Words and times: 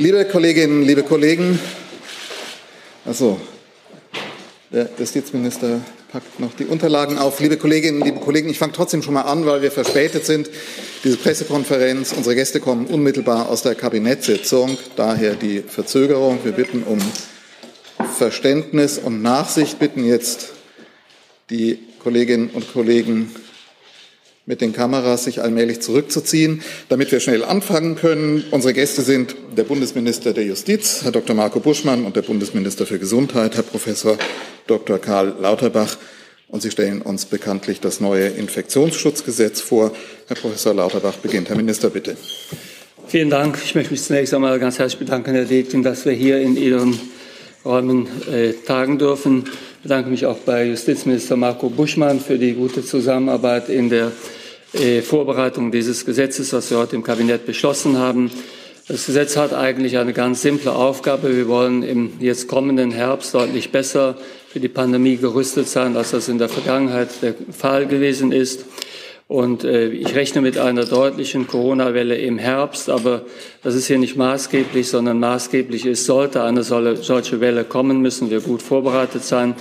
Liebe 0.00 0.24
Kolleginnen, 0.26 0.84
liebe 0.84 1.02
Kollegen, 1.02 1.58
also 3.04 3.40
der 4.70 4.88
Justizminister 4.96 5.80
packt 6.12 6.38
noch 6.38 6.54
die 6.54 6.66
Unterlagen 6.66 7.18
auf. 7.18 7.40
Liebe 7.40 7.56
Kolleginnen, 7.56 8.00
liebe 8.02 8.20
Kollegen, 8.20 8.48
ich 8.48 8.60
fange 8.60 8.74
trotzdem 8.74 9.02
schon 9.02 9.14
mal 9.14 9.22
an, 9.22 9.44
weil 9.44 9.60
wir 9.60 9.72
verspätet 9.72 10.24
sind. 10.24 10.50
Diese 11.02 11.16
Pressekonferenz, 11.16 12.12
unsere 12.12 12.36
Gäste 12.36 12.60
kommen 12.60 12.86
unmittelbar 12.86 13.48
aus 13.48 13.62
der 13.62 13.74
Kabinettssitzung, 13.74 14.78
daher 14.94 15.34
die 15.34 15.62
Verzögerung. 15.62 16.38
Wir 16.44 16.52
bitten 16.52 16.84
um 16.84 17.00
Verständnis 18.16 18.98
und 18.98 19.20
Nachsicht, 19.20 19.80
bitten 19.80 20.04
jetzt 20.04 20.52
die 21.50 21.80
Kolleginnen 21.98 22.50
und 22.50 22.72
Kollegen 22.72 23.34
mit 24.48 24.62
den 24.62 24.72
Kameras 24.72 25.24
sich 25.24 25.42
allmählich 25.42 25.80
zurückzuziehen, 25.80 26.62
damit 26.88 27.12
wir 27.12 27.20
schnell 27.20 27.44
anfangen 27.44 27.96
können. 27.96 28.44
Unsere 28.50 28.72
Gäste 28.72 29.02
sind 29.02 29.36
der 29.54 29.64
Bundesminister 29.64 30.32
der 30.32 30.44
Justiz, 30.44 31.00
Herr 31.02 31.12
Dr. 31.12 31.36
Marco 31.36 31.60
Buschmann, 31.60 32.06
und 32.06 32.16
der 32.16 32.22
Bundesminister 32.22 32.86
für 32.86 32.98
Gesundheit, 32.98 33.56
Herr 33.56 33.62
Professor 33.62 34.16
Dr. 34.66 34.98
Karl 34.98 35.34
Lauterbach. 35.38 35.98
Und 36.48 36.62
Sie 36.62 36.70
stellen 36.70 37.02
uns 37.02 37.26
bekanntlich 37.26 37.80
das 37.80 38.00
neue 38.00 38.28
Infektionsschutzgesetz 38.28 39.60
vor. 39.60 39.92
Herr 40.28 40.36
Professor 40.36 40.72
Lauterbach 40.72 41.16
beginnt. 41.16 41.50
Herr 41.50 41.56
Minister, 41.56 41.90
bitte. 41.90 42.16
Vielen 43.06 43.28
Dank. 43.28 43.58
Ich 43.62 43.74
möchte 43.74 43.90
mich 43.90 44.02
zunächst 44.02 44.32
einmal 44.32 44.58
ganz 44.58 44.78
herzlich 44.78 44.98
bedanken, 44.98 45.34
Herr 45.34 45.44
Detkin, 45.44 45.82
dass 45.82 46.06
wir 46.06 46.12
hier 46.12 46.40
in 46.40 46.56
Ihren 46.56 46.98
Räumen 47.66 48.08
äh, 48.32 48.54
tagen 48.66 48.98
dürfen. 48.98 49.44
Ich 49.76 49.82
bedanke 49.82 50.08
mich 50.08 50.24
auch 50.24 50.38
bei 50.38 50.64
Justizminister 50.64 51.36
Marco 51.36 51.68
Buschmann 51.68 52.18
für 52.18 52.38
die 52.38 52.54
gute 52.54 52.82
Zusammenarbeit 52.82 53.68
in 53.68 53.90
der 53.90 54.10
Vorbereitung 55.02 55.72
dieses 55.72 56.04
Gesetzes, 56.04 56.52
was 56.52 56.70
wir 56.70 56.78
heute 56.78 56.96
im 56.96 57.02
Kabinett 57.02 57.46
beschlossen 57.46 57.96
haben. 57.96 58.30
Das 58.86 59.06
Gesetz 59.06 59.36
hat 59.36 59.52
eigentlich 59.52 59.98
eine 59.98 60.12
ganz 60.12 60.42
simple 60.42 60.72
Aufgabe. 60.72 61.36
Wir 61.36 61.48
wollen 61.48 61.82
im 61.82 62.12
jetzt 62.20 62.48
kommenden 62.48 62.90
Herbst 62.90 63.34
deutlich 63.34 63.70
besser 63.70 64.16
für 64.48 64.60
die 64.60 64.68
Pandemie 64.68 65.16
gerüstet 65.16 65.68
sein, 65.68 65.96
als 65.96 66.12
das 66.12 66.28
in 66.28 66.38
der 66.38 66.48
Vergangenheit 66.48 67.08
der 67.22 67.34
Fall 67.50 67.86
gewesen 67.86 68.32
ist. 68.32 68.64
Und 69.26 69.62
äh, 69.62 69.88
ich 69.88 70.14
rechne 70.14 70.40
mit 70.40 70.56
einer 70.56 70.86
deutlichen 70.86 71.46
Corona-Welle 71.46 72.16
im 72.16 72.38
Herbst, 72.38 72.88
aber 72.88 73.26
das 73.62 73.74
ist 73.74 73.86
hier 73.86 73.98
nicht 73.98 74.16
maßgeblich, 74.16 74.88
sondern 74.88 75.20
maßgeblich 75.20 75.84
ist, 75.84 76.06
sollte 76.06 76.42
eine 76.42 76.62
solche 76.62 77.40
Welle 77.40 77.64
kommen, 77.64 78.00
müssen 78.00 78.30
wir 78.30 78.40
gut 78.40 78.62
vorbereitet 78.62 79.22
sein. 79.22 79.54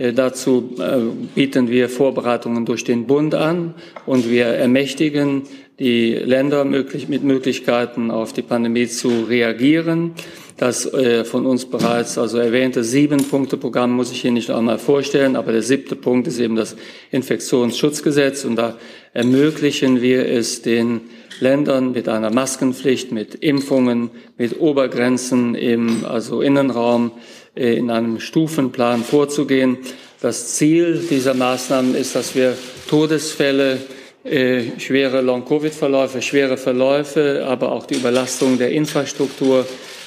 Äh, 0.00 0.14
dazu 0.14 0.70
äh, 0.78 0.98
bieten 1.34 1.68
wir 1.68 1.90
Vorbereitungen 1.90 2.64
durch 2.64 2.84
den 2.84 3.06
Bund 3.06 3.34
an 3.34 3.74
und 4.06 4.30
wir 4.30 4.46
ermächtigen 4.46 5.42
die 5.78 6.12
Länder 6.14 6.64
mit 6.64 7.22
Möglichkeiten 7.22 8.10
auf 8.10 8.32
die 8.32 8.42
Pandemie 8.42 8.86
zu 8.86 9.24
reagieren. 9.28 10.12
Das 10.56 10.90
äh, 10.92 11.24
von 11.24 11.46
uns 11.46 11.66
bereits 11.66 12.18
also 12.18 12.38
erwähnte 12.38 12.82
Sieben-Punkte-Programm 12.82 13.92
muss 13.92 14.12
ich 14.12 14.22
hier 14.22 14.30
nicht 14.30 14.50
einmal 14.50 14.78
vorstellen, 14.78 15.36
aber 15.36 15.52
der 15.52 15.62
siebte 15.62 15.96
Punkt 15.96 16.28
ist 16.28 16.38
eben 16.38 16.56
das 16.56 16.76
Infektionsschutzgesetz 17.10 18.44
und 18.44 18.56
da 18.56 18.76
ermöglichen 19.12 20.00
wir 20.00 20.26
es 20.26 20.62
den 20.62 21.02
Ländern 21.40 21.92
mit 21.92 22.08
einer 22.08 22.30
Maskenpflicht, 22.30 23.12
mit 23.12 23.34
Impfungen, 23.34 24.10
mit 24.36 24.60
Obergrenzen 24.60 25.54
im 25.54 26.04
also 26.04 26.42
Innenraum 26.42 27.12
äh, 27.56 27.76
in 27.76 27.90
einem 27.90 28.20
Stufenplan 28.20 29.02
vorzugehen. 29.02 29.78
Das 30.20 30.54
Ziel 30.54 31.04
dieser 31.10 31.34
Maßnahmen 31.34 31.94
ist, 31.94 32.14
dass 32.14 32.34
wir 32.34 32.56
Todesfälle, 32.88 33.78
äh, 34.22 34.78
schwere 34.78 35.22
Long-Covid-Verläufe, 35.22 36.20
schwere 36.20 36.56
Verläufe, 36.58 37.44
aber 37.46 37.72
auch 37.72 37.86
die 37.86 37.94
Überlastung 37.94 38.58
der 38.58 38.70
Infrastruktur 38.70 39.66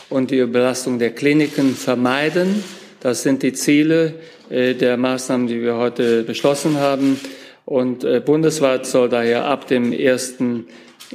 und 0.10 0.30
die 0.30 0.38
Überlastung 0.38 1.00
der 1.00 1.12
Kliniken 1.12 1.76
vermeiden. 1.76 2.64
Das 3.00 3.24
sind 3.24 3.44
die 3.44 3.54
Ziele 3.54 4.14
äh, 4.50 4.76
der 4.76 4.98
Maßnahmen, 4.98 5.48
die 5.48 5.62
wir 5.62 5.78
heute 5.78 6.24
beschlossen 6.24 6.78
haben. 6.78 7.20
Und 7.66 8.06
bundesweit 8.26 8.86
soll 8.86 9.08
daher 9.08 9.46
ab 9.46 9.68
dem 9.68 9.94
1. 9.94 10.36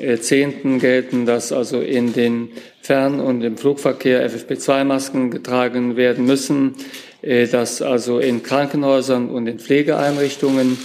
Jahrzehnten 0.00 0.78
gelten, 0.78 1.26
dass 1.26 1.52
also 1.52 1.80
in 1.80 2.12
den 2.12 2.50
Fern- 2.80 3.20
und 3.20 3.42
im 3.42 3.56
Flugverkehr 3.56 4.28
FFP2-Masken 4.30 5.30
getragen 5.30 5.96
werden 5.96 6.24
müssen, 6.24 6.74
äh, 7.22 7.46
dass 7.46 7.82
also 7.82 8.18
in 8.18 8.42
Krankenhäusern 8.42 9.28
und 9.28 9.46
in 9.46 9.58
Pflegeeinrichtungen 9.58 10.78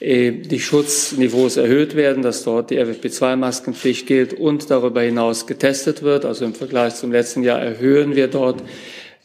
äh, 0.00 0.32
die 0.32 0.60
Schutzniveaus 0.60 1.58
erhöht 1.58 1.94
werden, 1.94 2.22
dass 2.22 2.44
dort 2.44 2.70
die 2.70 2.78
FFP2-Maskenpflicht 2.78 4.06
gilt 4.06 4.32
und 4.32 4.70
darüber 4.70 5.02
hinaus 5.02 5.46
getestet 5.46 6.02
wird. 6.02 6.24
Also 6.24 6.44
im 6.46 6.54
Vergleich 6.54 6.94
zum 6.94 7.12
letzten 7.12 7.42
Jahr 7.42 7.60
erhöhen 7.60 8.16
wir 8.16 8.28
dort 8.28 8.62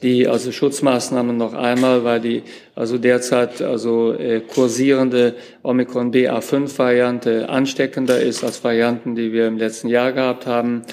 die 0.02 0.28
also 0.28 0.52
Schutzmaßnahmen 0.52 1.38
noch 1.38 1.54
einmal, 1.54 2.04
weil 2.04 2.20
die 2.20 2.44
also 2.76 2.98
derzeit 2.98 3.62
also 3.62 4.14
äh, 4.14 4.42
kursierende 4.42 5.36
Omikron 5.64 6.12
BA5 6.12 6.78
Variante 6.78 7.50
ansteckender 7.50 8.20
ist 8.20 8.44
als 8.44 8.64
Varianten, 8.64 9.16
die 9.16 9.32
wir 9.32 9.48
im 9.48 9.58
letzten 9.58 9.88
Jahr 9.88 10.12
gehabt 10.12 10.46
haben. 10.46 10.84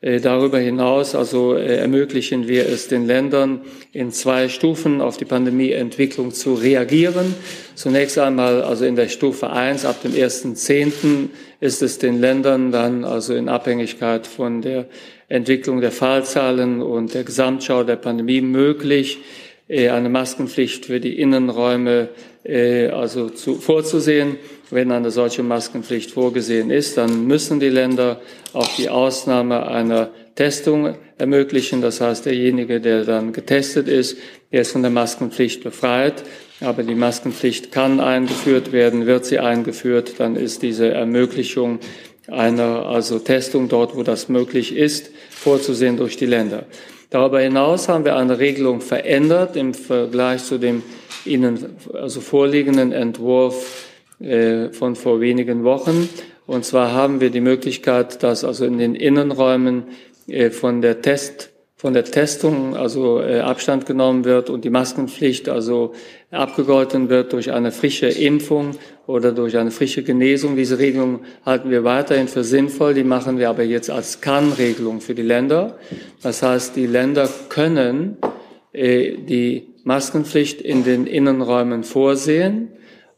Äh, 0.00 0.20
darüber 0.20 0.58
hinaus 0.58 1.14
also 1.14 1.54
äh, 1.54 1.76
ermöglichen 1.78 2.48
wir 2.48 2.68
es 2.68 2.88
den 2.88 3.06
Ländern 3.06 3.62
in 3.92 4.12
zwei 4.12 4.48
Stufen 4.48 5.00
auf 5.00 5.16
die 5.16 5.24
Pandemieentwicklung 5.24 6.32
zu 6.32 6.54
reagieren. 6.54 7.34
Zunächst 7.74 8.18
einmal 8.18 8.62
also 8.62 8.84
in 8.84 8.94
der 8.94 9.08
Stufe 9.08 9.50
1 9.50 9.84
ab 9.84 10.02
dem 10.02 10.12
1.10. 10.12 11.30
ist 11.60 11.82
es 11.82 11.98
den 11.98 12.20
Ländern 12.20 12.72
dann 12.72 13.04
also 13.04 13.34
in 13.34 13.48
Abhängigkeit 13.48 14.26
von 14.26 14.60
der 14.60 14.86
Entwicklung 15.28 15.80
der 15.80 15.92
Fallzahlen 15.92 16.82
und 16.82 17.14
der 17.14 17.24
Gesamtschau 17.24 17.82
der 17.82 17.96
Pandemie 17.96 18.40
möglich, 18.40 19.18
äh, 19.68 19.88
eine 19.88 20.08
Maskenpflicht 20.08 20.86
für 20.86 21.00
die 21.00 21.18
Innenräume 21.18 22.08
äh, 22.44 22.88
also 22.88 23.30
zu, 23.30 23.56
vorzusehen. 23.56 24.36
Wenn 24.70 24.92
eine 24.92 25.10
solche 25.10 25.42
Maskenpflicht 25.42 26.10
vorgesehen 26.10 26.70
ist, 26.70 26.96
dann 26.96 27.26
müssen 27.26 27.60
die 27.60 27.68
Länder 27.68 28.20
auch 28.52 28.68
die 28.76 28.88
Ausnahme 28.88 29.66
einer 29.66 30.10
Testung 30.34 30.96
ermöglichen. 31.18 31.80
Das 31.82 32.00
heißt, 32.00 32.26
derjenige, 32.26 32.80
der 32.80 33.04
dann 33.04 33.32
getestet 33.32 33.88
ist, 33.88 34.18
der 34.52 34.62
ist 34.62 34.72
von 34.72 34.82
der 34.82 34.90
Maskenpflicht 34.90 35.62
befreit. 35.62 36.24
Aber 36.60 36.82
die 36.82 36.94
Maskenpflicht 36.94 37.70
kann 37.70 38.00
eingeführt 38.00 38.72
werden, 38.72 39.06
wird 39.06 39.26
sie 39.26 39.38
eingeführt, 39.38 40.14
dann 40.18 40.36
ist 40.36 40.62
diese 40.62 40.88
Ermöglichung 40.88 41.80
einer 42.28 42.86
also 42.86 43.18
Testung 43.18 43.68
dort, 43.68 43.96
wo 43.96 44.02
das 44.02 44.28
möglich 44.28 44.74
ist, 44.74 45.10
vorzusehen 45.30 45.96
durch 45.96 46.16
die 46.16 46.26
Länder. 46.26 46.64
Darüber 47.10 47.40
hinaus 47.40 47.88
haben 47.88 48.04
wir 48.04 48.16
eine 48.16 48.38
Regelung 48.38 48.80
verändert 48.80 49.56
im 49.56 49.74
Vergleich 49.74 50.44
zu 50.44 50.58
dem 50.58 50.82
Ihnen 51.24 51.76
also 51.92 52.20
vorliegenden 52.20 52.92
Entwurf 52.92 53.86
äh, 54.20 54.70
von 54.70 54.96
vor 54.96 55.20
wenigen 55.20 55.64
Wochen. 55.64 56.08
Und 56.46 56.64
zwar 56.64 56.92
haben 56.92 57.20
wir 57.20 57.30
die 57.30 57.40
Möglichkeit, 57.40 58.22
dass 58.22 58.44
also 58.44 58.64
in 58.64 58.78
den 58.78 58.94
Innenräumen 58.94 59.84
äh, 60.28 60.50
von 60.50 60.80
der 60.80 61.02
Test 61.02 61.50
von 61.78 61.92
der 61.92 62.04
Testung 62.04 62.74
also 62.74 63.20
äh, 63.20 63.40
Abstand 63.40 63.84
genommen 63.84 64.24
wird 64.24 64.48
und 64.48 64.64
die 64.64 64.70
Maskenpflicht 64.70 65.50
also 65.50 65.92
abgegolten 66.30 67.10
wird 67.10 67.34
durch 67.34 67.52
eine 67.52 67.70
frische 67.70 68.06
Impfung 68.06 68.70
oder 69.06 69.32
durch 69.32 69.58
eine 69.58 69.70
frische 69.70 70.02
Genesung. 70.02 70.56
Diese 70.56 70.78
Regelung 70.78 71.20
halten 71.44 71.70
wir 71.70 71.84
weiterhin 71.84 72.28
für 72.28 72.44
sinnvoll. 72.44 72.94
Die 72.94 73.04
machen 73.04 73.38
wir 73.38 73.50
aber 73.50 73.62
jetzt 73.62 73.90
als 73.90 74.22
Kann-Regelung 74.22 75.02
für 75.02 75.14
die 75.14 75.22
Länder. 75.22 75.78
Das 76.22 76.42
heißt, 76.42 76.76
die 76.76 76.86
Länder 76.86 77.28
können 77.50 78.16
äh, 78.72 79.18
die 79.18 79.68
Maskenpflicht 79.84 80.62
in 80.62 80.82
den 80.82 81.06
Innenräumen 81.06 81.84
vorsehen 81.84 82.70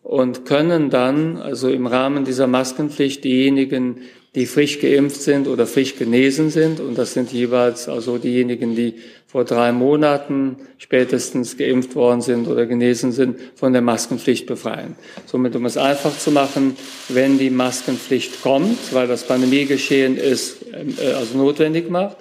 und 0.03 0.47
können 0.47 0.91
dann 0.91 1.37
also 1.37 1.69
im 1.69 1.87
Rahmen 1.87 2.25
dieser 2.25 2.49
Maskenpflicht 2.49 3.23
diejenigen 3.23 4.01
die 4.39 4.47
frisch 4.47 4.79
geimpft 4.79 5.21
sind 5.21 5.49
oder 5.49 5.67
frisch 5.67 5.97
genesen 5.97 6.51
sind. 6.51 6.79
Und 6.79 6.97
das 6.97 7.13
sind 7.13 7.33
jeweils 7.33 7.89
also 7.89 8.19
diejenigen, 8.19 8.77
die 8.77 8.95
vor 9.27 9.45
drei 9.45 9.73
Monaten 9.73 10.59
spätestens 10.79 11.57
geimpft 11.57 11.97
worden 11.97 12.21
sind 12.21 12.47
oder 12.47 12.65
genesen 12.67 13.11
sind, 13.11 13.37
von 13.57 13.73
der 13.73 13.83
Maskenpflicht 13.83 14.47
befreien. 14.47 14.95
Somit, 15.27 15.57
um 15.57 15.67
es 15.67 15.77
einfach 15.77 16.17
zu 16.17 16.31
machen, 16.31 16.77
wenn 17.09 17.37
die 17.37 17.51
Maskenpflicht 17.51 18.41
kommt, 18.41 18.79
weil 18.93 19.09
das 19.09 19.25
Pandemiegeschehen 19.25 20.17
ist, 20.17 20.59
äh, 20.73 21.15
also 21.15 21.37
notwendig 21.37 21.91
macht, 21.91 22.19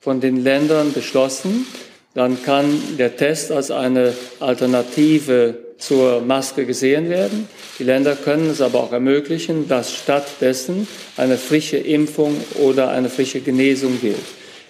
von 0.00 0.20
den 0.20 0.42
Ländern 0.42 0.92
beschlossen, 0.92 1.66
dann 2.14 2.42
kann 2.42 2.66
der 2.98 3.16
Test 3.16 3.52
als 3.52 3.70
eine 3.70 4.12
Alternative 4.40 5.69
zur 5.80 6.20
Maske 6.20 6.66
gesehen 6.66 7.08
werden. 7.08 7.48
Die 7.78 7.84
Länder 7.84 8.14
können 8.14 8.50
es 8.50 8.60
aber 8.60 8.80
auch 8.80 8.92
ermöglichen, 8.92 9.66
dass 9.68 9.92
stattdessen 9.92 10.86
eine 11.16 11.36
frische 11.36 11.78
Impfung 11.78 12.36
oder 12.62 12.90
eine 12.90 13.08
frische 13.08 13.40
Genesung 13.40 14.00
gilt. 14.00 14.16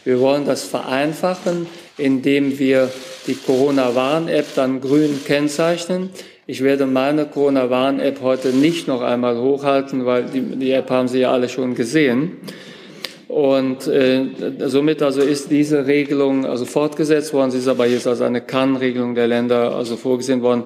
Wir 0.04 0.18
wollen 0.20 0.46
das 0.46 0.64
vereinfachen, 0.64 1.66
indem 1.98 2.58
wir 2.58 2.90
die 3.26 3.34
Corona-Warn-App 3.34 4.46
dann 4.54 4.80
grün 4.80 5.20
kennzeichnen. 5.26 6.10
Ich 6.46 6.62
werde 6.62 6.86
meine 6.86 7.26
Corona-Warn-App 7.26 8.22
heute 8.22 8.48
nicht 8.48 8.88
noch 8.88 9.02
einmal 9.02 9.36
hochhalten, 9.36 10.06
weil 10.06 10.24
die, 10.24 10.40
die 10.40 10.72
App 10.72 10.90
haben 10.90 11.08
Sie 11.08 11.20
ja 11.20 11.32
alle 11.32 11.48
schon 11.48 11.74
gesehen. 11.74 12.38
Und 13.30 13.86
äh, 13.86 14.26
somit 14.66 15.02
also 15.02 15.20
ist 15.20 15.52
diese 15.52 15.86
Regelung 15.86 16.44
also 16.44 16.64
fortgesetzt 16.64 17.32
worden. 17.32 17.52
Sie 17.52 17.58
ist 17.58 17.68
aber 17.68 17.86
jetzt 17.86 18.08
als 18.08 18.20
eine 18.22 18.40
Kann-Regelung 18.40 19.14
der 19.14 19.28
Länder 19.28 19.76
also 19.76 19.96
vorgesehen 19.96 20.42
worden. 20.42 20.64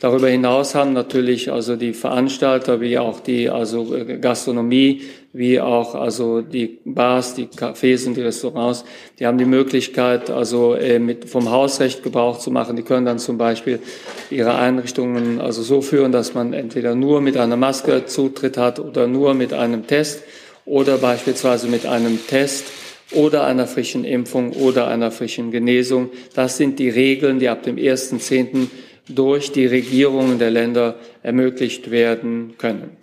Darüber 0.00 0.28
hinaus 0.28 0.74
haben 0.74 0.92
natürlich 0.92 1.50
also 1.50 1.76
die 1.76 1.94
Veranstalter 1.94 2.80
wie 2.82 2.98
auch 2.98 3.20
die 3.20 3.48
also 3.48 3.94
äh, 3.94 4.18
Gastronomie 4.18 5.02
wie 5.32 5.60
auch 5.60 5.94
also 5.94 6.42
die 6.42 6.80
Bars, 6.84 7.34
die 7.34 7.46
Cafés 7.46 8.06
und 8.06 8.18
die 8.18 8.20
Restaurants, 8.20 8.84
die 9.18 9.26
haben 9.26 9.38
die 9.38 9.46
Möglichkeit 9.46 10.28
also 10.28 10.74
äh, 10.74 10.98
mit 10.98 11.30
vom 11.30 11.50
Hausrecht 11.50 12.02
Gebrauch 12.02 12.38
zu 12.38 12.50
machen. 12.50 12.76
Die 12.76 12.82
können 12.82 13.06
dann 13.06 13.18
zum 13.18 13.38
Beispiel 13.38 13.78
ihre 14.30 14.54
Einrichtungen 14.56 15.40
also 15.40 15.62
so 15.62 15.80
führen, 15.80 16.12
dass 16.12 16.34
man 16.34 16.52
entweder 16.52 16.94
nur 16.94 17.22
mit 17.22 17.38
einer 17.38 17.56
Maske 17.56 18.04
Zutritt 18.04 18.58
hat 18.58 18.78
oder 18.78 19.06
nur 19.06 19.32
mit 19.32 19.54
einem 19.54 19.86
Test 19.86 20.22
oder 20.64 20.98
beispielsweise 20.98 21.68
mit 21.68 21.86
einem 21.86 22.26
Test 22.26 22.66
oder 23.12 23.44
einer 23.44 23.66
frischen 23.66 24.04
Impfung 24.04 24.52
oder 24.52 24.88
einer 24.88 25.10
frischen 25.10 25.50
Genesung. 25.50 26.10
Das 26.34 26.56
sind 26.56 26.78
die 26.78 26.88
Regeln, 26.88 27.38
die 27.38 27.48
ab 27.48 27.62
dem 27.62 27.76
1.10 27.76 28.68
durch 29.08 29.52
die 29.52 29.66
Regierungen 29.66 30.38
der 30.38 30.50
Länder 30.50 30.96
ermöglicht 31.22 31.90
werden 31.90 32.54
können. 32.58 32.96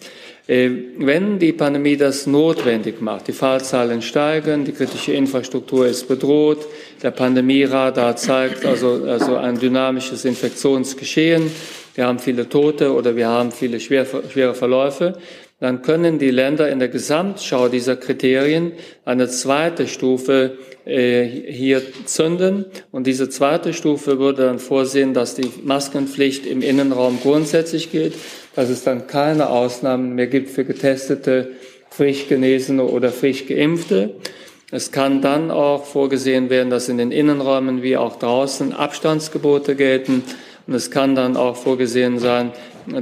Äh, 0.47 0.71
wenn 0.97 1.37
die 1.37 1.53
Pandemie 1.53 1.95
das 1.95 2.25
notwendig 2.25 3.01
macht, 3.01 3.27
die 3.27 3.33
Fallzahlen 3.33 4.01
steigen, 4.01 4.65
die 4.65 4.71
kritische 4.71 5.13
Infrastruktur 5.13 5.85
ist 5.85 6.07
bedroht, 6.07 6.65
der 7.03 7.11
Pandemieradar 7.11 8.15
zeigt 8.15 8.65
also, 8.65 9.03
also 9.05 9.35
ein 9.35 9.59
dynamisches 9.59 10.25
Infektionsgeschehen, 10.25 11.51
wir 11.93 12.07
haben 12.07 12.17
viele 12.17 12.49
Tote 12.49 12.93
oder 12.93 13.15
wir 13.15 13.27
haben 13.27 13.51
viele 13.51 13.79
schwere 13.79 14.55
Verläufe, 14.55 15.19
dann 15.59 15.81
können 15.81 16.19
die 16.19 16.31
Länder 16.31 16.69
in 16.69 16.79
der 16.79 16.87
Gesamtschau 16.87 17.67
dieser 17.67 17.97
Kriterien 17.97 18.71
eine 19.03 19.27
zweite 19.27 19.87
Stufe 19.87 20.57
äh, 20.85 21.25
hier 21.25 21.81
zünden. 22.05 22.65
Und 22.91 23.07
diese 23.07 23.29
zweite 23.29 23.73
Stufe 23.73 24.19
würde 24.19 24.45
dann 24.45 24.59
vorsehen, 24.59 25.13
dass 25.13 25.35
die 25.35 25.51
Maskenpflicht 25.63 26.45
im 26.45 26.61
Innenraum 26.61 27.19
grundsätzlich 27.21 27.91
gilt, 27.91 28.13
dass 28.55 28.69
es 28.69 28.83
dann 28.83 29.07
keine 29.07 29.49
Ausnahmen 29.49 30.15
mehr 30.15 30.27
gibt 30.27 30.49
für 30.49 30.63
getestete, 30.63 31.51
frisch 31.89 32.29
Genesene 32.29 32.85
oder 32.85 33.11
frisch 33.11 33.45
Geimpfte. 33.45 34.15
Es 34.71 34.91
kann 34.91 35.21
dann 35.21 35.51
auch 35.51 35.83
vorgesehen 35.85 36.49
werden, 36.49 36.69
dass 36.69 36.87
in 36.87 36.97
den 36.97 37.11
Innenräumen 37.11 37.83
wie 37.83 37.97
auch 37.97 38.17
draußen 38.17 38.71
Abstandsgebote 38.71 39.75
gelten. 39.75 40.23
Und 40.67 40.73
es 40.73 40.91
kann 40.91 41.15
dann 41.15 41.35
auch 41.35 41.57
vorgesehen 41.57 42.19
sein, 42.19 42.51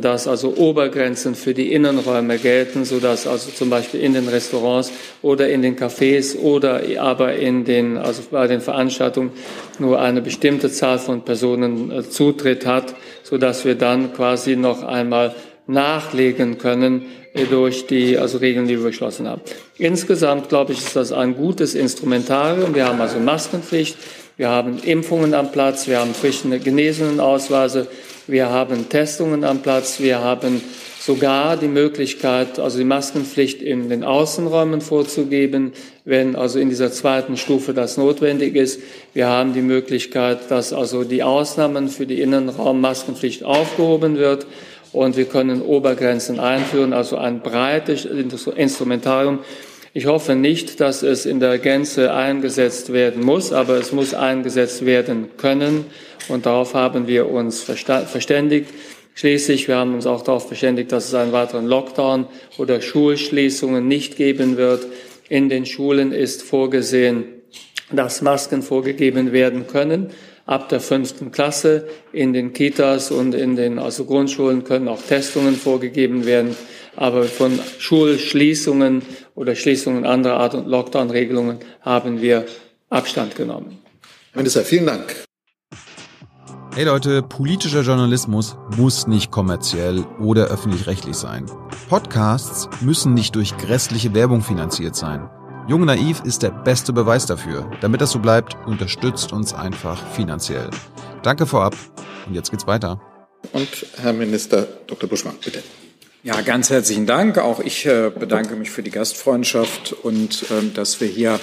dass 0.01 0.27
also 0.27 0.55
Obergrenzen 0.55 1.35
für 1.35 1.53
die 1.53 1.71
Innenräume 1.73 2.37
gelten, 2.37 2.85
so 2.85 2.99
dass 2.99 3.27
also 3.27 3.51
zum 3.51 3.69
Beispiel 3.69 4.01
in 4.01 4.13
den 4.13 4.27
Restaurants 4.27 4.91
oder 5.21 5.49
in 5.49 5.61
den 5.61 5.75
Cafés 5.75 6.37
oder 6.37 6.81
aber 6.99 7.35
in 7.35 7.65
den, 7.65 7.97
also 7.97 8.21
bei 8.29 8.47
den 8.47 8.61
Veranstaltungen 8.61 9.31
nur 9.79 9.99
eine 10.01 10.21
bestimmte 10.21 10.71
Zahl 10.71 10.99
von 10.99 11.23
Personen 11.23 11.91
äh, 11.91 12.09
Zutritt 12.09 12.65
hat, 12.65 12.95
so 13.23 13.37
dass 13.37 13.65
wir 13.65 13.75
dann 13.75 14.13
quasi 14.13 14.55
noch 14.55 14.83
einmal 14.83 15.35
nachlegen 15.67 16.57
können 16.57 17.05
äh, 17.33 17.45
durch 17.45 17.87
die 17.87 18.17
also 18.17 18.37
Regeln, 18.39 18.67
die 18.67 18.77
wir 18.77 18.85
beschlossen 18.85 19.27
haben. 19.27 19.41
Insgesamt 19.77 20.49
glaube 20.49 20.73
ich, 20.73 20.79
ist 20.79 20.95
das 20.95 21.11
ein 21.11 21.35
gutes 21.35 21.75
Instrumentarium. 21.75 22.73
Wir 22.73 22.87
haben 22.87 22.99
also 22.99 23.19
Maskenpflicht, 23.19 23.97
wir 24.37 24.49
haben 24.49 24.79
Impfungen 24.83 25.33
am 25.33 25.51
Platz, 25.51 25.87
wir 25.87 25.99
haben 25.99 26.13
frische 26.13 26.59
Genesenenausweise, 26.59 27.87
wir 28.27 28.49
haben 28.49 28.89
Testungen 28.89 29.43
am 29.43 29.61
Platz, 29.61 29.99
wir 29.99 30.19
haben 30.19 30.61
sogar 30.99 31.55
die 31.55 31.69
Möglichkeit, 31.69 32.59
also 32.59 32.77
die 32.77 32.83
Maskenpflicht 32.83 33.61
in 33.61 33.87
den 33.87 34.03
Außenräumen 34.03 34.81
vorzugeben, 34.81 35.71
wenn 36.03 36.35
also 36.35 36.59
in 36.59 36.69
dieser 36.69 36.91
zweiten 36.91 37.37
Stufe 37.37 37.73
das 37.73 37.95
notwendig 37.95 38.55
ist. 38.55 38.81
Wir 39.13 39.27
haben 39.27 39.53
die 39.53 39.61
Möglichkeit, 39.61 40.51
dass 40.51 40.73
also 40.73 41.05
die 41.05 41.23
Ausnahmen 41.23 41.87
für 41.87 42.05
die 42.05 42.21
Innenraummaskenpflicht 42.21 43.43
aufgehoben 43.43 44.17
wird 44.17 44.45
und 44.91 45.15
wir 45.15 45.25
können 45.25 45.61
Obergrenzen 45.61 46.39
einführen, 46.39 46.91
also 46.91 47.17
ein 47.17 47.39
breites 47.39 48.05
Instrumentarium. 48.05 49.39
Ich 49.93 50.05
hoffe 50.05 50.35
nicht, 50.35 50.79
dass 50.79 51.01
es 51.03 51.25
in 51.25 51.39
der 51.39 51.57
Gänze 51.57 52.13
eingesetzt 52.13 52.93
werden 52.93 53.23
muss, 53.23 53.53
aber 53.53 53.77
es 53.77 53.91
muss 53.91 54.13
eingesetzt 54.13 54.85
werden 54.85 55.29
können. 55.37 55.85
Und 56.27 56.45
darauf 56.45 56.73
haben 56.73 57.07
wir 57.07 57.29
uns 57.29 57.61
verständigt. 57.61 58.69
Schließlich, 59.15 59.67
wir 59.67 59.77
haben 59.77 59.95
uns 59.95 60.05
auch 60.05 60.21
darauf 60.21 60.47
verständigt, 60.47 60.91
dass 60.91 61.07
es 61.07 61.13
einen 61.15 61.31
weiteren 61.31 61.65
Lockdown 61.65 62.27
oder 62.59 62.81
Schulschließungen 62.81 63.87
nicht 63.87 64.15
geben 64.15 64.57
wird. 64.57 64.85
In 65.29 65.49
den 65.49 65.65
Schulen 65.65 66.11
ist 66.11 66.43
vorgesehen, 66.43 67.25
dass 67.91 68.21
Masken 68.21 68.61
vorgegeben 68.61 69.31
werden 69.31 69.65
können. 69.65 70.11
Ab 70.45 70.69
der 70.69 70.79
fünften 70.79 71.31
Klasse 71.31 71.87
in 72.13 72.31
den 72.31 72.53
Kitas 72.53 73.11
und 73.11 73.33
in 73.33 73.55
den 73.55 73.79
also 73.79 74.05
Grundschulen 74.05 74.63
können 74.63 74.87
auch 74.87 75.01
Testungen 75.01 75.55
vorgegeben 75.55 76.25
werden. 76.25 76.55
Aber 76.95 77.23
von 77.23 77.59
Schulschließungen 77.79 79.01
oder 79.37 79.55
Schließungen 79.55 80.05
anderer 80.05 80.37
Art 80.37 80.55
und 80.55 80.67
Lockdown-Regelungen 80.67 81.59
haben 81.81 82.21
wir 82.21 82.45
Abstand 82.89 83.35
genommen. 83.35 83.77
Herr 84.31 84.41
Minister, 84.41 84.61
vielen 84.61 84.87
Dank. 84.87 85.15
Hey 86.73 86.85
Leute, 86.85 87.21
politischer 87.21 87.81
Journalismus 87.81 88.57
muss 88.77 89.07
nicht 89.07 89.31
kommerziell 89.31 90.05
oder 90.19 90.47
öffentlich-rechtlich 90.47 91.15
sein. 91.15 91.45
Podcasts 91.87 92.67
müssen 92.81 93.13
nicht 93.13 93.35
durch 93.35 93.57
grässliche 93.57 94.13
Werbung 94.13 94.41
finanziert 94.41 94.95
sein. 94.95 95.29
Jung 95.67 95.85
Naiv 95.85 96.21
ist 96.23 96.43
der 96.43 96.51
beste 96.51 96.93
Beweis 96.93 97.25
dafür. 97.25 97.69
Damit 97.81 98.01
das 98.01 98.11
so 98.11 98.19
bleibt, 98.19 98.55
unterstützt 98.65 99.33
uns 99.33 99.53
einfach 99.53 100.03
finanziell. 100.13 100.69
Danke 101.23 101.45
vorab 101.45 101.75
und 102.27 102.33
jetzt 102.33 102.51
geht's 102.51 102.67
weiter. 102.67 103.01
Und 103.53 103.69
Herr 103.97 104.13
Minister 104.13 104.67
Dr. 104.87 105.09
Buschmann, 105.09 105.35
bitte. 105.43 105.61
Ja, 106.27 106.41
ganz 106.41 106.69
herzlichen 106.69 107.05
Dank. 107.05 107.37
Auch 107.37 107.61
ich 107.61 107.85
äh, 107.85 108.11
bedanke 108.13 108.57
mich 108.57 108.69
für 108.69 108.83
die 108.83 108.91
Gastfreundschaft 108.91 109.93
und 109.93 110.43
ähm, 110.51 110.73
dass 110.73 110.99
wir 110.99 111.07
hier 111.07 111.39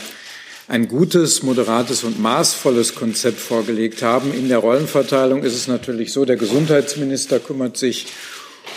ein 0.68 0.88
gutes, 0.88 1.42
moderates 1.42 2.04
und 2.04 2.20
maßvolles 2.20 2.94
Konzept 2.94 3.38
vorgelegt 3.38 4.02
haben. 4.02 4.34
In 4.34 4.50
der 4.50 4.58
Rollenverteilung 4.58 5.42
ist 5.42 5.54
es 5.54 5.68
natürlich 5.68 6.12
so, 6.12 6.26
der 6.26 6.36
Gesundheitsminister 6.36 7.40
kümmert 7.40 7.78
sich 7.78 8.08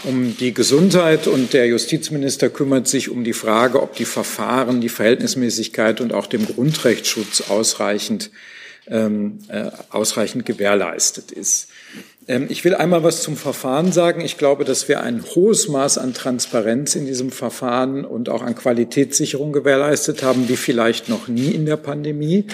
um 0.06 0.38
die 0.38 0.54
Gesundheit 0.54 1.28
und 1.28 1.52
der 1.52 1.68
Justizminister 1.68 2.50
kümmert 2.50 2.88
sich 2.88 3.10
um 3.10 3.26
die 3.26 3.34
Frage, 3.34 3.82
ob 3.82 3.94
die 3.98 4.06
Verfahren, 4.06 4.80
die 4.80 4.88
Verhältnismäßigkeit 4.88 6.00
und 6.00 6.14
auch 6.14 6.28
dem 6.28 6.46
Grundrechtsschutz 6.46 7.50
ausreichend, 7.50 8.32
ähm, 8.88 9.40
äh, 9.50 9.72
ausreichend 9.90 10.46
gewährleistet 10.46 11.34
ist. 11.34 11.68
Ähm, 12.28 12.48
ich 12.50 12.64
will 12.64 12.76
einmal 12.76 13.04
was 13.04 13.22
zum 13.22 13.38
Verfahren 13.38 13.92
sagen. 13.92 14.22
Ich 14.22 14.38
glaube, 14.38 14.66
dass 14.66 14.88
wir 14.88 15.02
ein 15.02 15.24
hohes 15.36 15.68
Maß 15.68 15.98
an 15.98 16.14
Transparenz 16.14 16.96
in 16.96 17.06
diesem 17.06 17.32
Verfahren 17.32 18.06
und 18.06 18.30
auch 18.30 18.42
an 18.42 18.56
Qualitätssicherung 18.56 19.54
gewährleistet 19.54 20.24
haben, 20.24 20.50
wie 20.50 20.58
vielleicht 20.58 21.10
noch 21.10 21.28
nie 21.28 21.52
in 21.52 21.66
der 21.66 21.78
Pandemie. 21.78 22.46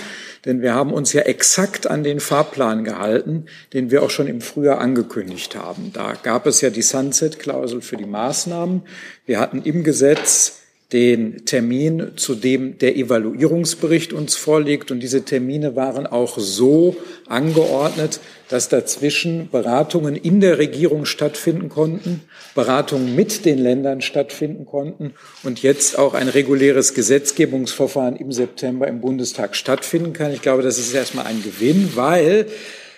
Denn 0.45 0.61
wir 0.61 0.73
haben 0.73 0.93
uns 0.93 1.13
ja 1.13 1.21
exakt 1.21 1.87
an 1.87 2.03
den 2.03 2.19
Fahrplan 2.19 2.83
gehalten, 2.83 3.45
den 3.73 3.91
wir 3.91 4.03
auch 4.03 4.09
schon 4.09 4.27
im 4.27 4.41
Frühjahr 4.41 4.79
angekündigt 4.79 5.55
haben. 5.55 5.91
Da 5.93 6.13
gab 6.21 6.45
es 6.45 6.61
ja 6.61 6.69
die 6.69 6.81
Sunset-Klausel 6.81 7.81
für 7.81 7.97
die 7.97 8.05
Maßnahmen. 8.05 8.83
Wir 9.25 9.39
hatten 9.39 9.61
im 9.63 9.83
Gesetz 9.83 10.62
den 10.93 11.45
Termin, 11.45 12.11
zu 12.15 12.35
dem 12.35 12.77
der 12.77 12.95
Evaluierungsbericht 12.95 14.13
uns 14.13 14.35
vorliegt. 14.35 14.91
Und 14.91 14.99
diese 14.99 15.25
Termine 15.25 15.75
waren 15.75 16.05
auch 16.05 16.37
so 16.37 16.95
angeordnet, 17.27 18.19
dass 18.49 18.69
dazwischen 18.69 19.49
Beratungen 19.49 20.15
in 20.15 20.39
der 20.39 20.59
Regierung 20.59 21.05
stattfinden 21.05 21.69
konnten, 21.69 22.21
Beratungen 22.53 23.15
mit 23.15 23.45
den 23.45 23.57
Ländern 23.57 24.01
stattfinden 24.01 24.67
konnten 24.67 25.15
und 25.41 25.63
jetzt 25.63 25.97
auch 25.97 26.13
ein 26.13 26.27
reguläres 26.27 26.93
Gesetzgebungsverfahren 26.93 28.15
im 28.15 28.31
September 28.31 28.87
im 28.87 29.01
Bundestag 29.01 29.55
stattfinden 29.55 30.13
kann. 30.13 30.31
Ich 30.31 30.43
glaube, 30.43 30.61
das 30.61 30.77
ist 30.77 30.93
erstmal 30.93 31.25
ein 31.25 31.41
Gewinn, 31.41 31.93
weil 31.95 32.45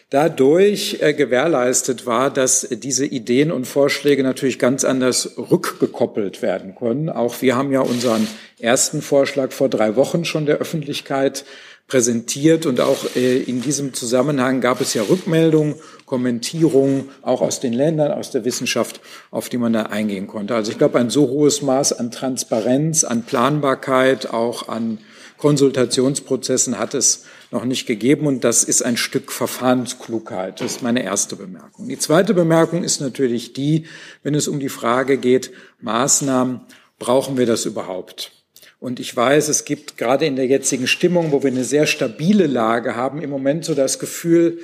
dadurch 0.10 0.98
äh, 1.02 1.14
gewährleistet 1.14 2.06
war, 2.06 2.30
dass 2.30 2.68
diese 2.70 3.06
Ideen 3.06 3.52
und 3.52 3.66
Vorschläge 3.66 4.24
natürlich 4.24 4.60
ganz 4.60 4.84
anders 4.84 5.38
rückgekoppelt 5.38 6.42
werden 6.42 6.76
können. 6.76 7.10
Auch 7.10 7.42
wir 7.42 7.56
haben 7.56 7.72
ja 7.72 7.82
unseren 7.82 8.28
ersten 8.60 9.02
Vorschlag 9.02 9.52
vor 9.52 9.70
drei 9.70 9.96
Wochen 9.96 10.24
schon 10.26 10.46
der 10.46 10.58
Öffentlichkeit 10.58 11.46
präsentiert 11.88 12.66
und 12.66 12.82
auch 12.82 13.16
äh, 13.16 13.38
in 13.38 13.62
diesem 13.62 13.94
Zusammenhang 13.94 14.60
gab 14.60 14.82
es 14.82 14.94
ja 14.96 15.04
Rückmeldungen, 15.04 15.76
Kommentierungen 16.06 17.10
auch 17.22 17.42
aus 17.42 17.60
den 17.60 17.74
Ländern, 17.74 18.12
aus 18.12 18.32
der 18.32 18.44
Wissenschaft, 18.44 19.02
auf 19.30 19.50
die 19.50 19.58
man 19.58 19.74
da 19.74 19.84
eingehen 19.84 20.28
konnte. 20.28 20.56
Also 20.56 20.72
ich 20.72 20.80
glaube, 20.80 21.00
ein 21.00 21.12
so 21.12 21.30
hohes 21.30 21.62
Maß 21.62 21.94
an 21.94 22.10
Transparenz, 22.10 23.04
an 23.04 23.24
Planbarkeit, 23.24 24.32
auch 24.32 24.68
an 24.68 25.00
Konsultationsprozessen 25.38 26.80
hat 26.80 26.94
es 26.94 27.26
noch 27.56 27.66
nicht 27.66 27.88
gegeben 27.88 28.28
und 28.28 28.44
das 28.44 28.64
ist 28.64 28.84
ein 28.84 28.98
Stück 28.98 29.32
Verfahrensklugheit. 29.32 30.60
Das 30.60 30.74
ist 30.74 30.84
meine 30.84 31.04
erste 31.04 31.38
Bemerkung. 31.38 31.88
Die 31.88 31.98
zweite 31.98 32.34
Bemerkung 32.34 32.84
ist 32.84 33.00
natürlich 33.00 33.54
die, 33.54 33.86
wenn 34.24 34.36
es 34.36 34.50
um 34.50 34.60
die 34.60 34.70
Frage 34.70 35.18
geht, 35.18 35.52
Maßnahmen, 35.82 36.62
brauchen 37.00 37.38
wir 37.38 37.46
das 37.46 37.66
überhaupt? 37.66 38.32
Und 38.80 39.00
ich 39.00 39.16
weiß, 39.16 39.48
es 39.48 39.64
gibt 39.64 39.98
gerade 39.98 40.26
in 40.26 40.36
der 40.36 40.48
jetzigen 40.48 40.86
Stimmung, 40.86 41.32
wo 41.32 41.44
wir 41.44 41.52
eine 41.52 41.64
sehr 41.64 41.88
stabile 41.88 42.46
Lage 42.46 42.96
haben, 42.96 43.22
im 43.22 43.30
Moment 43.30 43.64
so 43.64 43.74
das 43.74 44.00
Gefühl, 44.00 44.60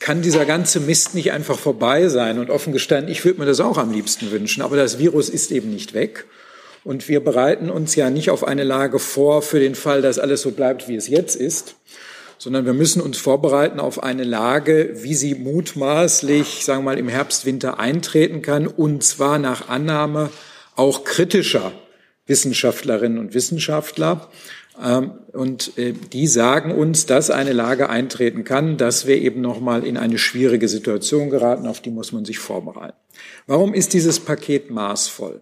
kann 0.00 0.20
dieser 0.20 0.44
ganze 0.44 0.80
Mist 0.80 1.14
nicht 1.14 1.32
einfach 1.32 1.58
vorbei 1.58 2.08
sein? 2.08 2.38
Und 2.38 2.50
offen 2.50 2.72
gestanden, 2.72 3.10
ich 3.10 3.24
würde 3.24 3.40
mir 3.40 3.46
das 3.46 3.60
auch 3.60 3.78
am 3.78 3.92
liebsten 3.92 4.32
wünschen, 4.32 4.62
aber 4.62 4.76
das 4.76 4.98
Virus 4.98 5.28
ist 5.28 5.52
eben 5.52 5.72
nicht 5.72 5.94
weg. 5.94 6.26
Und 6.82 7.08
wir 7.08 7.20
bereiten 7.20 7.70
uns 7.70 7.94
ja 7.94 8.10
nicht 8.10 8.30
auf 8.30 8.44
eine 8.44 8.64
Lage 8.64 8.98
vor 8.98 9.42
für 9.42 9.60
den 9.60 9.74
Fall, 9.74 10.02
dass 10.02 10.18
alles 10.18 10.42
so 10.42 10.50
bleibt, 10.50 10.88
wie 10.88 10.96
es 10.96 11.08
jetzt 11.08 11.36
ist, 11.36 11.76
sondern 12.38 12.66
wir 12.66 12.72
müssen 12.72 13.00
uns 13.00 13.18
vorbereiten 13.18 13.80
auf 13.80 14.02
eine 14.02 14.24
Lage, 14.24 14.90
wie 14.94 15.14
sie 15.14 15.34
mutmaßlich, 15.34 16.64
sagen 16.64 16.80
wir 16.80 16.92
mal, 16.92 16.98
im 16.98 17.08
Herbst, 17.08 17.46
Winter 17.46 17.78
eintreten 17.78 18.42
kann, 18.42 18.66
und 18.66 19.02
zwar 19.02 19.38
nach 19.38 19.68
Annahme 19.68 20.30
auch 20.74 21.04
kritischer 21.04 21.72
Wissenschaftlerinnen 22.26 23.18
und 23.18 23.34
Wissenschaftler. 23.34 24.28
Ähm, 24.82 25.12
und 25.32 25.78
äh, 25.78 25.92
die 25.92 26.26
sagen 26.26 26.72
uns, 26.72 27.06
dass 27.06 27.30
eine 27.30 27.52
Lage 27.52 27.88
eintreten 27.88 28.44
kann, 28.44 28.76
dass 28.76 29.06
wir 29.06 29.16
eben 29.16 29.40
nochmal 29.40 29.86
in 29.86 29.96
eine 29.96 30.18
schwierige 30.18 30.68
Situation 30.68 31.30
geraten, 31.30 31.66
auf 31.66 31.80
die 31.80 31.90
muss 31.90 32.12
man 32.12 32.24
sich 32.24 32.38
vorbereiten. 32.38 32.96
Warum 33.46 33.72
ist 33.72 33.94
dieses 33.94 34.20
Paket 34.20 34.70
maßvoll? 34.70 35.40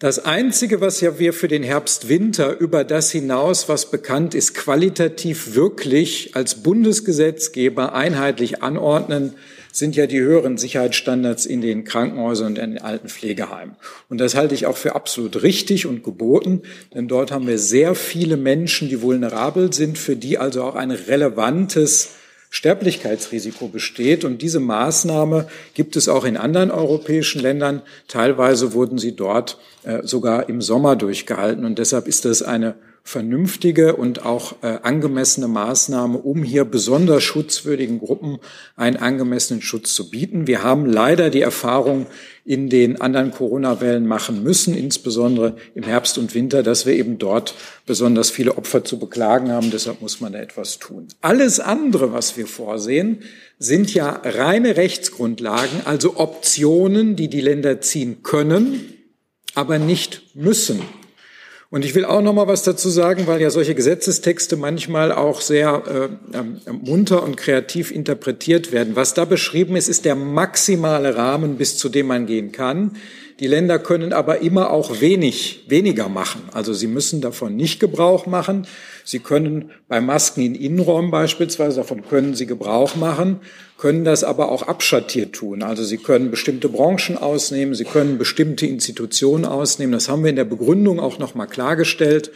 Das 0.00 0.18
Einzige, 0.18 0.80
was 0.80 1.02
ja 1.02 1.18
wir 1.18 1.34
für 1.34 1.46
den 1.46 1.62
Herbst-Winter 1.62 2.58
über 2.58 2.84
das 2.84 3.10
hinaus, 3.10 3.68
was 3.68 3.90
bekannt 3.90 4.34
ist, 4.34 4.54
qualitativ 4.54 5.54
wirklich 5.54 6.34
als 6.34 6.62
Bundesgesetzgeber 6.62 7.92
einheitlich 7.92 8.62
anordnen, 8.62 9.34
sind 9.72 9.96
ja 9.96 10.06
die 10.06 10.18
höheren 10.18 10.56
Sicherheitsstandards 10.56 11.44
in 11.44 11.60
den 11.60 11.84
Krankenhäusern 11.84 12.52
und 12.52 12.58
in 12.58 12.70
den 12.70 12.82
alten 12.82 13.10
Pflegeheimen. 13.10 13.76
Und 14.08 14.22
das 14.22 14.34
halte 14.34 14.54
ich 14.54 14.64
auch 14.64 14.78
für 14.78 14.94
absolut 14.94 15.42
richtig 15.42 15.84
und 15.84 16.02
geboten, 16.02 16.62
denn 16.94 17.06
dort 17.06 17.30
haben 17.30 17.46
wir 17.46 17.58
sehr 17.58 17.94
viele 17.94 18.38
Menschen, 18.38 18.88
die 18.88 19.02
vulnerabel 19.02 19.70
sind, 19.70 19.98
für 19.98 20.16
die 20.16 20.38
also 20.38 20.62
auch 20.62 20.76
ein 20.76 20.92
relevantes 20.92 22.12
Sterblichkeitsrisiko 22.50 23.68
besteht. 23.68 24.24
Und 24.24 24.42
diese 24.42 24.60
Maßnahme 24.60 25.48
gibt 25.74 25.96
es 25.96 26.08
auch 26.08 26.24
in 26.24 26.36
anderen 26.36 26.70
europäischen 26.70 27.40
Ländern. 27.40 27.82
Teilweise 28.08 28.74
wurden 28.74 28.98
sie 28.98 29.16
dort 29.16 29.58
äh, 29.84 30.00
sogar 30.02 30.48
im 30.48 30.60
Sommer 30.60 30.96
durchgehalten. 30.96 31.64
Und 31.64 31.78
deshalb 31.78 32.08
ist 32.08 32.24
das 32.24 32.42
eine 32.42 32.74
vernünftige 33.02 33.96
und 33.96 34.26
auch 34.26 34.56
äh, 34.62 34.78
angemessene 34.82 35.48
Maßnahme, 35.48 36.18
um 36.18 36.42
hier 36.42 36.64
besonders 36.64 37.22
schutzwürdigen 37.22 37.98
Gruppen 37.98 38.38
einen 38.76 38.96
angemessenen 38.96 39.62
Schutz 39.62 39.94
zu 39.94 40.10
bieten. 40.10 40.46
Wir 40.46 40.62
haben 40.62 40.86
leider 40.86 41.30
die 41.30 41.40
Erfahrung 41.40 42.06
in 42.50 42.68
den 42.68 43.00
anderen 43.00 43.30
Corona-Wellen 43.30 44.08
machen 44.08 44.42
müssen, 44.42 44.74
insbesondere 44.74 45.54
im 45.76 45.84
Herbst 45.84 46.18
und 46.18 46.34
Winter, 46.34 46.64
dass 46.64 46.84
wir 46.84 46.94
eben 46.94 47.16
dort 47.16 47.54
besonders 47.86 48.28
viele 48.28 48.58
Opfer 48.58 48.82
zu 48.82 48.98
beklagen 48.98 49.52
haben. 49.52 49.70
Deshalb 49.70 50.02
muss 50.02 50.20
man 50.20 50.32
da 50.32 50.40
etwas 50.40 50.80
tun. 50.80 51.06
Alles 51.20 51.60
andere, 51.60 52.12
was 52.12 52.36
wir 52.36 52.48
vorsehen, 52.48 53.22
sind 53.60 53.94
ja 53.94 54.20
reine 54.24 54.76
Rechtsgrundlagen, 54.76 55.82
also 55.84 56.16
Optionen, 56.16 57.14
die 57.14 57.28
die 57.28 57.40
Länder 57.40 57.80
ziehen 57.82 58.24
können, 58.24 58.94
aber 59.54 59.78
nicht 59.78 60.34
müssen. 60.34 60.82
Und 61.72 61.84
ich 61.84 61.94
will 61.94 62.04
auch 62.04 62.20
noch 62.20 62.32
mal 62.32 62.48
was 62.48 62.64
dazu 62.64 62.88
sagen, 62.88 63.28
weil 63.28 63.40
ja 63.40 63.48
solche 63.48 63.76
Gesetzestexte 63.76 64.56
manchmal 64.56 65.12
auch 65.12 65.40
sehr 65.40 66.10
äh, 66.34 66.36
äh, 66.36 66.72
munter 66.72 67.22
und 67.22 67.36
kreativ 67.36 67.92
interpretiert 67.92 68.72
werden. 68.72 68.96
Was 68.96 69.14
da 69.14 69.24
beschrieben 69.24 69.76
ist, 69.76 69.88
ist 69.88 70.04
der 70.04 70.16
maximale 70.16 71.14
Rahmen, 71.14 71.58
bis 71.58 71.78
zu 71.78 71.88
dem 71.88 72.08
man 72.08 72.26
gehen 72.26 72.50
kann. 72.50 72.96
Die 73.40 73.46
Länder 73.46 73.78
können 73.78 74.12
aber 74.12 74.40
immer 74.40 74.70
auch 74.70 75.00
wenig, 75.00 75.64
weniger 75.66 76.08
machen. 76.08 76.42
Also 76.52 76.72
sie 76.72 76.86
müssen 76.86 77.20
davon 77.20 77.56
nicht 77.56 77.80
Gebrauch 77.80 78.26
machen. 78.26 78.66
Sie 79.04 79.18
können 79.18 79.70
bei 79.88 80.00
Masken 80.00 80.42
in 80.42 80.54
Innenräumen 80.54 81.10
beispielsweise, 81.10 81.78
davon 81.78 82.06
können 82.06 82.34
sie 82.34 82.46
Gebrauch 82.46 82.94
machen 82.96 83.40
können 83.80 84.04
das 84.04 84.24
aber 84.24 84.52
auch 84.52 84.62
abschattiert 84.62 85.32
tun. 85.32 85.62
Also 85.62 85.82
sie 85.82 85.96
können 85.96 86.30
bestimmte 86.30 86.68
Branchen 86.68 87.16
ausnehmen, 87.16 87.74
sie 87.74 87.84
können 87.84 88.18
bestimmte 88.18 88.66
Institutionen 88.66 89.46
ausnehmen. 89.46 89.92
Das 89.92 90.08
haben 90.08 90.22
wir 90.22 90.30
in 90.30 90.36
der 90.36 90.44
Begründung 90.44 91.00
auch 91.00 91.18
noch 91.18 91.34
mal 91.34 91.46
klargestellt. 91.46 92.30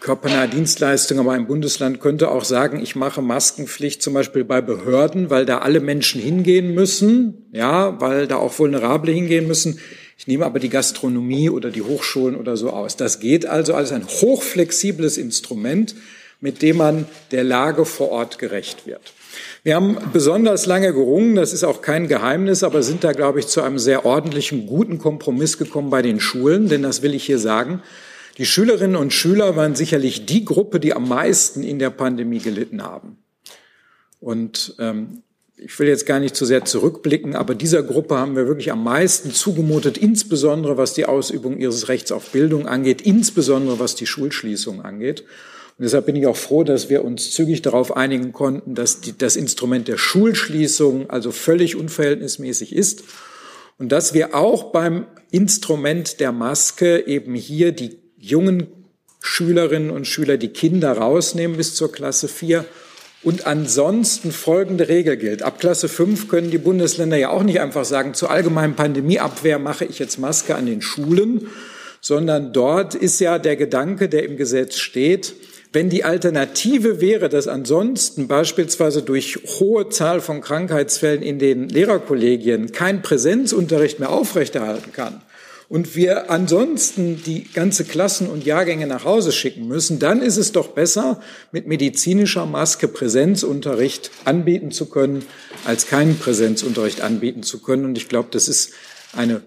Körpernahe 0.00 0.46
Dienstleistung, 0.46 1.18
aber 1.18 1.32
ein 1.32 1.46
Bundesland 1.46 2.00
könnte 2.00 2.30
auch 2.30 2.44
sagen, 2.44 2.80
ich 2.80 2.94
mache 2.94 3.22
Maskenpflicht 3.22 4.00
zum 4.00 4.14
Beispiel 4.14 4.44
bei 4.44 4.60
Behörden, 4.60 5.30
weil 5.30 5.44
da 5.44 5.58
alle 5.58 5.80
Menschen 5.80 6.20
hingehen 6.20 6.72
müssen, 6.74 7.48
ja, 7.52 8.00
weil 8.00 8.28
da 8.28 8.36
auch 8.36 8.56
Vulnerable 8.58 9.10
hingehen 9.10 9.48
müssen. 9.48 9.80
Ich 10.18 10.26
nehme 10.26 10.44
aber 10.44 10.58
die 10.58 10.68
Gastronomie 10.68 11.48
oder 11.48 11.70
die 11.70 11.82
Hochschulen 11.82 12.34
oder 12.34 12.56
so 12.56 12.70
aus. 12.70 12.96
Das 12.96 13.20
geht 13.20 13.46
also 13.46 13.74
als 13.74 13.92
ein 13.92 14.04
hochflexibles 14.04 15.16
Instrument, 15.16 15.94
mit 16.40 16.60
dem 16.60 16.78
man 16.78 17.06
der 17.30 17.44
Lage 17.44 17.84
vor 17.84 18.10
Ort 18.10 18.38
gerecht 18.38 18.84
wird. 18.84 19.12
Wir 19.62 19.76
haben 19.76 19.96
besonders 20.12 20.66
lange 20.66 20.92
gerungen, 20.92 21.36
das 21.36 21.52
ist 21.52 21.62
auch 21.62 21.82
kein 21.82 22.08
Geheimnis, 22.08 22.64
aber 22.64 22.82
sind 22.82 23.04
da, 23.04 23.12
glaube 23.12 23.38
ich, 23.38 23.46
zu 23.46 23.62
einem 23.62 23.78
sehr 23.78 24.04
ordentlichen, 24.04 24.66
guten 24.66 24.98
Kompromiss 24.98 25.56
gekommen 25.56 25.90
bei 25.90 26.02
den 26.02 26.18
Schulen, 26.18 26.68
denn 26.68 26.82
das 26.82 27.02
will 27.02 27.14
ich 27.14 27.24
hier 27.24 27.38
sagen. 27.38 27.82
Die 28.38 28.46
Schülerinnen 28.46 28.96
und 28.96 29.12
Schüler 29.12 29.54
waren 29.54 29.76
sicherlich 29.76 30.26
die 30.26 30.44
Gruppe, 30.44 30.80
die 30.80 30.94
am 30.94 31.08
meisten 31.08 31.62
in 31.62 31.78
der 31.78 31.90
Pandemie 31.90 32.40
gelitten 32.40 32.82
haben. 32.82 33.18
Und 34.20 34.74
ähm, 34.80 35.22
ich 35.60 35.78
will 35.78 35.88
jetzt 35.88 36.06
gar 36.06 36.20
nicht 36.20 36.36
zu 36.36 36.44
sehr 36.44 36.64
zurückblicken, 36.64 37.34
aber 37.34 37.54
dieser 37.54 37.82
Gruppe 37.82 38.16
haben 38.16 38.36
wir 38.36 38.46
wirklich 38.46 38.70
am 38.70 38.84
meisten 38.84 39.32
zugemutet, 39.32 39.98
insbesondere 39.98 40.76
was 40.76 40.94
die 40.94 41.06
Ausübung 41.06 41.58
ihres 41.58 41.88
Rechts 41.88 42.12
auf 42.12 42.30
Bildung 42.30 42.66
angeht, 42.66 43.02
insbesondere 43.02 43.78
was 43.78 43.94
die 43.94 44.06
Schulschließung 44.06 44.82
angeht. 44.82 45.22
Und 45.78 45.84
deshalb 45.84 46.06
bin 46.06 46.16
ich 46.16 46.26
auch 46.26 46.36
froh, 46.36 46.64
dass 46.64 46.88
wir 46.88 47.04
uns 47.04 47.32
zügig 47.32 47.62
darauf 47.62 47.96
einigen 47.96 48.32
konnten, 48.32 48.74
dass 48.74 49.00
die, 49.00 49.16
das 49.16 49.36
Instrument 49.36 49.88
der 49.88 49.96
Schulschließung 49.96 51.10
also 51.10 51.32
völlig 51.32 51.76
unverhältnismäßig 51.76 52.74
ist 52.74 53.04
und 53.78 53.90
dass 53.90 54.14
wir 54.14 54.34
auch 54.34 54.72
beim 54.72 55.06
Instrument 55.30 56.20
der 56.20 56.32
Maske 56.32 57.06
eben 57.06 57.34
hier 57.34 57.72
die 57.72 57.98
jungen 58.16 58.68
Schülerinnen 59.20 59.90
und 59.90 60.06
Schüler, 60.06 60.36
die 60.36 60.48
Kinder 60.48 60.92
rausnehmen 60.92 61.56
bis 61.56 61.74
zur 61.74 61.90
Klasse 61.90 62.28
4 62.28 62.64
und 63.22 63.46
ansonsten 63.46 64.30
folgende 64.30 64.88
Regel 64.88 65.16
gilt. 65.16 65.42
Ab 65.42 65.58
Klasse 65.58 65.88
5 65.88 66.28
können 66.28 66.50
die 66.50 66.58
Bundesländer 66.58 67.16
ja 67.16 67.30
auch 67.30 67.42
nicht 67.42 67.60
einfach 67.60 67.84
sagen, 67.84 68.14
zur 68.14 68.30
allgemeinen 68.30 68.76
Pandemieabwehr 68.76 69.58
mache 69.58 69.84
ich 69.84 69.98
jetzt 69.98 70.18
Maske 70.18 70.54
an 70.54 70.66
den 70.66 70.82
Schulen, 70.82 71.48
sondern 72.00 72.52
dort 72.52 72.94
ist 72.94 73.20
ja 73.20 73.38
der 73.38 73.56
Gedanke, 73.56 74.08
der 74.08 74.24
im 74.24 74.36
Gesetz 74.36 74.76
steht, 74.76 75.34
wenn 75.72 75.90
die 75.90 76.04
Alternative 76.04 77.00
wäre, 77.00 77.28
dass 77.28 77.46
ansonsten 77.46 78.28
beispielsweise 78.28 79.02
durch 79.02 79.38
hohe 79.58 79.88
Zahl 79.90 80.20
von 80.20 80.40
Krankheitsfällen 80.40 81.22
in 81.22 81.38
den 81.38 81.68
Lehrerkollegien 81.68 82.72
kein 82.72 83.02
Präsenzunterricht 83.02 83.98
mehr 83.98 84.10
aufrechterhalten 84.10 84.92
kann 84.92 85.20
und 85.68 85.94
wir 85.96 86.30
ansonsten 86.30 87.22
die 87.22 87.44
ganze 87.44 87.84
Klassen 87.84 88.28
und 88.28 88.46
Jahrgänge 88.46 88.86
nach 88.86 89.04
Hause 89.04 89.32
schicken 89.32 89.68
müssen, 89.68 89.98
dann 89.98 90.22
ist 90.22 90.38
es 90.38 90.52
doch 90.52 90.68
besser, 90.68 91.20
mit 91.52 91.66
medizinischer 91.66 92.46
Maske 92.46 92.88
Präsenzunterricht 92.88 94.10
anbieten 94.24 94.70
zu 94.70 94.86
können, 94.86 95.24
als 95.64 95.86
keinen 95.86 96.18
Präsenzunterricht 96.18 97.02
anbieten 97.02 97.42
zu 97.42 97.60
können. 97.60 97.84
Und 97.84 97.98
ich 97.98 98.08
glaube, 98.08 98.28
das 98.30 98.48
ist 98.48 98.72
eine 99.12 99.42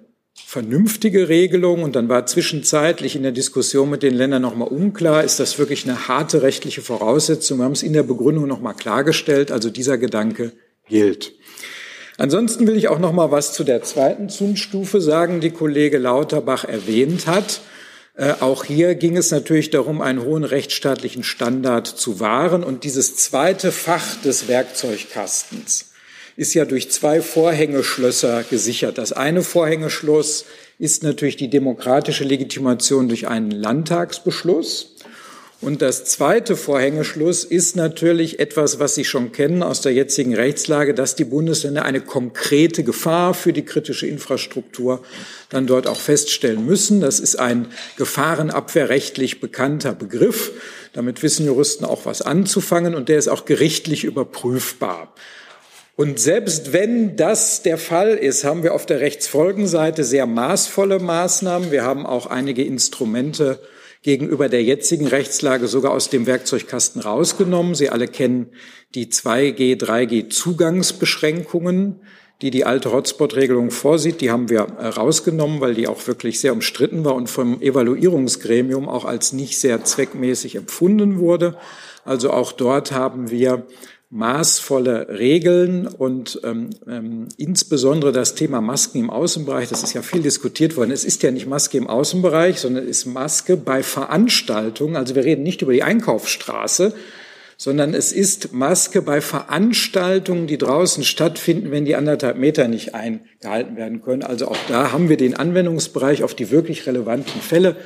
vernünftige 0.45 1.27
Regelung 1.27 1.81
und 1.81 1.95
dann 1.95 2.09
war 2.09 2.25
zwischenzeitlich 2.25 3.15
in 3.15 3.23
der 3.23 3.31
Diskussion 3.31 3.89
mit 3.89 4.03
den 4.03 4.13
Ländern 4.13 4.41
nochmal 4.41 4.67
unklar, 4.67 5.23
ist 5.23 5.39
das 5.39 5.57
wirklich 5.57 5.85
eine 5.85 6.07
harte 6.07 6.41
rechtliche 6.41 6.81
Voraussetzung. 6.81 7.59
Wir 7.59 7.65
haben 7.65 7.71
es 7.71 7.83
in 7.83 7.93
der 7.93 8.03
Begründung 8.03 8.47
nochmal 8.47 8.75
klargestellt, 8.75 9.51
also 9.51 9.69
dieser 9.69 9.97
Gedanke 9.97 10.51
gilt. 10.87 11.33
Ansonsten 12.21 12.67
will 12.67 12.77
ich 12.77 12.87
auch 12.87 12.99
noch 12.99 13.13
mal 13.13 13.31
was 13.31 13.51
zu 13.51 13.63
der 13.63 13.81
zweiten 13.81 14.29
Zündstufe 14.29 15.01
sagen, 15.01 15.41
die 15.41 15.49
Kollege 15.49 15.97
Lauterbach 15.97 16.65
erwähnt 16.65 17.25
hat. 17.25 17.61
Äh, 18.15 18.33
auch 18.41 18.63
hier 18.63 18.93
ging 18.93 19.17
es 19.17 19.31
natürlich 19.31 19.71
darum, 19.71 20.01
einen 20.01 20.21
hohen 20.23 20.43
rechtsstaatlichen 20.43 21.23
Standard 21.23 21.87
zu 21.87 22.19
wahren. 22.19 22.63
Und 22.63 22.83
dieses 22.83 23.15
zweite 23.15 23.71
Fach 23.71 24.21
des 24.21 24.47
Werkzeugkastens 24.47 25.93
ist 26.35 26.53
ja 26.53 26.65
durch 26.65 26.91
zwei 26.91 27.23
Vorhängeschlösser 27.23 28.43
gesichert. 28.47 28.99
Das 28.99 29.13
eine 29.13 29.41
Vorhängeschloss 29.41 30.45
ist 30.77 31.01
natürlich 31.01 31.37
die 31.37 31.49
demokratische 31.49 32.23
Legitimation 32.23 33.07
durch 33.07 33.29
einen 33.29 33.49
Landtagsbeschluss. 33.49 34.90
Und 35.61 35.83
das 35.83 36.05
zweite 36.05 36.57
Vorhängeschluss 36.57 37.43
ist 37.43 37.75
natürlich 37.75 38.39
etwas, 38.39 38.79
was 38.79 38.95
Sie 38.95 39.05
schon 39.05 39.31
kennen 39.31 39.61
aus 39.61 39.81
der 39.81 39.93
jetzigen 39.93 40.33
Rechtslage, 40.33 40.95
dass 40.95 41.15
die 41.15 41.23
Bundesländer 41.23 41.85
eine 41.85 42.01
konkrete 42.01 42.83
Gefahr 42.83 43.35
für 43.35 43.53
die 43.53 43.63
kritische 43.63 44.07
Infrastruktur 44.07 45.03
dann 45.49 45.67
dort 45.67 45.85
auch 45.85 45.99
feststellen 45.99 46.65
müssen. 46.65 46.99
Das 46.99 47.19
ist 47.19 47.35
ein 47.35 47.67
gefahrenabwehrrechtlich 47.97 49.39
bekannter 49.39 49.93
Begriff. 49.93 50.51
Damit 50.93 51.21
wissen 51.21 51.45
Juristen 51.45 51.85
auch 51.85 52.07
was 52.07 52.23
anzufangen 52.23 52.95
und 52.95 53.07
der 53.07 53.19
ist 53.19 53.27
auch 53.27 53.45
gerichtlich 53.45 54.03
überprüfbar. 54.03 55.13
Und 55.95 56.19
selbst 56.19 56.73
wenn 56.73 57.15
das 57.17 57.61
der 57.61 57.77
Fall 57.77 58.15
ist, 58.15 58.43
haben 58.43 58.63
wir 58.63 58.73
auf 58.73 58.87
der 58.87 58.99
Rechtsfolgenseite 58.99 60.03
sehr 60.03 60.25
maßvolle 60.25 60.97
Maßnahmen. 60.97 61.69
Wir 61.69 61.83
haben 61.83 62.07
auch 62.07 62.25
einige 62.25 62.63
Instrumente 62.63 63.59
gegenüber 64.03 64.49
der 64.49 64.63
jetzigen 64.63 65.07
Rechtslage 65.07 65.67
sogar 65.67 65.91
aus 65.91 66.09
dem 66.09 66.25
Werkzeugkasten 66.25 67.01
rausgenommen. 67.01 67.75
Sie 67.75 67.89
alle 67.89 68.07
kennen 68.07 68.49
die 68.95 69.07
2G, 69.07 69.79
3G 69.79 70.29
Zugangsbeschränkungen, 70.29 72.01
die 72.41 72.49
die 72.49 72.65
alte 72.65 72.91
Hotspot-Regelung 72.91 73.69
vorsieht. 73.69 74.21
Die 74.21 74.31
haben 74.31 74.49
wir 74.49 74.61
äh, 74.79 74.87
rausgenommen, 74.87 75.61
weil 75.61 75.75
die 75.75 75.87
auch 75.87 76.07
wirklich 76.07 76.39
sehr 76.39 76.53
umstritten 76.53 77.05
war 77.05 77.13
und 77.13 77.29
vom 77.29 77.61
Evaluierungsgremium 77.61 78.89
auch 78.89 79.05
als 79.05 79.33
nicht 79.33 79.59
sehr 79.59 79.83
zweckmäßig 79.83 80.55
empfunden 80.55 81.19
wurde. 81.19 81.55
Also 82.03 82.31
auch 82.31 82.51
dort 82.51 82.91
haben 82.91 83.29
wir 83.29 83.67
maßvolle 84.11 85.07
Regeln 85.17 85.87
und 85.87 86.41
ähm, 86.43 86.71
ähm, 86.85 87.29
insbesondere 87.37 88.11
das 88.11 88.35
Thema 88.35 88.59
Masken 88.59 88.99
im 88.99 89.09
Außenbereich, 89.09 89.69
das 89.69 89.83
ist 89.83 89.93
ja 89.93 90.01
viel 90.01 90.21
diskutiert 90.21 90.75
worden. 90.75 90.91
Es 90.91 91.05
ist 91.05 91.23
ja 91.23 91.31
nicht 91.31 91.47
Maske 91.47 91.77
im 91.77 91.87
Außenbereich, 91.87 92.59
sondern 92.59 92.83
es 92.83 92.99
ist 92.99 93.05
Maske 93.05 93.55
bei 93.55 93.83
Veranstaltungen. 93.83 94.97
Also 94.97 95.15
wir 95.15 95.23
reden 95.23 95.43
nicht 95.43 95.61
über 95.61 95.71
die 95.71 95.83
Einkaufsstraße, 95.83 96.93
sondern 97.55 97.93
es 97.93 98.11
ist 98.11 98.51
Maske 98.51 99.01
bei 99.01 99.21
Veranstaltungen, 99.21 100.45
die 100.45 100.57
draußen 100.57 101.05
stattfinden, 101.05 101.71
wenn 101.71 101.85
die 101.85 101.95
anderthalb 101.95 102.37
Meter 102.37 102.67
nicht 102.67 102.93
eingehalten 102.93 103.77
werden 103.77 104.01
können. 104.01 104.23
Also 104.23 104.49
auch 104.49 104.57
da 104.67 104.91
haben 104.91 105.07
wir 105.07 105.15
den 105.15 105.37
Anwendungsbereich 105.37 106.23
auf 106.23 106.35
die 106.35 106.51
wirklich 106.51 106.85
relevanten 106.85 107.39
Fälle 107.39 107.77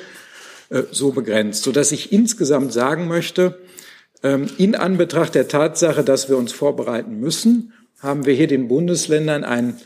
äh, 0.71 0.81
so 0.89 1.11
begrenzt, 1.11 1.61
sodass 1.61 1.91
ich 1.91 2.11
insgesamt 2.11 2.73
sagen 2.73 3.07
möchte, 3.07 3.59
in 4.57 4.75
Anbetracht 4.75 5.35
der 5.35 5.47
Tatsache, 5.47 6.03
dass 6.03 6.29
wir 6.29 6.37
uns 6.37 6.51
vorbereiten 6.51 7.19
müssen, 7.19 7.73
haben 7.99 8.25
wir 8.25 8.33
hier 8.33 8.47
den 8.47 8.67
Bundesländern 8.67 9.43
ein 9.43 9.79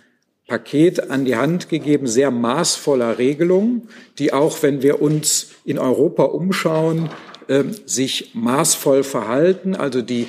Paket 0.47 1.11
an 1.11 1.25
die 1.25 1.35
Hand 1.35 1.69
gegeben, 1.69 2.07
sehr 2.07 2.31
maßvoller 2.31 3.17
Regelungen, 3.17 3.89
die 4.17 4.33
auch, 4.33 4.63
wenn 4.63 4.81
wir 4.81 5.01
uns 5.01 5.51
in 5.63 5.77
Europa 5.77 6.23
umschauen, 6.23 7.09
ähm, 7.49 7.75
sich 7.85 8.31
maßvoll 8.33 9.03
verhalten, 9.03 9.75
also 9.75 10.01
die 10.01 10.27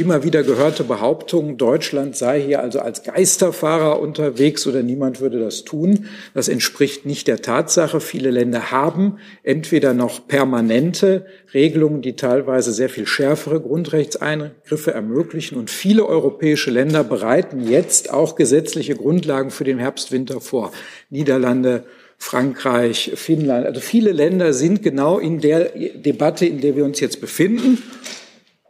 immer 0.00 0.24
wieder 0.24 0.42
gehörte 0.42 0.82
Behauptung, 0.82 1.58
Deutschland 1.58 2.16
sei 2.16 2.40
hier 2.40 2.60
also 2.60 2.80
als 2.80 3.02
Geisterfahrer 3.02 4.00
unterwegs 4.00 4.66
oder 4.66 4.82
niemand 4.82 5.20
würde 5.20 5.38
das 5.38 5.64
tun. 5.64 6.06
Das 6.34 6.48
entspricht 6.48 7.06
nicht 7.06 7.28
der 7.28 7.42
Tatsache. 7.42 8.00
Viele 8.00 8.30
Länder 8.30 8.70
haben 8.70 9.18
entweder 9.42 9.94
noch 9.94 10.26
permanente 10.26 11.26
Regelungen, 11.52 12.02
die 12.02 12.16
teilweise 12.16 12.72
sehr 12.72 12.88
viel 12.88 13.06
schärfere 13.06 13.60
Grundrechtseingriffe 13.60 14.92
ermöglichen. 14.92 15.58
Und 15.58 15.70
viele 15.70 16.06
europäische 16.06 16.70
Länder 16.70 17.04
bereiten 17.04 17.68
jetzt 17.68 18.10
auch 18.12 18.34
gesetzliche 18.36 18.96
Grundlagen 18.96 19.50
für 19.50 19.64
den 19.64 19.78
Herbst-Winter 19.78 20.40
vor. 20.40 20.72
Niederlande, 21.10 21.84
Frankreich, 22.16 23.12
Finnland, 23.14 23.66
also 23.66 23.80
viele 23.80 24.12
Länder 24.12 24.52
sind 24.52 24.82
genau 24.82 25.18
in 25.18 25.40
der 25.40 25.70
Debatte, 25.94 26.46
in 26.46 26.60
der 26.60 26.76
wir 26.76 26.84
uns 26.84 27.00
jetzt 27.00 27.20
befinden. 27.20 27.82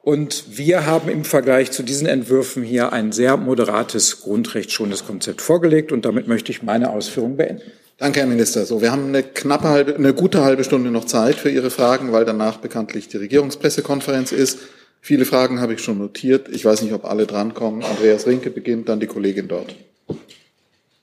Und 0.02 0.57
wir 0.57 0.87
haben 0.87 1.09
im 1.09 1.25
Vergleich 1.25 1.73
zu 1.73 1.83
diesen 1.83 2.07
Entwürfen 2.07 2.62
hier 2.62 2.92
ein 2.92 3.12
sehr 3.12 3.37
moderates, 3.37 4.23
grundrechtsschonendes 4.23 5.07
Konzept 5.07 5.42
vorgelegt. 5.42 5.92
Und 5.92 6.04
damit 6.04 6.26
möchte 6.26 6.52
ich 6.52 6.62
meine 6.62 6.90
Ausführungen 6.90 7.37
beenden. 7.37 7.62
Danke, 7.99 8.21
Herr 8.21 8.26
Minister. 8.26 8.64
So, 8.64 8.80
wir 8.80 8.92
haben 8.92 9.09
eine 9.09 9.23
knappe 9.23 9.69
halbe, 9.69 9.95
eine 9.95 10.14
gute 10.14 10.42
halbe 10.42 10.64
Stunde 10.64 10.90
noch 10.90 11.04
Zeit 11.04 11.35
für 11.35 11.50
Ihre 11.50 11.71
Fragen, 11.71 12.12
weil 12.12 12.25
danach 12.25 12.57
bekanntlich 12.57 13.09
die 13.09 13.19
Regierungspressekonferenz 13.19 14.33
ist. 14.33 14.59
Viele 15.02 15.26
Fragen 15.26 15.61
habe 15.61 15.75
ich 15.75 15.83
schon 15.83 15.99
notiert. 15.99 16.49
Ich 16.49 16.64
weiß 16.64 16.80
nicht, 16.80 16.95
ob 16.95 17.04
alle 17.04 17.26
drankommen. 17.26 17.85
Andreas 17.85 18.26
Rinke 18.26 18.50
beginnt, 18.50 18.88
dann 18.88 19.00
die 19.00 19.07
Kollegin 19.07 19.49
dort. 19.49 19.76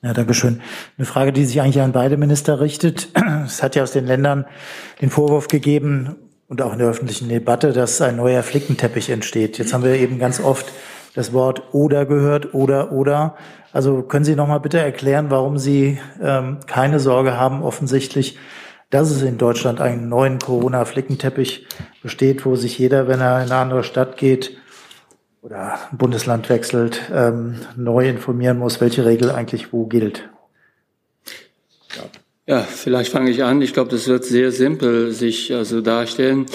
Ja, 0.02 0.12
danke 0.12 0.34
schön. 0.34 0.60
Eine 0.96 1.06
Frage, 1.06 1.32
die 1.32 1.44
sich 1.44 1.60
eigentlich 1.60 1.80
an 1.80 1.92
beide 1.92 2.16
Minister 2.16 2.60
richtet. 2.60 3.08
Es 3.46 3.62
hat 3.62 3.76
ja 3.76 3.84
aus 3.84 3.92
den 3.92 4.06
Ländern 4.06 4.46
den 5.00 5.10
Vorwurf 5.10 5.48
gegeben, 5.48 6.16
und 6.48 6.62
auch 6.62 6.72
in 6.72 6.78
der 6.78 6.88
öffentlichen 6.88 7.28
Debatte, 7.28 7.72
dass 7.72 8.00
ein 8.00 8.16
neuer 8.16 8.42
Flickenteppich 8.42 9.10
entsteht. 9.10 9.58
Jetzt 9.58 9.72
haben 9.72 9.84
wir 9.84 9.92
eben 9.94 10.18
ganz 10.18 10.40
oft 10.40 10.72
das 11.14 11.32
Wort 11.32 11.62
oder 11.72 12.06
gehört, 12.06 12.54
oder, 12.54 12.92
oder. 12.92 13.36
Also 13.72 14.02
können 14.02 14.24
Sie 14.24 14.34
noch 14.34 14.48
mal 14.48 14.58
bitte 14.58 14.78
erklären, 14.78 15.30
warum 15.30 15.58
Sie 15.58 15.98
ähm, 16.22 16.58
keine 16.66 17.00
Sorge 17.00 17.36
haben, 17.36 17.62
offensichtlich, 17.62 18.38
dass 18.90 19.10
es 19.10 19.22
in 19.22 19.36
Deutschland 19.36 19.80
einen 19.80 20.08
neuen 20.08 20.38
Corona-Flickenteppich 20.38 21.66
besteht, 22.02 22.46
wo 22.46 22.56
sich 22.56 22.78
jeder, 22.78 23.08
wenn 23.08 23.20
er 23.20 23.42
in 23.42 23.50
eine 23.50 23.56
andere 23.56 23.84
Stadt 23.84 24.16
geht 24.16 24.56
oder 25.42 25.74
ein 25.90 25.98
Bundesland 25.98 26.48
wechselt, 26.48 27.02
ähm, 27.12 27.56
neu 27.76 28.08
informieren 28.08 28.58
muss, 28.58 28.80
welche 28.80 29.04
Regel 29.04 29.30
eigentlich 29.30 29.72
wo 29.72 29.86
gilt. 29.86 30.30
Ja. 32.48 32.62
Vielleicht 32.62 33.12
fange 33.12 33.30
ich 33.30 33.44
an. 33.44 33.60
Ich 33.60 33.74
glaube, 33.74 33.90
das 33.90 34.08
wird 34.08 34.24
sehr 34.24 34.52
simpel 34.52 35.12
sich 35.12 35.54
also 35.54 35.82
darstellen. 35.82 36.46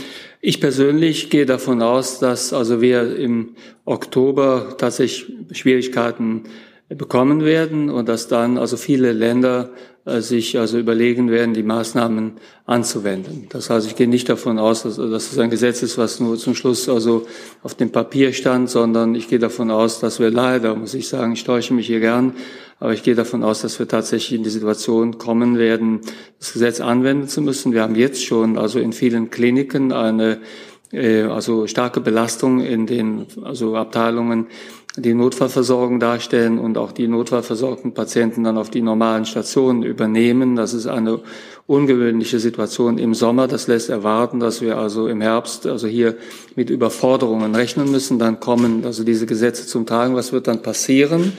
Ich 0.42 0.60
persönlich 0.60 1.30
gehe 1.30 1.46
davon 1.46 1.84
aus, 1.84 2.18
dass 2.18 2.52
also 2.52 2.82
wir 2.82 3.16
im 3.16 3.56
Oktober 3.86 4.76
tatsächlich 4.80 5.32
Schwierigkeiten 5.52 6.46
bekommen 6.90 7.44
werden 7.44 7.90
und 7.90 8.10
dass 8.10 8.28
dann 8.28 8.58
also 8.58 8.78
viele 8.78 9.14
Länder 9.14 9.72
äh, 10.06 10.20
sich 10.20 10.60
also 10.60 10.78
überlegen 10.78 11.32
werden, 11.32 11.54
die 11.54 11.64
Maßnahmen 11.64 12.34
anzuwenden. 12.66 13.48
Das 13.50 13.70
heißt, 13.70 13.88
ich 13.88 13.96
gehe 13.96 14.08
nicht 14.08 14.28
davon 14.28 14.60
aus, 14.60 14.84
dass, 14.84 14.98
dass 14.98 15.32
es 15.32 15.40
ein 15.40 15.50
Gesetz 15.50 15.82
ist, 15.82 15.98
was 15.98 16.20
nur 16.20 16.38
zum 16.38 16.56
Schluss 16.56 16.90
also 16.90 17.26
auf 17.62 17.76
dem 17.76 17.92
Papier 17.92 18.34
stand, 18.34 18.70
sondern 18.70 19.16
ich 19.16 19.30
gehe 19.30 19.40
davon 19.40 19.72
aus, 19.72 20.00
dass 20.00 20.20
wir 20.20 20.30
leider, 20.30 20.76
muss 20.76 20.94
ich 20.94 21.08
sagen, 21.08 21.34
ich 21.34 21.46
täusche 21.46 21.74
mich 21.74 21.88
hier 21.88 22.02
gern, 22.02 22.34
aber 22.80 22.94
ich 22.94 23.02
gehe 23.02 23.16
davon 23.16 23.44
aus, 23.44 23.62
dass 23.62 23.80
wir 23.80 23.88
tatsächlich 23.88 24.38
in 24.38 24.44
die 24.44 24.50
Situation 24.50 25.18
kommen 25.18 25.58
werden, 25.58 26.02
das 26.38 26.52
Gesetz 26.52 26.82
anwenden 26.82 27.30
zu 27.30 27.42
müssen. 27.42 27.72
Wir 27.72 27.82
haben 27.82 27.96
jetzt 27.96 28.26
schon 28.26 28.58
also 28.58 28.80
in 28.80 28.92
vielen 28.92 29.30
Kliniken 29.30 29.94
eine 29.94 30.40
äh, 30.92 31.24
also 31.24 31.66
starke 31.66 32.02
Belastung 32.02 32.60
in 32.60 32.88
den 32.88 33.26
also 33.44 33.78
Abteilungen 33.78 34.48
die 34.96 35.16
Notfallversorgung 35.16 36.00
darstellen 36.00 36.60
und 36.60 36.78
auch 36.78 36.92
die 36.92 37.08
notfallversorgten 37.08 37.94
Patienten 37.94 38.44
dann 38.44 38.58
auf 38.58 38.70
die 38.70 38.82
normalen 38.82 39.26
Stationen 39.26 39.82
übernehmen. 39.82 40.56
Das 40.56 40.74
ist 40.74 40.86
eine 40.86 41.20
ungewöhnliche 41.66 42.40
Situation 42.40 43.00
im 43.00 43.16
Sommer. 43.16 43.48
Das 43.48 43.68
lässt 43.68 43.90
erwarten, 43.90 44.40
dass 44.40 44.62
wir 44.62 44.78
also 44.78 45.08
im 45.08 45.22
Herbst 45.22 45.66
also 45.66 45.88
hier 45.88 46.16
mit 46.56 46.70
Überforderungen 46.70 47.56
rechnen 47.56 47.90
müssen. 47.90 48.20
Dann 48.20 48.40
kommen 48.40 48.86
also 48.86 49.04
diese 49.04 49.26
Gesetze 49.26 49.66
zum 49.66 49.88
Tragen. 49.88 50.16
Was 50.16 50.32
wird 50.32 50.48
dann 50.48 50.62
passieren? 50.62 51.34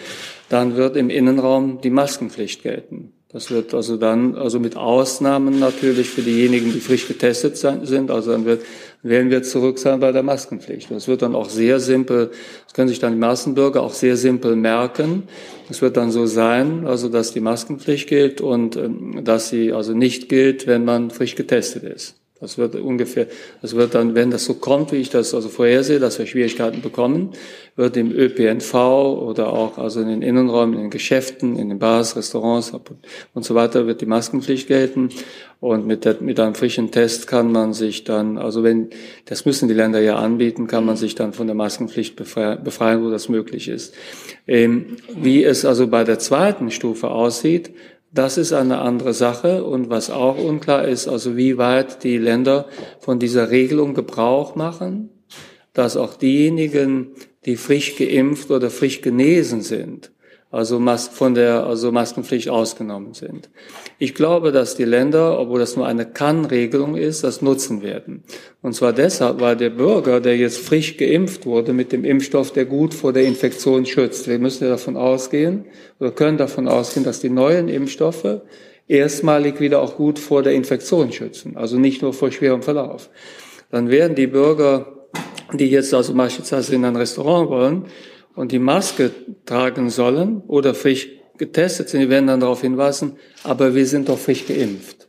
Dann 0.49 0.77
wird 0.77 0.97
im 0.97 1.09
Innenraum 1.09 1.81
die 1.81 1.91
Maskenpflicht 1.91 2.63
gelten. 2.63 3.13
Das 3.35 3.51
wird 3.51 3.75
also 3.75 3.97
dann, 3.97 4.37
also 4.37 4.61
mit 4.61 4.77
Ausnahmen 4.77 5.59
natürlich 5.59 6.09
für 6.09 6.23
diejenigen, 6.23 6.73
die 6.73 6.79
frisch 6.79 7.09
getestet 7.09 7.57
sind. 7.57 8.11
Also 8.11 8.31
dann 8.31 8.45
wird, 8.45 8.63
werden 9.05 9.31
wir 9.31 9.43
zurück 9.43 9.79
sein 9.79 10.01
bei 10.01 10.11
der 10.13 10.23
Maskenpflicht. 10.23 10.91
Das 10.91 11.07
wird 11.07 11.23
dann 11.23 11.35
auch 11.35 11.51
sehr 11.51 11.79
simpel, 11.79 12.31
das 12.65 12.73
können 12.73 12.89
sich 12.89 12.99
dann 12.99 13.13
die 13.13 13.19
Massenbürger 13.19 13.83
auch 13.83 13.93
sehr 13.93 14.17
simpel 14.17 14.57
merken. 14.57 15.25
Es 15.69 15.83
wird 15.83 15.97
dann 15.97 16.11
so 16.11 16.27
sein, 16.27 16.87
also 16.87 17.09
dass 17.09 17.33
die 17.33 17.41
Maskenpflicht 17.41 18.09
gilt 18.09 18.41
und 18.41 18.77
ähm, 18.77 19.21
dass 19.23 19.51
sie 19.51 19.73
also 19.73 19.93
nicht 19.95 20.29
gilt, 20.29 20.67
wenn 20.67 20.85
man 20.85 21.11
frisch 21.11 21.35
getestet 21.37 21.85
ist. 21.85 22.24
Das 22.41 22.59
wird 22.59 22.75
ungefähr, 22.75 23.29
das 23.63 23.77
wird 23.77 23.95
dann, 23.95 24.17
wenn 24.17 24.33
das 24.33 24.45
so 24.45 24.55
kommt, 24.55 24.91
wie 24.91 24.97
ich 24.97 25.09
das 25.09 25.33
also 25.35 25.49
vorhersehe, 25.49 26.01
dass 26.01 26.19
wir 26.19 26.27
Schwierigkeiten 26.27 26.83
bekommen, 26.83 27.31
wird 27.77 27.97
im 27.97 28.11
ÖPNV 28.11 28.75
oder 28.75 29.53
auch 29.53 29.79
also 29.79 30.01
in 30.01 30.09
den 30.09 30.23
Innenräumen, 30.23 30.75
in 30.75 30.81
den 30.83 30.91
Geschäften, 30.91 31.57
in 31.57 31.69
den 31.69 31.79
Bars, 31.79 32.17
Restaurants 32.17 32.73
und 33.35 33.45
so 33.45 33.55
weiter 33.55 33.87
wird 33.87 34.01
die 34.01 34.07
Maskenpflicht 34.07 34.67
gelten. 34.67 35.11
Und 35.61 35.87
mit, 35.87 36.05
der, 36.05 36.17
mit 36.21 36.39
einem 36.41 36.55
frischen 36.55 36.91
Test 36.91 37.27
kann 37.29 37.51
man 37.51 37.73
sich 37.73 38.05
dann, 38.05 38.37
also 38.37 38.63
wenn, 38.65 38.91
das 39.25 39.47
müssen 39.47 39.69
die 39.69 39.75
Länder 39.75 40.01
ja 40.01 40.17
anbieten, 40.17 40.67
kann 40.67 40.85
man 40.85 40.97
sich 40.97 41.15
dann 41.15 41.33
von 41.33 41.47
der 41.47 41.57
Maskenpflicht 41.57 42.17
befreien, 42.17 42.63
befreien 42.63 43.03
wo 43.03 43.11
das 43.11 43.31
möglich 43.31 43.69
ist. 43.69 43.95
Ähm, 44.47 44.97
wie 45.17 45.43
es 45.43 45.65
also 45.65 45.87
bei 45.87 46.05
der 46.05 46.19
zweiten 46.19 46.71
Stufe 46.71 47.09
aussieht, 47.11 47.71
das 48.15 48.39
ist 48.39 48.53
eine 48.53 48.79
andere 48.79 49.13
Sache. 49.13 49.65
Und 49.65 49.91
was 49.91 50.11
auch 50.11 50.39
unklar 50.39 50.87
ist, 50.87 51.09
also 51.09 51.37
wie 51.37 51.59
weit 51.59 52.05
die 52.05 52.17
Länder 52.17 52.67
von 53.01 53.19
dieser 53.19 53.51
Regelung 53.51 53.95
Gebrauch 53.95 54.55
machen, 54.55 55.11
dass 55.73 55.97
auch 55.97 56.15
diejenigen, 56.15 57.09
die 57.45 57.57
frisch 57.57 57.97
geimpft 57.97 58.51
oder 58.51 58.71
frisch 58.71 59.03
genesen 59.03 59.61
sind, 59.61 60.13
also 60.55 60.81
von 61.11 61.35
der 61.35 61.65
also 61.67 61.91
Maskenpflicht 61.91 62.49
ausgenommen 62.49 63.13
sind. 63.13 63.51
Ich 63.99 64.15
glaube, 64.15 64.53
dass 64.53 64.77
die 64.77 64.85
Länder, 64.85 65.39
obwohl 65.41 65.59
das 65.59 65.77
nur 65.77 65.87
eine 65.87 66.07
Kann-Regelung 66.07 66.97
ist, 66.97 67.25
das 67.25 67.43
nutzen 67.43 67.83
werden. 67.83 68.23
Und 68.63 68.75
zwar 68.75 68.93
deshalb, 68.93 69.41
weil 69.41 69.57
der 69.57 69.71
Bürger, 69.71 70.21
der 70.21 70.37
jetzt 70.37 70.59
frisch 70.59 70.97
geimpft 70.97 71.45
wurde 71.45 71.73
mit 71.73 71.91
dem 71.91 72.05
Impfstoff, 72.05 72.53
der 72.53 72.67
gut 72.67 72.95
vor 72.95 73.13
der 73.13 73.25
Infektion 73.25 73.85
schützt, 73.85 74.29
wir 74.29 74.39
müssen 74.39 74.63
ja 74.63 74.71
davon 74.71 74.97
ausgehen 74.97 75.65
oder 75.99 76.13
können 76.13 76.39
davon 76.39 76.69
ausgehen, 76.69 77.05
dass 77.05 77.19
die 77.19 77.31
neuen 77.31 77.69
Impfstoffe 77.69 78.43
erstmalig 78.87 79.61
wieder 79.61 79.83
auch 79.83 79.97
gut 79.97 80.21
vor 80.21 80.45
der 80.45 80.53
Infektion 80.53 81.11
schützen, 81.11 81.57
also 81.57 81.79
nicht 81.79 82.01
nur 82.01 82.13
vor 82.13 82.31
schwerem 82.31 82.63
Verlauf. 82.63 83.11
Dann 83.73 83.91
werden 83.91 84.15
die 84.15 84.29
Bürger, 84.29 85.09
die 85.53 85.67
jetzt 85.67 85.93
also 85.93 86.15
beispielsweise 86.15 86.77
in 86.77 86.85
ein 86.85 86.95
Restaurant 86.95 87.51
wollen, 87.51 87.87
und 88.35 88.53
die 88.53 88.59
Maske 88.59 89.11
tragen 89.47 89.91
sollen 89.91 90.43
oder 90.47 90.75
frisch 90.75 91.09
getestet 91.39 91.89
sind, 91.89 92.01
die 92.01 92.11
werden 92.11 92.27
dann 92.27 92.41
darauf 92.41 92.61
hinweisen, 92.61 93.17
aber 93.43 93.75
wir 93.75 93.87
sind 93.87 94.09
doch 94.09 94.19
frisch 94.19 94.47
geimpft. 94.47 95.09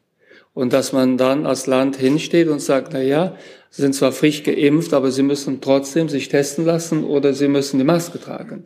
Und 0.54 0.72
dass 0.72 0.94
man 0.94 1.18
dann 1.18 1.46
als 1.46 1.68
Land 1.68 1.98
hinsteht 1.98 2.48
und 2.48 2.62
sagt, 2.62 2.94
na 2.94 3.02
ja, 3.02 3.36
Sie 3.70 3.82
sind 3.82 3.94
zwar 3.94 4.14
frisch 4.14 4.44
geimpft, 4.44 4.94
aber 4.94 5.12
Sie 5.12 5.22
müssen 5.22 5.60
trotzdem 5.60 6.08
sich 6.08 6.30
testen 6.30 6.66
lassen 6.66 7.04
oder 7.04 7.34
Sie 7.34 7.50
müssen 7.50 7.78
die 7.78 7.84
Maske 7.84 8.22
tragen. 8.22 8.64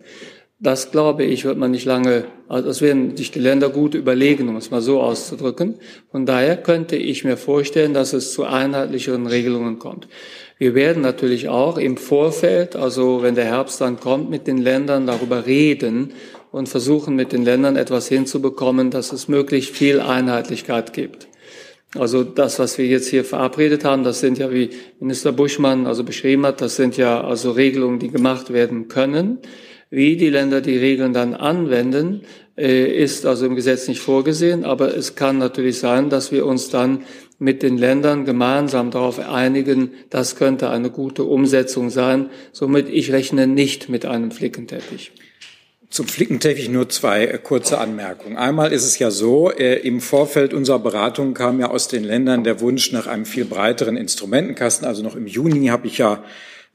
Das 0.59 0.91
glaube 0.91 1.23
ich, 1.23 1.45
wird 1.45 1.57
man 1.57 1.71
nicht 1.71 1.85
lange, 1.85 2.25
also 2.49 2.67
das 2.67 2.81
werden 2.81 3.15
sich 3.15 3.31
die 3.31 3.39
Länder 3.39 3.69
gut 3.69 3.95
überlegen, 3.95 4.49
um 4.49 4.57
es 4.57 4.71
mal 4.71 4.81
so 4.81 5.01
auszudrücken. 5.01 5.79
Von 6.11 6.25
daher 6.25 6.57
könnte 6.57 6.97
ich 6.97 7.23
mir 7.23 7.37
vorstellen, 7.37 7.93
dass 7.93 8.11
es 8.11 8.33
zu 8.33 8.43
einheitlicheren 8.43 9.25
Regelungen 9.25 9.79
kommt. 9.79 10.09
Wir 10.59 10.75
werden 10.75 11.01
natürlich 11.01 11.47
auch 11.47 11.77
im 11.77 11.95
Vorfeld, 11.95 12.75
also 12.75 13.21
wenn 13.21 13.33
der 13.33 13.45
Herbst 13.45 13.79
dann 13.79 13.97
kommt, 13.97 14.29
mit 14.29 14.45
den 14.45 14.57
Ländern 14.57 15.07
darüber 15.07 15.45
reden 15.45 16.11
und 16.51 16.67
versuchen 16.67 17.15
mit 17.15 17.31
den 17.31 17.45
Ländern 17.45 17.77
etwas 17.77 18.09
hinzubekommen, 18.09 18.91
dass 18.91 19.13
es 19.13 19.29
möglichst 19.29 19.73
viel 19.73 20.01
Einheitlichkeit 20.01 20.91
gibt. 20.91 21.29
Also 21.97 22.25
das, 22.25 22.59
was 22.59 22.77
wir 22.77 22.85
jetzt 22.85 23.07
hier 23.07 23.23
verabredet 23.23 23.85
haben, 23.85 24.03
das 24.03 24.19
sind 24.19 24.37
ja, 24.37 24.51
wie 24.51 24.71
Minister 24.99 25.31
Buschmann 25.31 25.87
also 25.87 26.03
beschrieben 26.03 26.45
hat, 26.45 26.59
das 26.59 26.75
sind 26.75 26.97
ja 26.97 27.23
also 27.23 27.51
Regelungen, 27.51 27.99
die 27.99 28.09
gemacht 28.09 28.51
werden 28.51 28.89
können. 28.89 29.39
Wie 29.89 30.17
die 30.17 30.29
Länder 30.29 30.59
die 30.59 30.77
Regeln 30.77 31.13
dann 31.13 31.35
anwenden, 31.35 32.23
äh, 32.57 32.85
ist 33.01 33.25
also 33.25 33.45
im 33.45 33.55
Gesetz 33.55 33.87
nicht 33.87 34.01
vorgesehen, 34.01 34.65
aber 34.65 34.93
es 34.93 35.15
kann 35.15 35.37
natürlich 35.37 35.79
sein, 35.79 36.09
dass 36.09 36.33
wir 36.33 36.45
uns 36.45 36.69
dann 36.69 37.05
mit 37.39 37.63
den 37.63 37.77
Ländern 37.77 38.25
gemeinsam 38.25 38.91
darauf 38.91 39.17
einigen, 39.17 39.91
das 40.09 40.35
könnte 40.35 40.69
eine 40.69 40.89
gute 40.89 41.23
Umsetzung 41.23 41.89
sein. 41.89 42.29
Somit 42.51 42.89
ich 42.89 43.11
rechne 43.11 43.47
nicht 43.47 43.89
mit 43.89 44.05
einem 44.05 44.31
Flickenteppich. 44.31 45.13
Zum 45.89 46.07
Flickenteppich 46.07 46.69
nur 46.69 46.89
zwei 46.89 47.25
äh, 47.25 47.39
kurze 47.39 47.79
Anmerkungen. 47.79 48.37
Einmal 48.37 48.71
ist 48.73 48.85
es 48.85 48.99
ja 48.99 49.09
so, 49.09 49.51
äh, 49.51 49.79
im 49.79 50.01
Vorfeld 50.01 50.53
unserer 50.53 50.77
Beratung 50.77 51.33
kam 51.33 51.59
ja 51.59 51.71
aus 51.71 51.87
den 51.87 52.03
Ländern 52.03 52.43
der 52.43 52.61
Wunsch 52.61 52.91
nach 52.91 53.07
einem 53.07 53.25
viel 53.25 53.45
breiteren 53.45 53.97
Instrumentenkasten. 53.97 54.87
Also 54.87 55.01
noch 55.01 55.15
im 55.15 55.25
Juni 55.25 55.67
habe 55.67 55.87
ich 55.87 55.97
ja 55.97 56.23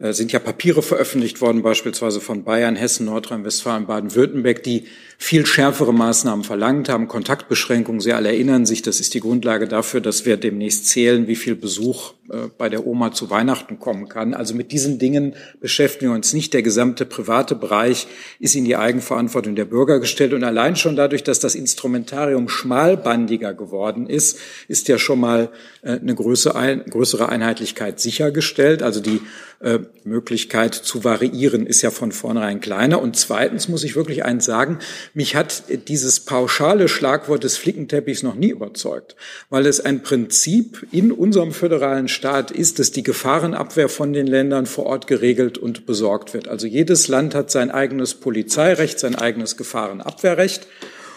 äh, 0.01 0.13
sind 0.13 0.33
ja 0.33 0.41
Papiere 0.41 0.83
veröffentlicht 0.83 1.41
worden, 1.41 1.63
beispielsweise 1.63 2.21
von 2.21 2.43
Bayern, 2.43 2.75
Hessen, 2.75 3.07
Nordrhein-Westfalen, 3.07 3.87
Baden-Württemberg, 3.87 4.63
die 4.65 4.87
viel 5.19 5.47
schärfere 5.47 5.93
Maßnahmen 5.93 6.45
verlangt 6.45 6.89
haben, 6.89 7.09
Kontaktbeschränkungen. 7.09 8.01
Sie 8.01 8.13
alle 8.13 8.29
erinnern 8.29 8.67
sich, 8.67 8.83
das 8.83 9.01
ist 9.01 9.15
die 9.15 9.21
Grundlage 9.21 9.69
dafür, 9.69 10.01
dass 10.01 10.27
wir 10.27 10.37
demnächst 10.37 10.87
zählen, 10.87 11.27
wie 11.29 11.37
viel 11.37 11.55
Besuch 11.55 12.15
äh, 12.31 12.49
bei 12.57 12.69
der 12.69 12.87
Oma 12.87 13.13
zu 13.13 13.31
Weihnachten 13.31 13.79
kommen 13.79 14.09
kann. 14.09 14.35
Also 14.35 14.55
mit 14.55 14.73
diesen 14.73 14.99
Dingen 14.99 15.35
beschäftigen 15.61 16.11
wir 16.11 16.17
uns 16.17 16.33
nicht. 16.33 16.55
Der 16.55 16.63
gesamte 16.63 17.05
private 17.05 17.55
Bereich 17.55 18.07
ist 18.39 18.55
in 18.57 18.65
die 18.65 18.77
Eigenverantwortung 18.77 19.55
der 19.55 19.67
Bürger 19.67 20.01
gestellt. 20.01 20.33
Und 20.33 20.43
allein 20.43 20.77
schon 20.77 20.97
dadurch, 20.97 21.23
dass 21.23 21.39
das 21.39 21.55
Instrumentarium 21.55 22.49
schmalbandiger 22.49 23.55
geworden 23.55 24.07
ist, 24.07 24.39
ist 24.69 24.89
ja 24.89 24.99
schon 24.99 25.21
mal 25.21 25.51
äh, 25.83 25.99
eine 25.99 26.15
größere 26.15 27.29
Einheitlichkeit 27.29 28.01
sichergestellt. 28.01 28.83
Also 28.83 29.01
die 29.01 29.21
äh, 29.61 29.81
Möglichkeit 30.05 30.75
zu 30.75 31.05
variieren 31.05 31.67
ist 31.67 31.83
ja 31.83 31.91
von 31.91 32.13
vornherein 32.13 32.61
kleiner. 32.61 33.01
Und 33.01 33.17
zweitens 33.17 33.69
muss 33.69 33.85
ich 33.85 33.97
wirklich 33.97 34.25
eins 34.25 34.45
sagen, 34.45 34.79
mich 35.15 35.37
hat 35.37 35.63
dieses 35.89 36.21
pauschale 36.21 36.89
Schlagwort 36.89 37.45
des 37.45 37.57
Flickenteppichs 37.57 38.25
noch 38.25 38.35
nie 38.35 38.51
überzeugt, 38.51 39.15
weil 39.49 39.65
es 39.67 39.81
ein 39.81 40.03
Prinzip 40.03 40.87
in 40.91 41.13
unserem 41.13 41.53
föderalen 41.53 42.09
Staat 42.09 42.51
ist, 42.51 42.81
dass 42.81 42.91
die 42.91 43.05
Gefahrenabwehr 43.05 43.89
von 43.89 44.13
den 44.13 44.27
Ländern 44.27 44.67
vor 44.67 44.87
Ort 44.87 45.07
geregelt 45.07 45.57
und 45.57 45.87
besorgt 45.87 46.35
wird. 46.35 46.49
Also 46.49 46.67
jedes 46.67 47.07
Land 47.07 47.37
hat 47.37 47.53
sein 47.53 47.71
eigenes 47.71 48.15
Polizeirecht, 48.15 48.99
sein 48.99 49.15
eigenes 49.15 49.57
Gefahrenabwehrrecht. 49.57 50.67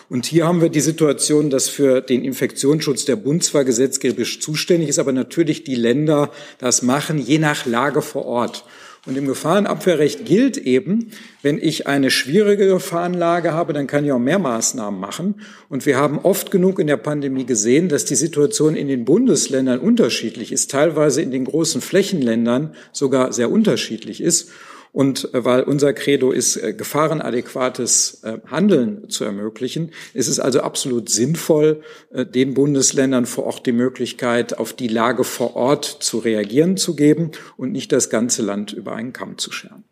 Und 0.10 0.25
hier 0.25 0.45
haben 0.45 0.62
wir 0.62 0.69
die 0.69 0.79
Situation, 0.79 1.49
dass 1.49 1.67
für 1.67 1.99
den 1.99 2.23
Infektionsschutz 2.23 3.05
der 3.05 3.17
Bund 3.17 3.43
zwar 3.43 3.65
gesetzgeberisch 3.65 4.39
zuständig 4.39 4.89
ist, 4.89 4.99
aber 4.99 5.12
natürlich 5.12 5.63
die 5.63 5.75
Länder 5.75 6.31
das 6.60 6.81
machen, 6.81 7.17
je 7.17 7.39
nach 7.39 7.65
Lage 7.65 8.01
vor 8.01 8.25
Ort. 8.25 8.63
Und 9.05 9.17
im 9.17 9.25
Gefahrenabwehrrecht 9.25 10.25
gilt 10.25 10.57
eben, 10.57 11.12
wenn 11.41 11.57
ich 11.57 11.88
eine 11.88 12.12
schwierige 12.12 12.67
Gefahrenlage 12.67 13.53
habe, 13.53 13.71
dann 13.71 13.88
kann 13.88 14.03
ich 14.03 14.12
auch 14.12 14.19
mehr 14.19 14.39
Maßnahmen 14.39 14.99
machen. 14.99 15.36
Und 15.69 15.86
wir 15.86 15.97
haben 15.97 16.19
oft 16.19 16.51
genug 16.51 16.79
in 16.79 16.88
der 16.88 16.97
Pandemie 16.97 17.45
gesehen, 17.45 17.88
dass 17.88 18.03
die 18.03 18.15
Situation 18.15 18.75
in 18.75 18.88
den 18.88 19.05
Bundesländern 19.05 19.79
unterschiedlich 19.79 20.51
ist, 20.51 20.71
teilweise 20.71 21.21
in 21.21 21.31
den 21.31 21.45
großen 21.45 21.79
Flächenländern 21.79 22.73
sogar 22.91 23.31
sehr 23.31 23.49
unterschiedlich 23.49 24.19
ist. 24.19 24.51
Und 24.97 25.31
äh, 25.36 25.45
weil 25.45 25.62
unser 25.62 25.93
Credo 25.93 26.31
ist, 26.31 26.57
äh, 26.57 26.73
gefahrenadäquates 26.73 28.23
äh, 28.23 28.39
Handeln 28.47 29.12
zu 29.12 29.25
ermöglichen, 29.25 29.91
ist 30.15 30.27
es 30.27 30.39
also 30.39 30.62
absolut 30.62 31.10
sinnvoll, 31.10 31.83
den 32.12 32.55
Bundesländern 32.55 33.27
vor 33.27 33.43
Ort 33.43 33.67
die 33.67 33.73
Möglichkeit, 33.73 34.57
auf 34.57 34.73
die 34.73 34.88
Lage 34.88 35.23
vor 35.23 35.55
Ort 35.55 35.86
zu 35.86 36.17
reagieren 36.17 36.77
zu 36.77 36.95
geben 36.95 37.29
und 37.57 37.73
nicht 37.73 37.91
das 37.91 38.10
ganze 38.10 38.41
Land 38.41 38.73
über 38.73 38.93
einen 38.93 39.13
Kamm 39.13 39.38
zu 39.38 39.51
scheren. 39.51 39.83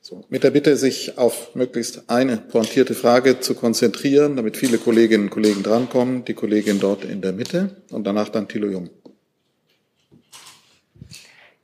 So, 0.00 0.24
mit 0.30 0.42
der 0.42 0.50
Bitte, 0.50 0.76
sich 0.76 1.16
auf 1.16 1.54
möglichst 1.54 2.10
eine 2.10 2.36
pointierte 2.36 2.96
Frage 2.96 3.38
zu 3.38 3.54
konzentrieren, 3.54 4.34
damit 4.34 4.56
viele 4.56 4.78
Kolleginnen 4.78 5.24
und 5.24 5.30
Kollegen 5.30 5.62
drankommen. 5.62 6.24
Die 6.24 6.34
Kollegin 6.34 6.80
dort 6.80 7.04
in 7.04 7.20
der 7.20 7.32
Mitte 7.32 7.76
und 7.90 8.04
danach 8.04 8.30
dann 8.30 8.48
Thilo 8.48 8.66
Jung. 8.66 8.90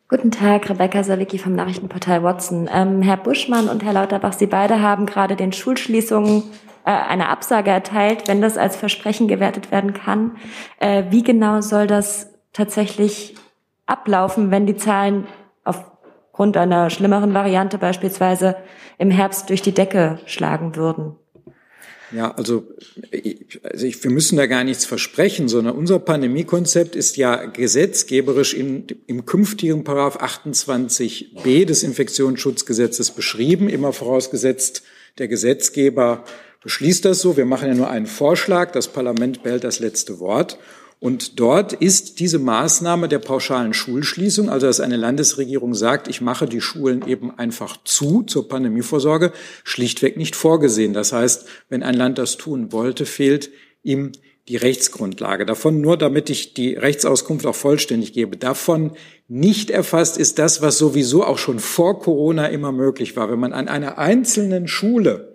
Guten 0.08 0.30
Tag, 0.30 0.70
Rebecca 0.70 1.02
Sawicki 1.02 1.36
vom 1.36 1.56
Nachrichtenportal 1.56 2.22
Watson. 2.22 2.70
Ähm, 2.72 3.02
Herr 3.02 3.16
Buschmann 3.16 3.68
und 3.68 3.82
Herr 3.82 3.92
Lauterbach, 3.92 4.34
Sie 4.34 4.46
beide 4.46 4.80
haben 4.80 5.04
gerade 5.04 5.34
den 5.34 5.52
Schulschließungen 5.52 6.44
äh, 6.84 6.90
eine 6.92 7.28
Absage 7.28 7.72
erteilt, 7.72 8.28
wenn 8.28 8.40
das 8.40 8.56
als 8.56 8.76
Versprechen 8.76 9.26
gewertet 9.26 9.72
werden 9.72 9.94
kann. 9.94 10.36
Äh, 10.78 11.06
wie 11.10 11.24
genau 11.24 11.60
soll 11.60 11.88
das 11.88 12.32
tatsächlich 12.52 13.34
ablaufen, 13.86 14.52
wenn 14.52 14.64
die 14.64 14.76
Zahlen 14.76 15.26
aufgrund 15.64 16.56
einer 16.56 16.88
schlimmeren 16.88 17.34
Variante 17.34 17.76
beispielsweise 17.76 18.54
im 18.98 19.10
Herbst 19.10 19.50
durch 19.50 19.60
die 19.60 19.74
Decke 19.74 20.20
schlagen 20.26 20.76
würden? 20.76 21.16
Ja, 22.12 22.32
also, 22.32 22.68
also 23.62 23.86
ich, 23.86 24.02
wir 24.02 24.10
müssen 24.10 24.36
da 24.36 24.46
gar 24.46 24.62
nichts 24.62 24.84
versprechen, 24.84 25.48
sondern 25.48 25.76
unser 25.76 25.98
Pandemiekonzept 25.98 26.94
ist 26.94 27.16
ja 27.16 27.46
gesetzgeberisch 27.46 28.54
in, 28.54 28.86
im 29.06 29.26
künftigen 29.26 29.82
Paragraph 29.82 30.22
28b 30.22 31.64
des 31.64 31.82
Infektionsschutzgesetzes 31.82 33.10
beschrieben, 33.10 33.68
immer 33.68 33.92
vorausgesetzt, 33.92 34.82
der 35.18 35.28
Gesetzgeber 35.28 36.24
beschließt 36.62 37.04
das 37.04 37.20
so. 37.20 37.36
Wir 37.36 37.46
machen 37.46 37.68
ja 37.68 37.74
nur 37.74 37.90
einen 37.90 38.06
Vorschlag, 38.06 38.70
das 38.72 38.88
Parlament 38.88 39.42
behält 39.42 39.64
das 39.64 39.80
letzte 39.80 40.20
Wort. 40.20 40.58
Und 40.98 41.38
dort 41.38 41.74
ist 41.74 42.20
diese 42.20 42.38
Maßnahme 42.38 43.08
der 43.08 43.18
pauschalen 43.18 43.74
Schulschließung, 43.74 44.48
also 44.48 44.66
dass 44.66 44.80
eine 44.80 44.96
Landesregierung 44.96 45.74
sagt, 45.74 46.08
ich 46.08 46.22
mache 46.22 46.46
die 46.46 46.62
Schulen 46.62 47.06
eben 47.06 47.38
einfach 47.38 47.76
zu 47.84 48.22
zur 48.22 48.48
Pandemievorsorge, 48.48 49.32
schlichtweg 49.62 50.16
nicht 50.16 50.36
vorgesehen. 50.36 50.94
Das 50.94 51.12
heißt, 51.12 51.46
wenn 51.68 51.82
ein 51.82 51.94
Land 51.94 52.16
das 52.16 52.38
tun 52.38 52.72
wollte, 52.72 53.04
fehlt 53.04 53.50
ihm 53.82 54.12
die 54.48 54.56
Rechtsgrundlage. 54.56 55.44
Davon 55.44 55.80
nur, 55.80 55.96
damit 55.96 56.30
ich 56.30 56.54
die 56.54 56.74
Rechtsauskunft 56.74 57.46
auch 57.46 57.54
vollständig 57.54 58.12
gebe, 58.12 58.36
davon 58.36 58.92
nicht 59.28 59.70
erfasst 59.70 60.16
ist 60.18 60.38
das, 60.38 60.62
was 60.62 60.78
sowieso 60.78 61.24
auch 61.24 61.38
schon 61.38 61.58
vor 61.58 61.98
Corona 61.98 62.46
immer 62.46 62.72
möglich 62.72 63.16
war. 63.16 63.30
Wenn 63.30 63.40
man 63.40 63.52
an 63.52 63.68
einer 63.68 63.98
einzelnen 63.98 64.68
Schule 64.68 65.34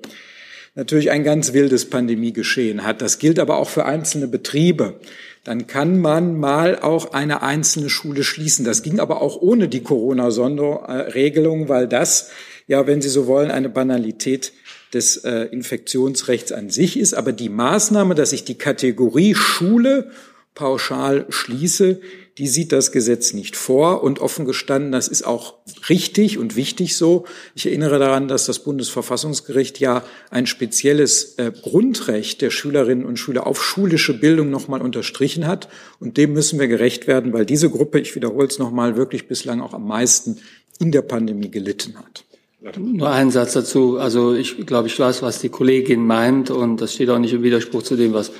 natürlich 0.75 1.11
ein 1.11 1.23
ganz 1.23 1.53
wildes 1.53 1.89
Pandemiegeschehen 1.89 2.83
hat, 2.83 3.01
das 3.01 3.19
gilt 3.19 3.39
aber 3.39 3.57
auch 3.57 3.69
für 3.69 3.85
einzelne 3.85 4.27
Betriebe, 4.27 4.99
dann 5.43 5.65
kann 5.65 5.99
man 5.99 6.39
mal 6.39 6.77
auch 6.79 7.13
eine 7.13 7.41
einzelne 7.41 7.89
Schule 7.89 8.23
schließen. 8.23 8.63
Das 8.63 8.83
ging 8.83 8.99
aber 8.99 9.21
auch 9.21 9.41
ohne 9.41 9.67
die 9.67 9.81
Corona-Sonderregelung, 9.81 11.67
weil 11.67 11.87
das, 11.87 12.29
ja, 12.67 12.85
wenn 12.85 13.01
Sie 13.01 13.09
so 13.09 13.25
wollen, 13.25 13.49
eine 13.49 13.69
Banalität 13.69 14.53
des 14.93 15.17
äh, 15.17 15.45
Infektionsrechts 15.45 16.51
an 16.51 16.69
sich 16.69 16.99
ist. 16.99 17.15
Aber 17.15 17.31
die 17.31 17.49
Maßnahme, 17.49 18.13
dass 18.13 18.33
ich 18.33 18.43
die 18.43 18.57
Kategorie 18.57 19.33
Schule 19.33 20.11
pauschal 20.53 21.25
schließe, 21.29 22.01
die 22.37 22.47
sieht 22.47 22.71
das 22.71 22.91
Gesetz 22.91 23.33
nicht 23.33 23.55
vor. 23.55 24.03
Und 24.03 24.19
offen 24.19 24.45
gestanden, 24.45 24.91
das 24.91 25.07
ist 25.07 25.23
auch 25.23 25.55
richtig 25.89 26.37
und 26.37 26.55
wichtig 26.55 26.95
so. 26.95 27.25
Ich 27.55 27.65
erinnere 27.65 27.99
daran, 27.99 28.27
dass 28.27 28.45
das 28.45 28.59
Bundesverfassungsgericht 28.59 29.79
ja 29.79 30.03
ein 30.29 30.47
spezielles 30.47 31.35
äh, 31.37 31.51
Grundrecht 31.51 32.41
der 32.41 32.49
Schülerinnen 32.49 33.05
und 33.05 33.17
Schüler 33.17 33.47
auf 33.47 33.63
schulische 33.63 34.17
Bildung 34.17 34.49
nochmal 34.49 34.81
unterstrichen 34.81 35.47
hat. 35.47 35.67
Und 35.99 36.17
dem 36.17 36.33
müssen 36.33 36.59
wir 36.59 36.67
gerecht 36.67 37.07
werden, 37.07 37.33
weil 37.33 37.45
diese 37.45 37.69
Gruppe, 37.69 37.99
ich 37.99 38.15
wiederhole 38.15 38.47
es 38.47 38.59
nochmal, 38.59 38.95
wirklich 38.95 39.27
bislang 39.27 39.61
auch 39.61 39.73
am 39.73 39.87
meisten 39.87 40.37
in 40.79 40.91
der 40.91 41.01
Pandemie 41.03 41.51
gelitten 41.51 41.95
hat. 41.97 42.25
Nur 42.77 43.09
einen 43.09 43.31
Satz 43.31 43.53
dazu. 43.53 43.97
Also 43.97 44.35
ich 44.35 44.65
glaube, 44.67 44.87
ich 44.87 44.99
weiß, 44.99 45.23
was 45.23 45.39
die 45.39 45.49
Kollegin 45.49 46.05
meint 46.05 46.51
und 46.51 46.79
das 46.79 46.93
steht 46.93 47.09
auch 47.09 47.17
nicht 47.17 47.33
im 47.33 47.41
Widerspruch 47.41 47.81
zu 47.81 47.95
dem, 47.95 48.13
was 48.13 48.31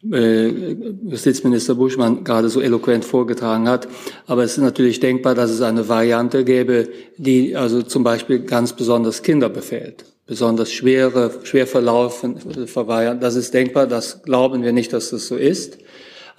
Justizminister 0.00 1.74
Buschmann 1.74 2.22
gerade 2.22 2.48
so 2.48 2.60
eloquent 2.60 3.04
vorgetragen 3.04 3.68
hat. 3.68 3.88
Aber 4.26 4.44
es 4.44 4.52
ist 4.52 4.62
natürlich 4.62 5.00
denkbar, 5.00 5.34
dass 5.34 5.50
es 5.50 5.60
eine 5.60 5.88
Variante 5.88 6.44
gäbe, 6.44 6.88
die 7.16 7.56
also 7.56 7.82
zum 7.82 8.04
Beispiel 8.04 8.40
ganz 8.40 8.74
besonders 8.74 9.22
Kinder 9.22 9.48
befällt. 9.48 10.04
Besonders 10.26 10.70
schwere, 10.70 11.32
schwer 11.42 11.66
verlaufen, 11.66 12.36
verweigern. 12.66 13.18
Das 13.18 13.34
ist 13.34 13.54
denkbar, 13.54 13.86
das 13.86 14.22
glauben 14.22 14.62
wir 14.62 14.72
nicht, 14.72 14.92
dass 14.92 15.10
das 15.10 15.26
so 15.26 15.36
ist. 15.36 15.78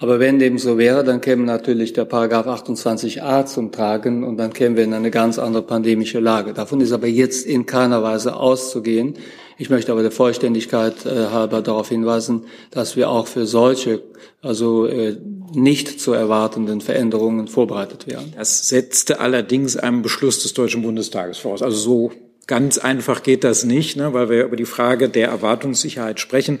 Aber 0.02 0.18
wenn 0.18 0.38
dem 0.38 0.58
so 0.58 0.78
wäre, 0.78 1.04
dann 1.04 1.20
käme 1.20 1.44
natürlich 1.44 1.92
der 1.92 2.06
Paragraph 2.06 2.46
28a 2.46 3.44
zum 3.44 3.70
Tragen 3.70 4.24
und 4.24 4.38
dann 4.38 4.50
kämen 4.54 4.74
wir 4.74 4.84
in 4.84 4.94
eine 4.94 5.10
ganz 5.10 5.38
andere 5.38 5.62
pandemische 5.62 6.20
Lage. 6.20 6.54
Davon 6.54 6.80
ist 6.80 6.92
aber 6.92 7.06
jetzt 7.06 7.44
in 7.44 7.66
keiner 7.66 8.02
Weise 8.02 8.34
auszugehen. 8.34 9.14
Ich 9.58 9.68
möchte 9.68 9.92
aber 9.92 10.00
der 10.00 10.10
Vollständigkeit 10.10 11.04
äh, 11.04 11.26
halber 11.26 11.60
darauf 11.60 11.90
hinweisen, 11.90 12.44
dass 12.70 12.96
wir 12.96 13.10
auch 13.10 13.26
für 13.26 13.44
solche, 13.44 14.02
also 14.40 14.86
äh, 14.86 15.18
nicht 15.52 16.00
zu 16.00 16.14
erwartenden 16.14 16.80
Veränderungen 16.80 17.46
vorbereitet 17.46 18.06
werden. 18.06 18.32
Das 18.34 18.68
setzte 18.68 19.20
allerdings 19.20 19.76
einen 19.76 20.00
Beschluss 20.00 20.42
des 20.42 20.54
Deutschen 20.54 20.80
Bundestages 20.80 21.36
voraus. 21.36 21.60
Also 21.60 21.76
so 21.76 22.12
ganz 22.46 22.78
einfach 22.78 23.22
geht 23.22 23.44
das 23.44 23.64
nicht, 23.64 23.96
ne, 23.96 24.12
weil 24.12 24.28
wir 24.28 24.44
über 24.44 24.56
die 24.56 24.64
Frage 24.64 25.08
der 25.08 25.28
Erwartungssicherheit 25.28 26.20
sprechen. 26.20 26.60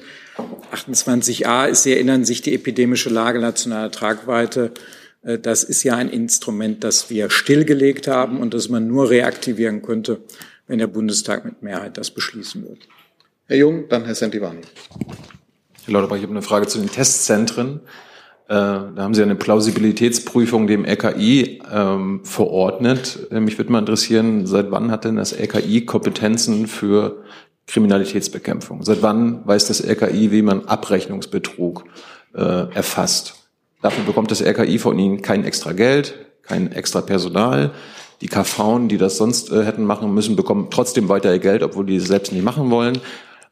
28a 0.72 1.68
ist, 1.68 1.82
Sie 1.82 1.92
erinnern 1.92 2.24
sich, 2.24 2.42
die 2.42 2.54
epidemische 2.54 3.10
Lage 3.10 3.40
nationaler 3.40 3.90
Tragweite. 3.90 4.72
Äh, 5.22 5.38
das 5.38 5.64
ist 5.64 5.82
ja 5.82 5.96
ein 5.96 6.08
Instrument, 6.08 6.84
das 6.84 7.10
wir 7.10 7.30
stillgelegt 7.30 8.08
haben 8.08 8.40
und 8.40 8.54
das 8.54 8.68
man 8.68 8.86
nur 8.86 9.10
reaktivieren 9.10 9.82
könnte, 9.82 10.20
wenn 10.66 10.78
der 10.78 10.86
Bundestag 10.86 11.44
mit 11.44 11.62
Mehrheit 11.62 11.98
das 11.98 12.10
beschließen 12.10 12.62
wird. 12.62 12.88
Herr 13.46 13.56
Jung, 13.56 13.88
dann 13.88 14.04
Herr 14.04 14.14
Sentivani. 14.14 14.60
Herr 15.84 15.94
Lauterbach, 15.94 16.16
ich 16.16 16.22
habe 16.22 16.32
eine 16.32 16.42
Frage 16.42 16.66
zu 16.66 16.78
den 16.78 16.90
Testzentren. 16.90 17.80
Äh, 18.50 18.52
da 18.52 18.94
haben 18.96 19.14
Sie 19.14 19.22
eine 19.22 19.36
Plausibilitätsprüfung 19.36 20.66
dem 20.66 20.84
LKI 20.84 21.62
ähm, 21.72 22.20
verordnet. 22.24 23.30
Mich 23.30 23.56
würde 23.58 23.70
mal 23.70 23.78
interessieren, 23.78 24.44
seit 24.44 24.72
wann 24.72 24.90
hat 24.90 25.04
denn 25.04 25.14
das 25.14 25.30
LKI 25.32 25.86
Kompetenzen 25.86 26.66
für 26.66 27.22
Kriminalitätsbekämpfung? 27.68 28.82
Seit 28.82 29.02
wann 29.02 29.46
weiß 29.46 29.68
das 29.68 29.80
LKI, 29.80 30.32
wie 30.32 30.42
man 30.42 30.64
Abrechnungsbetrug 30.66 31.84
äh, 32.34 32.40
erfasst? 32.74 33.34
Dafür 33.82 34.02
bekommt 34.02 34.32
das 34.32 34.40
LKI 34.40 34.80
von 34.80 34.98
Ihnen 34.98 35.22
kein 35.22 35.44
extra 35.44 35.70
Geld, 35.70 36.18
kein 36.42 36.72
extra 36.72 37.02
Personal. 37.02 37.70
Die 38.20 38.26
KV, 38.26 38.88
die 38.88 38.98
das 38.98 39.16
sonst 39.16 39.52
äh, 39.52 39.64
hätten 39.64 39.84
machen 39.84 40.12
müssen, 40.12 40.34
bekommen 40.34 40.66
trotzdem 40.72 41.08
weiter 41.08 41.32
ihr 41.32 41.38
Geld, 41.38 41.62
obwohl 41.62 41.86
die 41.86 41.96
es 41.96 42.08
selbst 42.08 42.32
nicht 42.32 42.44
machen 42.44 42.68
wollen. 42.72 42.98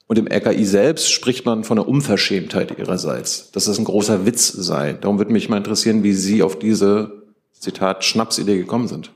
Und 0.09 0.19
im 0.19 0.27
RKI 0.27 0.65
selbst 0.65 1.13
spricht 1.13 1.45
man 1.45 1.65
von 1.65 1.79
einer 1.79 1.87
Unverschämtheit 1.87 2.77
ihrerseits, 2.79 3.53
dass 3.53 3.67
das 3.67 3.79
ein 3.79 3.85
großer 3.85 4.27
Witz 4.27 4.49
sei. 4.49 4.95
Darum 4.95 5.19
würde 5.19 5.33
mich 5.33 5.51
mal 5.51 5.59
interessieren, 5.59 6.03
wie 6.03 6.15
Sie 6.15 6.43
auf 6.43 6.59
diese, 6.59 7.19
Zitat, 7.53 8.05
Schnapsidee 8.05 8.57
gekommen 8.57 8.89
sind. 8.89 9.11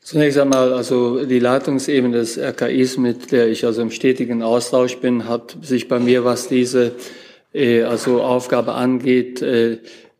Zunächst 0.00 0.38
einmal, 0.38 0.72
also 0.72 1.24
die 1.24 1.38
Leitungsebene 1.38 2.16
des 2.16 2.38
RKIs, 2.38 2.98
mit 2.98 3.32
der 3.32 3.48
ich 3.48 3.64
also 3.64 3.82
im 3.82 3.90
stetigen 3.90 4.42
Austausch 4.42 4.98
bin, 4.98 5.28
hat 5.28 5.56
sich 5.62 5.88
bei 5.88 5.98
mir, 5.98 6.24
was 6.24 6.48
diese 6.48 6.92
äh, 7.52 7.82
also 7.82 8.22
Aufgabe 8.22 8.74
angeht, 8.74 9.42
äh, 9.42 9.78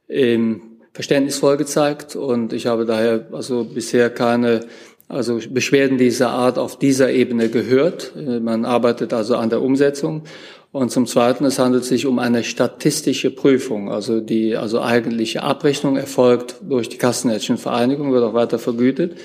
ähm, 0.09 0.62
verständnisvoll 0.93 1.57
gezeigt 1.57 2.17
und 2.17 2.53
ich 2.53 2.67
habe 2.67 2.85
daher 2.85 3.27
also 3.33 3.65
bisher 3.65 4.11
keine 4.11 4.67
also 5.09 5.41
Beschwerden 5.51 5.99
dieser 5.99 6.31
Art 6.31 6.59
auf 6.59 6.79
dieser 6.79 7.11
Ebene 7.11 7.49
gehört. 7.49 8.12
Äh, 8.17 8.41
man 8.41 8.65
arbeitet 8.65 9.12
also 9.12 9.37
an 9.37 9.51
der 9.51 9.62
Umsetzung. 9.62 10.23
Und 10.73 10.91
zum 10.91 11.07
Zweiten, 11.07 11.45
es 11.45 11.59
handelt 11.59 11.85
sich 11.85 12.07
um 12.07 12.19
eine 12.19 12.43
statistische 12.45 13.31
Prüfung. 13.31 13.91
Also 13.91 14.21
die 14.21 14.57
also 14.57 14.81
eigentliche 14.81 15.43
Abrechnung 15.43 15.97
erfolgt 15.97 16.57
durch 16.67 16.88
die 16.88 16.97
Kassenärztlichen 16.97 17.59
Vereinigung, 17.59 18.11
wird 18.12 18.25
auch 18.25 18.33
weiter 18.33 18.59
vergütet. 18.59 19.19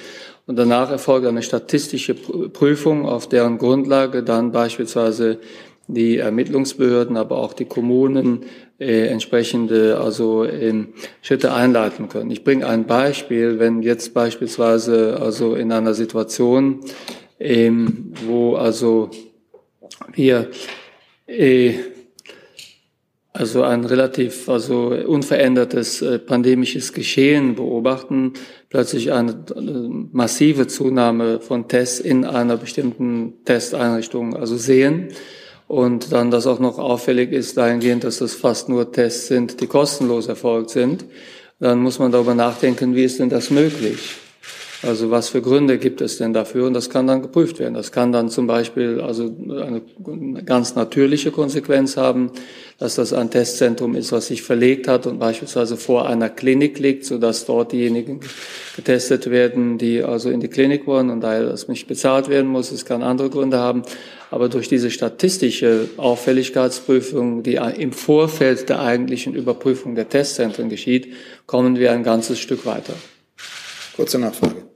Und 0.46 0.58
danach 0.58 0.92
erfolgt 0.92 1.26
eine 1.26 1.44
statistische 1.44 2.16
Prüfung, 2.16 3.06
auf 3.06 3.28
deren 3.28 3.58
Grundlage 3.58 4.24
dann 4.24 4.52
beispielsweise 4.52 5.40
die 5.88 6.18
Ermittlungsbehörden, 6.18 7.18
aber 7.18 7.38
auch 7.38 7.54
die 7.54 7.66
Kommunen 7.66 8.44
äh, 8.80 9.08
entsprechende 9.08 9.98
also 9.98 10.46
ähm, 10.46 10.90
Schritte 11.22 11.54
einleiten 11.54 12.10
können. 12.10 12.30
Ich 12.30 12.44
bringe 12.44 12.68
ein 12.68 12.86
Beispiel, 12.86 13.60
wenn 13.60 13.82
jetzt 13.82 14.14
beispielsweise 14.14 15.20
also 15.22 15.56
in 15.56 15.72
einer 15.72 15.94
Situation, 15.94 16.82
ähm, 17.40 18.12
wo 18.26 18.56
also 18.56 19.10
wir 20.14 20.50
äh, 21.26 21.76
also 23.32 23.64
ein 23.64 23.86
relativ 23.86 24.50
also 24.50 24.88
unverändertes 24.88 26.02
äh, 26.02 26.18
pandemisches 26.20 26.92
Geschehen 26.92 27.56
beobachten, 27.56 28.34
plötzlich 28.70 29.14
eine 29.14 29.32
äh, 29.56 29.62
massive 30.12 30.68
Zunahme 30.68 31.40
von 31.40 31.68
Tests 31.68 32.00
in 32.00 32.26
einer 32.26 32.58
bestimmten 32.58 33.36
Testeinrichtung 33.46 34.36
also 34.36 34.58
sehen 34.58 35.10
und 35.68 36.12
dann 36.12 36.32
das 36.32 36.48
auch 36.48 36.60
noch 36.60 36.80
auffällig 36.80 37.32
ist 37.32 37.58
dahingehend, 37.58 38.04
dass 38.04 38.20
das 38.20 38.34
fast 38.34 38.70
nur 38.70 38.92
Tests 38.92 39.28
sind, 39.28 39.60
die 39.62 39.68
kostenlos 39.68 40.28
erfolgt 40.28 40.70
sind, 40.70 41.06
dann 41.60 41.80
muss 41.80 42.00
man 42.00 42.12
darüber 42.12 42.36
nachdenken, 42.36 42.96
wie 42.96 43.04
ist 43.04 43.20
denn 43.20 43.30
das 43.30 43.50
möglich? 43.50 44.18
Also 44.84 45.10
was 45.10 45.30
für 45.30 45.42
Gründe 45.42 45.80
gibt 45.80 46.02
es 46.02 46.20
denn 46.20 46.34
dafür? 46.34 46.68
Und 46.68 46.76
das 46.76 46.92
kann 46.92 47.08
dann 47.08 47.24
geprüft 47.24 47.58
werden. 47.58 47.74
Das 47.74 47.92
kann 47.92 48.12
dann 48.12 48.30
zum 48.30 48.46
Beispiel 48.46 49.02
also 49.02 49.24
eine 49.24 49.82
ganz 50.44 50.76
natürliche 50.76 51.32
Konsequenz 51.32 51.98
haben, 51.98 52.32
dass 52.78 52.94
das 52.94 53.12
ein 53.12 53.32
Testzentrum 53.32 53.96
ist, 53.96 54.12
was 54.12 54.28
sich 54.28 54.44
verlegt 54.44 54.88
hat 54.88 55.08
und 55.08 55.18
beispielsweise 55.18 55.78
vor 55.78 56.08
einer 56.08 56.30
Klinik 56.30 56.78
liegt, 56.78 57.06
sodass 57.06 57.46
dort 57.46 57.72
diejenigen 57.72 58.20
getestet 58.76 59.32
werden, 59.32 59.80
die 59.80 60.04
also 60.04 60.30
in 60.30 60.42
die 60.42 60.48
Klinik 60.48 60.86
wollen 60.86 61.10
und 61.10 61.22
daher 61.22 61.46
das 61.46 61.68
nicht 61.68 61.88
bezahlt 61.88 62.30
werden 62.30 62.48
muss. 62.48 62.72
Es 62.72 62.86
kann 62.86 63.02
andere 63.02 63.32
Gründe 63.32 63.58
haben. 63.58 63.82
Aber 64.30 64.48
durch 64.48 64.68
diese 64.68 64.92
statistische 64.92 65.90
Auffälligkeitsprüfung, 65.98 67.42
die 67.42 67.56
im 67.56 67.94
Vorfeld 67.94 68.70
der 68.70 68.82
eigentlichen 68.82 69.34
Überprüfung 69.34 69.96
der 69.96 70.08
Testzentren 70.08 70.70
geschieht, 70.70 71.14
kommen 71.48 71.80
wir 71.80 71.94
ein 71.94 72.04
ganzes 72.04 72.38
Stück 72.38 72.66
weiter. 72.68 72.94
Kurze 73.96 74.20
Nachfrage. 74.20 74.67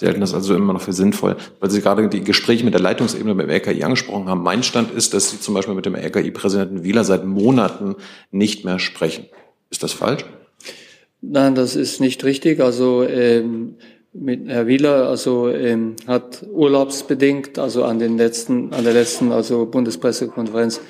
Sie 0.00 0.06
halten 0.06 0.22
das 0.22 0.32
also 0.32 0.54
immer 0.54 0.72
noch 0.72 0.80
für 0.80 0.94
sinnvoll, 0.94 1.36
weil 1.60 1.70
Sie 1.70 1.82
gerade 1.82 2.08
die 2.08 2.24
Gespräche 2.24 2.64
mit 2.64 2.72
der 2.72 2.80
Leitungsebene 2.80 3.34
beim 3.34 3.50
RKI 3.50 3.84
angesprochen 3.84 4.30
haben. 4.30 4.42
Mein 4.42 4.62
Stand 4.62 4.90
ist, 4.92 5.12
dass 5.12 5.30
Sie 5.30 5.38
zum 5.38 5.52
Beispiel 5.52 5.74
mit 5.74 5.84
dem 5.84 5.94
RKI-Präsidenten 5.94 6.84
Wieler 6.84 7.04
seit 7.04 7.26
Monaten 7.26 7.96
nicht 8.30 8.64
mehr 8.64 8.78
sprechen. 8.78 9.26
Ist 9.68 9.82
das 9.82 9.92
falsch? 9.92 10.24
Nein, 11.20 11.54
das 11.54 11.76
ist 11.76 12.00
nicht 12.00 12.24
richtig. 12.24 12.60
Also 12.60 13.02
ähm, 13.02 13.74
mit 14.14 14.48
Herr 14.48 14.66
Wieler, 14.66 15.06
also 15.06 15.50
ähm, 15.50 15.96
hat 16.06 16.46
urlaubsbedingt, 16.50 17.58
also 17.58 17.84
an 17.84 17.98
den 17.98 18.16
letzten, 18.16 18.72
an 18.72 18.84
der 18.84 18.94
letzten, 18.94 19.32
also 19.32 19.66
Bundespressekonferenz 19.66 20.80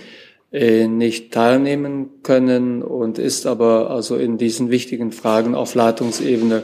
äh, 0.53 0.87
nicht 0.87 1.33
teilnehmen 1.33 2.23
können 2.23 2.85
und 2.85 3.19
ist 3.19 3.49
aber 3.49 3.91
also 3.91 4.15
in 4.15 4.39
diesen 4.39 4.71
wichtigen 4.71 5.11
Fragen 5.11 5.57
auf 5.57 5.75
Leitungsebene 5.75 6.63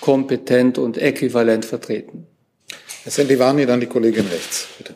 kompetent 0.00 0.78
und 0.78 0.98
äquivalent 0.98 1.64
vertreten. 1.64 2.26
Herr 3.02 3.12
Sentivani, 3.12 3.66
dann 3.66 3.80
die 3.80 3.86
Kollegin 3.86 4.26
rechts, 4.26 4.68
bitte. 4.78 4.94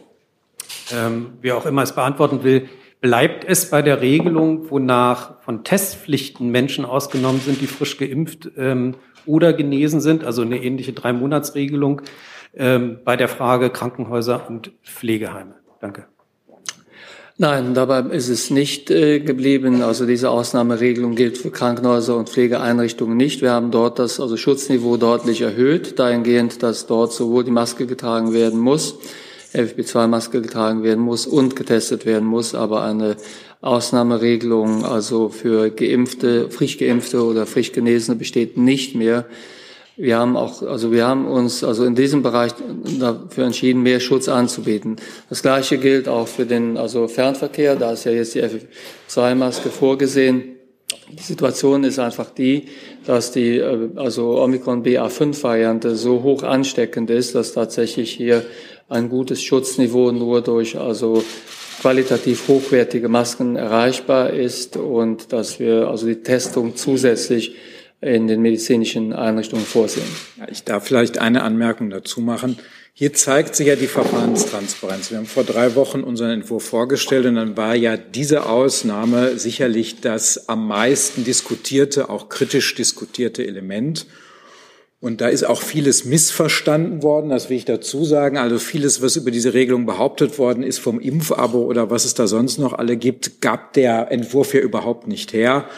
Ähm, 0.93 1.35
wer 1.41 1.57
auch 1.57 1.67
immer 1.67 1.83
es 1.83 1.95
beantworten 1.95 2.43
will, 2.43 2.69
bleibt 3.01 3.45
es 3.45 3.71
bei 3.71 3.83
der 3.83 4.01
Regelung, 4.01 4.71
wonach 4.71 5.41
von 5.43 5.65
Testpflichten 5.65 6.51
Menschen 6.51 6.85
ausgenommen 6.85 7.41
sind, 7.41 7.61
die 7.61 7.67
frisch 7.67 7.97
geimpft 7.97 8.51
ähm, 8.57 8.97
oder 9.27 9.53
genesen 9.53 10.01
sind, 10.01 10.25
also 10.25 10.43
eine 10.43 10.63
ähnliche 10.63 10.93
Drei-Monats-Regelung 10.93 12.03
ähm, 12.55 12.99
bei 13.05 13.17
der 13.17 13.29
Frage 13.29 13.71
Krankenhäuser 13.71 14.49
und 14.49 14.73
Pflegeheime. 14.83 15.55
Danke. 15.81 16.07
Nein, 17.43 17.73
dabei 17.73 18.03
ist 18.15 18.29
es 18.29 18.51
nicht 18.51 18.91
äh, 18.91 19.19
geblieben. 19.19 19.81
Also 19.81 20.05
diese 20.05 20.29
Ausnahmeregelung 20.29 21.15
gilt 21.15 21.39
für 21.39 21.51
Krankenhäuser 21.51 22.15
und 22.19 22.29
Pflegeeinrichtungen 22.29 23.17
nicht. 23.17 23.41
Wir 23.41 23.53
haben 23.53 23.71
dort 23.71 23.99
das 23.99 24.21
also 24.21 24.37
Schutzniveau 24.37 24.99
deutlich 24.99 25.41
erhöht, 25.41 25.99
dahingehend, 25.99 26.63
dass 26.63 26.87
dort 26.87 27.15
sowohl 27.15 27.45
die 27.45 27.51
Maske 27.51 27.87
getragen 27.87 28.35
werden 28.35 28.61
muss, 28.61 28.97
FFP2-Maske 29.55 30.43
getragen 30.43 30.83
werden 30.83 31.03
muss 31.03 31.27
und 31.27 31.57
getestet 31.57 32.05
werden 32.05 32.29
muss, 32.29 32.55
aber 32.55 32.83
eine 32.83 33.17
Ausnahmeregelung 33.63 34.85
also 34.85 35.31
für 35.31 35.71
Geimpfte, 35.71 36.51
frisch 36.51 36.77
Geimpfte 36.77 37.25
oder 37.25 37.47
frisch 37.47 37.73
Genesene 37.73 38.19
besteht 38.19 38.59
nicht 38.59 38.95
mehr. 38.95 39.25
Wir 39.97 40.19
haben 40.19 40.37
auch, 40.37 40.63
also 40.63 40.93
wir 40.93 41.07
haben 41.07 41.27
uns 41.27 41.63
also 41.63 41.85
in 41.85 41.95
diesem 41.95 42.23
Bereich 42.23 42.53
dafür 42.99 43.47
entschieden, 43.47 43.83
mehr 43.83 44.01
Schutz 44.01 44.29
anzubieten. 44.29 44.97
Das 45.29 45.43
Gleiche 45.43 45.79
gilt 45.79 46.09
auch 46.09 46.29
für 46.29 46.47
den 46.47 46.77
also 46.77 47.07
Fernverkehr. 47.09 47.77
Da 47.77 47.93
ist 47.93 48.05
ja 48.05 48.13
jetzt 48.13 48.35
die 48.35 48.43
FFP2-Maske 48.43 49.69
vorgesehen. 49.69 50.57
Die 51.13 51.23
Situation 51.23 51.85
ist 51.85 51.99
einfach 51.99 52.31
die, 52.31 52.67
dass 53.05 53.33
die 53.33 53.59
äh, 53.59 53.91
also 53.97 54.41
Omikron 54.41 54.85
BA5-Variante 54.85 55.97
so 55.97 56.23
hoch 56.23 56.43
ansteckend 56.45 57.11
ist, 57.11 57.35
dass 57.35 57.53
tatsächlich 57.53 58.13
hier 58.13 58.45
ein 58.89 59.09
gutes 59.09 59.43
Schutzniveau 59.43 60.13
nur 60.13 60.41
durch 60.41 60.79
also 60.79 61.23
qualitativ 61.81 62.49
hochwertige 62.49 63.09
Masken 63.09 63.57
erreichbar 63.57 64.31
ist 64.31 64.77
und 64.77 65.33
dass 65.33 65.59
wir 65.59 65.89
also 65.89 66.07
die 66.07 66.23
Testung 66.23 66.77
zusätzlich 66.77 67.55
in 68.01 68.29
den 68.29 68.41
medizinischen 68.41 69.13
Einrichtungen 69.13 69.65
vorsehen. 69.65 70.07
Ja, 70.39 70.47
ich 70.51 70.65
darf 70.65 70.87
vielleicht 70.87 71.19
eine 71.19 71.43
Anmerkung 71.43 71.91
dazu 71.91 72.21
machen. 72.21 72.59
Hier 72.95 73.13
zeigt 73.13 73.55
sich 73.55 73.69
ja 73.69 73.77
die 73.77 73.87
Verfahrenstransparenz. 73.87 75.11
Wir 75.11 75.19
haben 75.19 75.27
vor 75.27 75.45
drei 75.45 75.75
Wochen 75.75 76.01
unseren 76.01 76.31
Entwurf 76.31 76.65
vorgestellt 76.65 77.27
und 77.27 77.37
dann 77.37 77.57
war 77.57 77.75
ja 77.75 77.97
diese 77.97 78.47
Ausnahme 78.47 79.39
sicherlich 79.39 80.01
das 80.01 80.49
am 80.49 80.67
meisten 80.67 81.25
diskutierte, 81.25 82.11
auch 82.11 82.29
kritisch 82.29 82.75
diskutierte 82.75 83.47
Element. 83.47 84.07
Und 85.03 85.23
da 85.23 85.29
ist 85.29 85.45
auch 85.45 85.63
vieles 85.63 86.05
missverstanden 86.05 87.03
worden, 87.03 87.31
das 87.31 87.49
will 87.49 87.57
ich 87.57 87.65
dazu 87.65 88.05
sagen. 88.05 88.37
Also 88.37 88.59
vieles, 88.59 89.01
was 89.01 89.17
über 89.17 89.31
diese 89.31 89.55
Regelung 89.55 89.87
behauptet 89.87 90.39
worden 90.39 90.63
ist, 90.63 90.79
vom 90.79 91.01
Impfabo 91.01 91.63
oder 91.63 91.91
was 91.91 92.05
es 92.05 92.13
da 92.13 92.27
sonst 92.27 92.59
noch 92.59 92.75
alle 92.75 92.99
gibt, 92.99 93.41
gab 93.41 93.73
der 93.73 94.13
Entwurf 94.13 94.53
ja 94.53 94.61
überhaupt 94.61 95.07
nicht 95.07 95.33
her. 95.33 95.71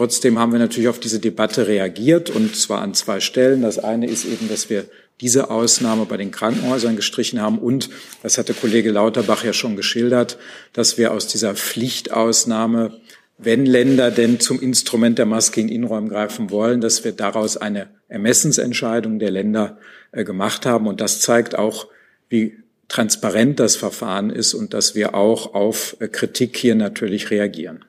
Trotzdem 0.00 0.38
haben 0.38 0.52
wir 0.52 0.58
natürlich 0.58 0.88
auf 0.88 0.98
diese 0.98 1.18
Debatte 1.18 1.66
reagiert 1.66 2.30
und 2.30 2.56
zwar 2.56 2.80
an 2.80 2.94
zwei 2.94 3.20
Stellen. 3.20 3.60
Das 3.60 3.78
eine 3.78 4.06
ist 4.06 4.24
eben, 4.24 4.48
dass 4.48 4.70
wir 4.70 4.86
diese 5.20 5.50
Ausnahme 5.50 6.06
bei 6.06 6.16
den 6.16 6.30
Krankenhäusern 6.30 6.96
gestrichen 6.96 7.38
haben 7.42 7.58
und, 7.58 7.90
das 8.22 8.38
hatte 8.38 8.54
Kollege 8.54 8.92
Lauterbach 8.92 9.44
ja 9.44 9.52
schon 9.52 9.76
geschildert, 9.76 10.38
dass 10.72 10.96
wir 10.96 11.12
aus 11.12 11.26
dieser 11.26 11.54
Pflichtausnahme 11.54 12.98
wenn 13.36 13.66
Länder 13.66 14.10
denn 14.10 14.40
zum 14.40 14.62
Instrument 14.62 15.18
der 15.18 15.26
Maske 15.26 15.60
in 15.60 15.68
Innenräumen 15.68 16.08
greifen 16.08 16.48
wollen, 16.48 16.80
dass 16.80 17.04
wir 17.04 17.12
daraus 17.12 17.58
eine 17.58 17.88
Ermessensentscheidung 18.08 19.18
der 19.18 19.30
Länder 19.30 19.76
äh, 20.12 20.24
gemacht 20.24 20.64
haben. 20.64 20.86
Und 20.86 21.02
das 21.02 21.20
zeigt 21.20 21.58
auch, 21.58 21.88
wie 22.30 22.56
transparent 22.88 23.60
das 23.60 23.76
Verfahren 23.76 24.30
ist 24.30 24.54
und 24.54 24.72
dass 24.72 24.94
wir 24.94 25.14
auch 25.14 25.52
auf 25.52 25.98
äh, 26.00 26.08
Kritik 26.08 26.56
hier 26.56 26.74
natürlich 26.74 27.30
reagieren. 27.30 27.84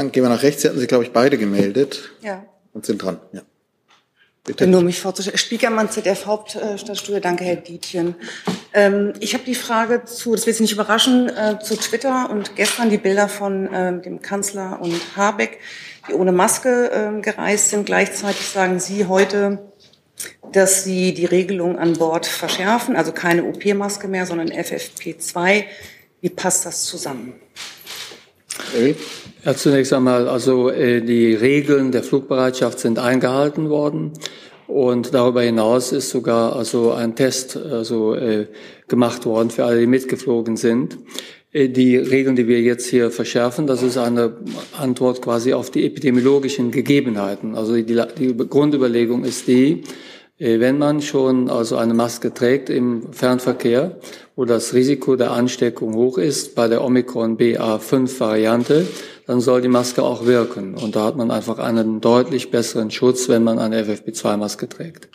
Dann 0.00 0.12
gehen 0.12 0.22
wir 0.22 0.30
nach 0.30 0.42
rechts. 0.42 0.62
Sie 0.62 0.68
hatten 0.68 0.78
sich, 0.78 0.88
glaube 0.88 1.04
ich, 1.04 1.12
beide 1.12 1.36
gemeldet. 1.36 2.10
Ja. 2.22 2.42
Und 2.72 2.86
sind 2.86 3.02
dran. 3.02 3.20
Ja. 3.34 3.42
Bitte. 4.46 4.66
Nur 4.66 4.80
mich 4.80 4.98
vorzustellen. 4.98 5.36
Spiekermann, 5.36 5.90
ZDF 5.90 6.24
Hauptstadtstudio. 6.24 7.20
Danke, 7.20 7.44
Herr 7.44 7.56
Dietjen. 7.56 8.14
Ähm, 8.72 9.12
ich 9.20 9.34
habe 9.34 9.44
die 9.44 9.54
Frage 9.54 10.06
zu, 10.06 10.34
das 10.34 10.46
wird 10.46 10.56
Sie 10.56 10.62
nicht 10.62 10.72
überraschen, 10.72 11.28
äh, 11.28 11.58
zu 11.62 11.76
Twitter 11.76 12.30
und 12.30 12.56
gestern 12.56 12.88
die 12.88 12.96
Bilder 12.96 13.28
von 13.28 13.66
äh, 13.66 14.00
dem 14.00 14.22
Kanzler 14.22 14.80
und 14.80 14.98
Habeck, 15.16 15.58
die 16.08 16.14
ohne 16.14 16.32
Maske 16.32 16.90
äh, 16.90 17.20
gereist 17.20 17.68
sind. 17.68 17.84
Gleichzeitig 17.84 18.46
sagen 18.46 18.80
Sie 18.80 19.04
heute, 19.04 19.58
dass 20.50 20.82
Sie 20.82 21.12
die 21.12 21.26
Regelung 21.26 21.78
an 21.78 21.92
Bord 21.92 22.24
verschärfen, 22.24 22.96
also 22.96 23.12
keine 23.12 23.44
OP-Maske 23.44 24.08
mehr, 24.08 24.24
sondern 24.24 24.48
FFP2. 24.48 25.64
Wie 26.22 26.30
passt 26.30 26.64
das 26.64 26.84
zusammen? 26.84 27.34
Ja, 29.42 29.56
zunächst 29.56 29.94
einmal, 29.94 30.28
also 30.28 30.68
äh, 30.68 31.00
die 31.00 31.32
Regeln 31.32 31.92
der 31.92 32.02
Flugbereitschaft 32.02 32.78
sind 32.78 32.98
eingehalten 32.98 33.70
worden 33.70 34.12
und 34.66 35.14
darüber 35.14 35.40
hinaus 35.40 35.92
ist 35.92 36.10
sogar 36.10 36.54
also 36.54 36.92
ein 36.92 37.14
Test 37.14 37.56
also, 37.56 38.14
äh, 38.14 38.48
gemacht 38.86 39.24
worden 39.24 39.48
für 39.48 39.64
alle, 39.64 39.80
die 39.80 39.86
mitgeflogen 39.86 40.58
sind. 40.58 40.98
Äh, 41.52 41.70
die 41.70 41.96
Regeln, 41.96 42.36
die 42.36 42.48
wir 42.48 42.60
jetzt 42.60 42.90
hier 42.90 43.10
verschärfen, 43.10 43.66
das 43.66 43.82
ist 43.82 43.96
eine 43.96 44.34
Antwort 44.78 45.22
quasi 45.22 45.54
auf 45.54 45.70
die 45.70 45.86
epidemiologischen 45.86 46.70
Gegebenheiten. 46.70 47.54
Also 47.54 47.76
die, 47.76 48.02
die 48.18 48.36
Grundüberlegung 48.36 49.24
ist 49.24 49.48
die, 49.48 49.84
wenn 50.40 50.78
man 50.78 51.02
schon 51.02 51.50
also 51.50 51.76
eine 51.76 51.92
Maske 51.92 52.32
trägt 52.32 52.70
im 52.70 53.12
Fernverkehr, 53.12 53.98
wo 54.36 54.46
das 54.46 54.72
Risiko 54.72 55.16
der 55.16 55.32
Ansteckung 55.32 55.94
hoch 55.94 56.16
ist, 56.16 56.54
bei 56.54 56.66
der 56.66 56.82
Omikron 56.82 57.36
BA5 57.36 58.18
Variante, 58.18 58.86
dann 59.26 59.42
soll 59.42 59.60
die 59.60 59.68
Maske 59.68 60.02
auch 60.02 60.24
wirken. 60.24 60.74
Und 60.74 60.96
da 60.96 61.04
hat 61.04 61.16
man 61.16 61.30
einfach 61.30 61.58
einen 61.58 62.00
deutlich 62.00 62.50
besseren 62.50 62.90
Schutz, 62.90 63.28
wenn 63.28 63.44
man 63.44 63.58
eine 63.58 63.84
FFP2-Maske 63.84 64.66
trägt. 64.66 65.08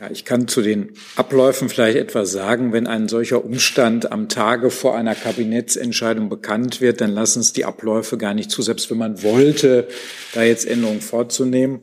Ja, 0.00 0.08
ich 0.08 0.24
kann 0.24 0.46
zu 0.46 0.62
den 0.62 0.92
Abläufen 1.16 1.68
vielleicht 1.68 1.98
etwas 1.98 2.30
sagen. 2.30 2.72
Wenn 2.72 2.86
ein 2.86 3.08
solcher 3.08 3.44
Umstand 3.44 4.12
am 4.12 4.28
Tage 4.28 4.70
vor 4.70 4.96
einer 4.96 5.16
Kabinettsentscheidung 5.16 6.28
bekannt 6.28 6.80
wird, 6.80 7.00
dann 7.00 7.10
lassen 7.10 7.40
es 7.40 7.52
die 7.52 7.64
Abläufe 7.64 8.16
gar 8.16 8.34
nicht 8.34 8.52
zu, 8.52 8.62
selbst 8.62 8.92
wenn 8.92 8.98
man 8.98 9.24
wollte, 9.24 9.88
da 10.34 10.44
jetzt 10.44 10.66
Änderungen 10.66 11.00
vorzunehmen. 11.00 11.80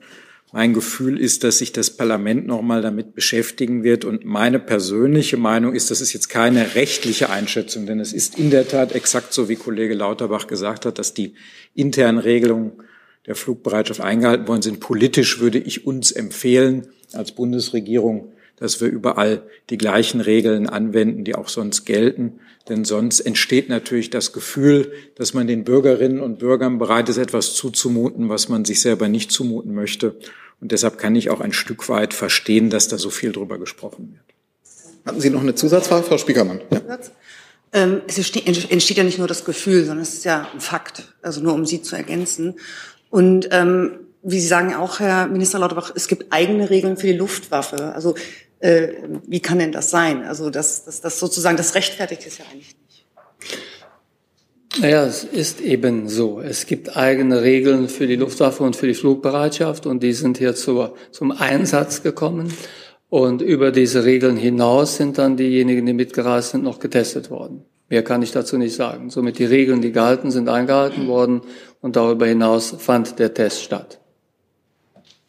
Mein 0.53 0.73
Gefühl 0.73 1.17
ist, 1.17 1.45
dass 1.45 1.59
sich 1.59 1.71
das 1.71 1.91
Parlament 1.91 2.45
noch 2.45 2.61
mal 2.61 2.81
damit 2.81 3.15
beschäftigen 3.15 3.83
wird. 3.83 4.03
Und 4.03 4.25
meine 4.25 4.59
persönliche 4.59 5.37
Meinung 5.37 5.73
ist, 5.73 5.91
das 5.91 6.01
ist 6.01 6.11
jetzt 6.11 6.27
keine 6.27 6.75
rechtliche 6.75 7.29
Einschätzung, 7.29 7.85
denn 7.85 8.01
es 8.01 8.11
ist 8.11 8.37
in 8.37 8.49
der 8.49 8.67
Tat 8.67 8.93
exakt 8.93 9.33
so, 9.33 9.47
wie 9.47 9.55
Kollege 9.55 9.93
Lauterbach 9.93 10.47
gesagt 10.47 10.85
hat, 10.85 10.99
dass 10.99 11.13
die 11.13 11.35
internen 11.73 12.17
Regelungen 12.17 12.73
der 13.27 13.35
Flugbereitschaft 13.35 14.01
eingehalten 14.01 14.47
worden 14.47 14.61
sind. 14.61 14.79
Politisch 14.81 15.39
würde 15.39 15.59
ich 15.59 15.85
uns 15.85 16.11
empfehlen, 16.11 16.87
als 17.13 17.31
Bundesregierung, 17.31 18.33
dass 18.61 18.79
wir 18.79 18.89
überall 18.89 19.41
die 19.71 19.77
gleichen 19.79 20.21
Regeln 20.21 20.69
anwenden, 20.69 21.23
die 21.23 21.33
auch 21.33 21.49
sonst 21.49 21.83
gelten. 21.85 22.39
Denn 22.69 22.85
sonst 22.85 23.19
entsteht 23.19 23.69
natürlich 23.69 24.11
das 24.11 24.33
Gefühl, 24.33 24.91
dass 25.15 25.33
man 25.33 25.47
den 25.47 25.63
Bürgerinnen 25.63 26.19
und 26.19 26.37
Bürgern 26.37 26.77
bereit 26.77 27.09
ist, 27.09 27.17
etwas 27.17 27.55
zuzumuten, 27.55 28.29
was 28.29 28.49
man 28.49 28.63
sich 28.63 28.79
selber 28.79 29.07
nicht 29.07 29.31
zumuten 29.31 29.73
möchte. 29.73 30.15
Und 30.61 30.71
deshalb 30.71 30.99
kann 30.99 31.15
ich 31.15 31.31
auch 31.31 31.41
ein 31.41 31.53
Stück 31.53 31.89
weit 31.89 32.13
verstehen, 32.13 32.69
dass 32.69 32.87
da 32.87 32.99
so 32.99 33.09
viel 33.09 33.31
drüber 33.31 33.57
gesprochen 33.57 34.13
wird. 34.13 35.05
Hatten 35.07 35.21
Sie 35.21 35.31
noch 35.31 35.41
eine 35.41 35.55
Zusatzfrage, 35.55 36.03
Frau 36.03 36.19
Spiekermann? 36.19 36.61
Ja. 36.71 36.99
Ähm, 37.73 38.01
es 38.05 38.17
entsteht 38.17 38.97
ja 38.97 39.03
nicht 39.03 39.17
nur 39.17 39.27
das 39.27 39.43
Gefühl, 39.43 39.85
sondern 39.85 40.03
es 40.03 40.13
ist 40.13 40.25
ja 40.25 40.47
ein 40.53 40.59
Fakt. 40.59 41.15
Also 41.23 41.41
nur 41.41 41.55
um 41.55 41.65
Sie 41.65 41.81
zu 41.81 41.95
ergänzen. 41.95 42.59
Und 43.09 43.49
ähm, 43.51 44.01
wie 44.21 44.39
Sie 44.39 44.47
sagen 44.47 44.75
auch, 44.75 44.99
Herr 44.99 45.25
Minister 45.25 45.57
Lauterbach, 45.57 45.91
es 45.95 46.07
gibt 46.07 46.31
eigene 46.31 46.69
Regeln 46.69 46.95
für 46.97 47.07
die 47.07 47.17
Luftwaffe. 47.17 47.95
Also 47.95 48.13
äh, 48.61 48.89
wie 49.27 49.39
kann 49.39 49.59
denn 49.59 49.71
das 49.71 49.89
sein? 49.89 50.23
Also 50.23 50.49
das, 50.49 50.85
das, 50.85 51.01
das 51.01 51.19
sozusagen, 51.19 51.57
das 51.57 51.75
rechtfertigt 51.75 52.25
es 52.25 52.37
ja 52.37 52.45
eigentlich 52.51 52.75
nicht. 52.85 53.05
Naja, 54.79 55.05
es 55.05 55.25
ist 55.25 55.59
eben 55.59 56.07
so. 56.07 56.39
Es 56.39 56.65
gibt 56.65 56.95
eigene 56.95 57.41
Regeln 57.41 57.89
für 57.89 58.07
die 58.07 58.15
Luftwaffe 58.15 58.63
und 58.63 58.75
für 58.75 58.87
die 58.87 58.93
Flugbereitschaft 58.93 59.85
und 59.85 60.01
die 60.01 60.13
sind 60.13 60.37
hier 60.37 60.55
zur, 60.55 60.95
zum 61.11 61.31
Einsatz 61.31 62.03
gekommen. 62.03 62.53
Und 63.09 63.41
über 63.41 63.71
diese 63.71 64.05
Regeln 64.05 64.37
hinaus 64.37 64.95
sind 64.95 65.17
dann 65.17 65.35
diejenigen, 65.35 65.85
die 65.85 65.93
mitgereist 65.93 66.51
sind, 66.51 66.63
noch 66.63 66.79
getestet 66.79 67.29
worden. 67.29 67.65
Mehr 67.89 68.03
kann 68.03 68.21
ich 68.21 68.31
dazu 68.31 68.57
nicht 68.57 68.73
sagen. 68.73 69.09
Somit 69.09 69.37
die 69.39 69.45
Regeln, 69.45 69.81
die 69.81 69.91
gehalten 69.91 70.31
sind, 70.31 70.47
eingehalten 70.47 71.07
worden 71.07 71.41
und 71.81 71.97
darüber 71.97 72.25
hinaus 72.25 72.73
fand 72.77 73.19
der 73.19 73.33
Test 73.33 73.63
statt. 73.63 74.00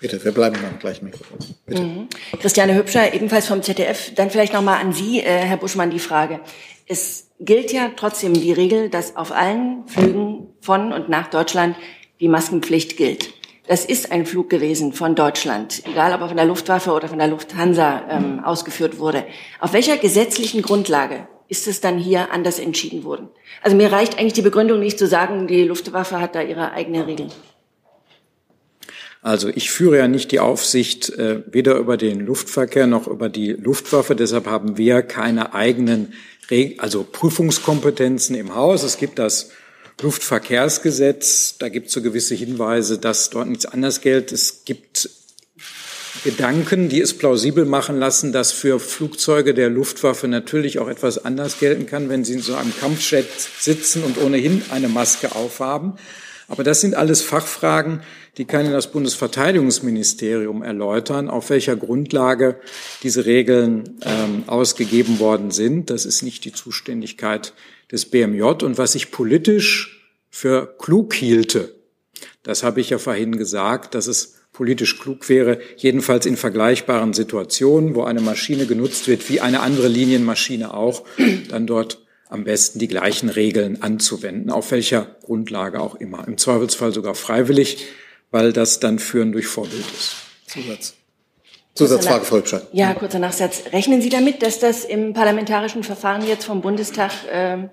Bitte, 0.02 0.24
wir 0.24 0.32
bleiben 0.32 0.56
beim 0.60 0.80
gleichen 0.80 1.04
Mikrofon. 1.04 1.38
Bitte. 1.64 1.80
Mhm. 1.80 2.08
Christiane 2.40 2.74
Hübscher, 2.74 3.14
ebenfalls 3.14 3.46
vom 3.46 3.62
ZDF. 3.62 4.12
Dann 4.16 4.30
vielleicht 4.30 4.52
nochmal 4.52 4.80
an 4.80 4.92
Sie, 4.92 5.20
äh, 5.20 5.22
Herr 5.22 5.56
Buschmann, 5.56 5.90
die 5.90 6.00
Frage. 6.00 6.40
Es 6.88 7.28
gilt 7.38 7.72
ja 7.72 7.92
trotzdem 7.96 8.34
die 8.34 8.52
Regel, 8.52 8.88
dass 8.88 9.14
auf 9.14 9.30
allen 9.30 9.86
Flügen 9.86 10.48
von 10.60 10.92
und 10.92 11.08
nach 11.08 11.30
Deutschland 11.30 11.76
die 12.18 12.26
Maskenpflicht 12.26 12.96
gilt. 12.96 13.32
Das 13.68 13.84
ist 13.84 14.10
ein 14.10 14.26
Flug 14.26 14.50
gewesen 14.50 14.92
von 14.92 15.14
Deutschland, 15.14 15.84
egal 15.86 16.12
ob 16.14 16.22
er 16.22 16.28
von 16.28 16.36
der 16.36 16.46
Luftwaffe 16.46 16.90
oder 16.90 17.06
von 17.06 17.18
der 17.18 17.28
Lufthansa 17.28 18.02
ähm, 18.10 18.40
ausgeführt 18.42 18.98
wurde. 18.98 19.24
Auf 19.60 19.72
welcher 19.72 19.98
gesetzlichen 19.98 20.62
Grundlage 20.62 21.28
ist 21.46 21.68
es 21.68 21.80
dann 21.80 21.96
hier 21.96 22.32
anders 22.32 22.58
entschieden 22.58 23.04
worden? 23.04 23.28
Also 23.62 23.76
mir 23.76 23.92
reicht 23.92 24.18
eigentlich 24.18 24.32
die 24.32 24.42
Begründung 24.42 24.80
nicht 24.80 24.98
zu 24.98 25.06
sagen, 25.06 25.46
die 25.46 25.62
Luftwaffe 25.62 26.20
hat 26.20 26.34
da 26.34 26.42
ihre 26.42 26.72
eigene 26.72 27.06
Regel. 27.06 27.28
Also 29.22 29.48
ich 29.48 29.70
führe 29.70 29.98
ja 29.98 30.08
nicht 30.08 30.32
die 30.32 30.40
Aufsicht 30.40 31.10
äh, 31.10 31.42
weder 31.46 31.76
über 31.76 31.96
den 31.96 32.26
Luftverkehr 32.26 32.88
noch 32.88 33.06
über 33.06 33.28
die 33.28 33.52
Luftwaffe. 33.52 34.16
Deshalb 34.16 34.46
haben 34.46 34.76
wir 34.76 35.02
keine 35.02 35.54
eigenen 35.54 36.12
also 36.78 37.06
Prüfungskompetenzen 37.10 38.36
im 38.36 38.54
Haus. 38.54 38.82
Es 38.82 38.98
gibt 38.98 39.18
das 39.18 39.50
Luftverkehrsgesetz, 40.02 41.56
da 41.58 41.70
gibt 41.70 41.86
es 41.86 41.94
so 41.94 42.02
gewisse 42.02 42.34
Hinweise, 42.34 42.98
dass 42.98 43.30
dort 43.30 43.48
nichts 43.48 43.64
anders 43.64 44.02
gilt. 44.02 44.32
Es 44.32 44.64
gibt 44.64 45.08
Gedanken, 46.24 46.88
die 46.88 47.00
es 47.00 47.16
plausibel 47.16 47.64
machen 47.64 47.98
lassen, 47.98 48.32
dass 48.32 48.52
für 48.52 48.80
Flugzeuge 48.80 49.54
der 49.54 49.70
Luftwaffe 49.70 50.28
natürlich 50.28 50.78
auch 50.78 50.88
etwas 50.88 51.24
anders 51.24 51.58
gelten 51.58 51.86
kann, 51.86 52.08
wenn 52.10 52.24
sie 52.24 52.34
in 52.34 52.42
so 52.42 52.54
einem 52.54 52.76
Kampfjet 52.78 53.28
sitzen 53.58 54.02
und 54.02 54.18
ohnehin 54.18 54.62
eine 54.70 54.88
Maske 54.88 55.34
aufhaben. 55.34 55.94
Aber 56.48 56.64
das 56.64 56.82
sind 56.82 56.94
alles 56.94 57.22
Fachfragen, 57.22 58.02
die 58.38 58.46
kann 58.46 58.64
Ihnen 58.64 58.72
das 58.72 58.90
Bundesverteidigungsministerium 58.90 60.62
erläutern, 60.62 61.28
auf 61.28 61.50
welcher 61.50 61.76
Grundlage 61.76 62.58
diese 63.02 63.26
Regeln 63.26 63.98
ähm, 64.02 64.44
ausgegeben 64.46 65.18
worden 65.18 65.50
sind. 65.50 65.90
Das 65.90 66.06
ist 66.06 66.22
nicht 66.22 66.44
die 66.44 66.52
Zuständigkeit 66.52 67.52
des 67.90 68.06
BMJ. 68.06 68.42
Und 68.42 68.78
was 68.78 68.94
ich 68.94 69.10
politisch 69.10 70.02
für 70.30 70.74
klug 70.78 71.12
hielte, 71.12 71.74
das 72.42 72.62
habe 72.62 72.80
ich 72.80 72.90
ja 72.90 72.98
vorhin 72.98 73.36
gesagt, 73.36 73.94
dass 73.94 74.06
es 74.06 74.38
politisch 74.52 74.98
klug 74.98 75.28
wäre, 75.28 75.60
jedenfalls 75.76 76.26
in 76.26 76.36
vergleichbaren 76.36 77.12
Situationen, 77.12 77.94
wo 77.94 78.04
eine 78.04 78.20
Maschine 78.20 78.66
genutzt 78.66 79.08
wird, 79.08 79.28
wie 79.28 79.40
eine 79.40 79.60
andere 79.60 79.88
Linienmaschine 79.88 80.72
auch, 80.74 81.04
dann 81.48 81.66
dort 81.66 82.04
am 82.28 82.44
besten 82.44 82.78
die 82.78 82.88
gleichen 82.88 83.28
Regeln 83.28 83.82
anzuwenden, 83.82 84.50
auf 84.50 84.70
welcher 84.70 85.16
Grundlage 85.22 85.80
auch 85.80 85.96
immer. 85.96 86.26
Im 86.26 86.38
Zweifelsfall 86.38 86.92
sogar 86.92 87.14
freiwillig, 87.14 87.86
weil 88.32 88.52
das 88.52 88.80
dann 88.80 88.98
Führen 88.98 89.30
durch 89.30 89.46
Vorbild 89.46 89.84
ist. 89.92 90.16
Zusatz. 90.48 90.94
Zusatzfrage, 91.74 92.24
Frau 92.24 92.38
Hübscher. 92.38 92.62
Ja, 92.72 92.92
kurzer 92.92 93.18
Nachsatz. 93.18 93.62
Rechnen 93.72 94.02
Sie 94.02 94.10
damit, 94.10 94.42
dass 94.42 94.58
das 94.58 94.84
im 94.84 95.14
parlamentarischen 95.14 95.84
Verfahren 95.84 96.26
jetzt 96.26 96.44
vom 96.44 96.60
Bundestag 96.60 97.12
äh, 97.32 97.68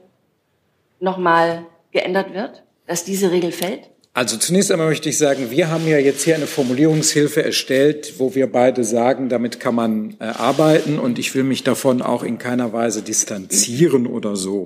nochmal 1.00 1.66
geändert 1.92 2.34
wird, 2.34 2.64
dass 2.88 3.04
diese 3.04 3.32
Regel 3.32 3.52
fällt? 3.52 3.90
Also 4.14 4.38
zunächst 4.38 4.72
einmal 4.72 4.88
möchte 4.88 5.10
ich 5.10 5.18
sagen, 5.18 5.52
wir 5.52 5.70
haben 5.70 5.88
ja 5.88 5.98
jetzt 5.98 6.24
hier 6.24 6.36
eine 6.36 6.48
Formulierungshilfe 6.48 7.44
erstellt, 7.44 8.16
wo 8.18 8.36
wir 8.36 8.52
beide 8.52 8.84
sagen, 8.84 9.30
damit 9.30 9.60
kann 9.60 9.76
man 9.76 10.16
äh, 10.20 10.26
arbeiten 10.26 10.98
und 10.98 11.20
ich 11.20 11.36
will 11.36 11.44
mich 11.44 11.64
davon 11.64 12.02
auch 12.02 12.24
in 12.24 12.38
keiner 12.38 12.74
Weise 12.74 13.02
distanzieren 13.02 14.08
oder 14.08 14.36
so. 14.36 14.66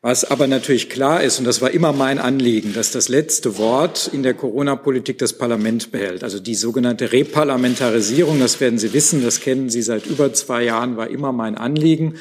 Was 0.00 0.24
aber 0.24 0.46
natürlich 0.46 0.88
klar 0.88 1.24
ist, 1.24 1.40
und 1.40 1.44
das 1.44 1.60
war 1.60 1.72
immer 1.72 1.92
mein 1.92 2.20
Anliegen, 2.20 2.72
dass 2.72 2.92
das 2.92 3.08
letzte 3.08 3.58
Wort 3.58 4.08
in 4.12 4.22
der 4.22 4.34
Corona-Politik 4.34 5.18
das 5.18 5.32
Parlament 5.32 5.90
behält. 5.90 6.22
Also 6.22 6.38
die 6.38 6.54
sogenannte 6.54 7.10
Reparlamentarisierung, 7.12 8.38
das 8.38 8.60
werden 8.60 8.78
Sie 8.78 8.92
wissen, 8.92 9.24
das 9.24 9.40
kennen 9.40 9.70
Sie 9.70 9.82
seit 9.82 10.06
über 10.06 10.32
zwei 10.32 10.62
Jahren, 10.62 10.96
war 10.96 11.10
immer 11.10 11.32
mein 11.32 11.56
Anliegen, 11.56 12.14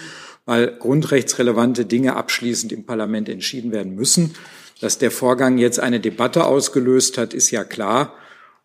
weil 0.46 0.76
grundrechtsrelevante 0.80 1.86
Dinge 1.86 2.16
abschließend 2.16 2.72
im 2.72 2.84
Parlament 2.84 3.30
entschieden 3.30 3.72
werden 3.72 3.94
müssen. 3.94 4.34
Dass 4.82 4.98
der 4.98 5.12
Vorgang 5.12 5.60
jetzt 5.60 5.80
eine 5.80 6.00
Debatte 6.00 6.46
ausgelöst 6.46 7.20
hat, 7.20 7.36
ist 7.36 7.52
ja 7.52 7.64
klar. 7.64 8.16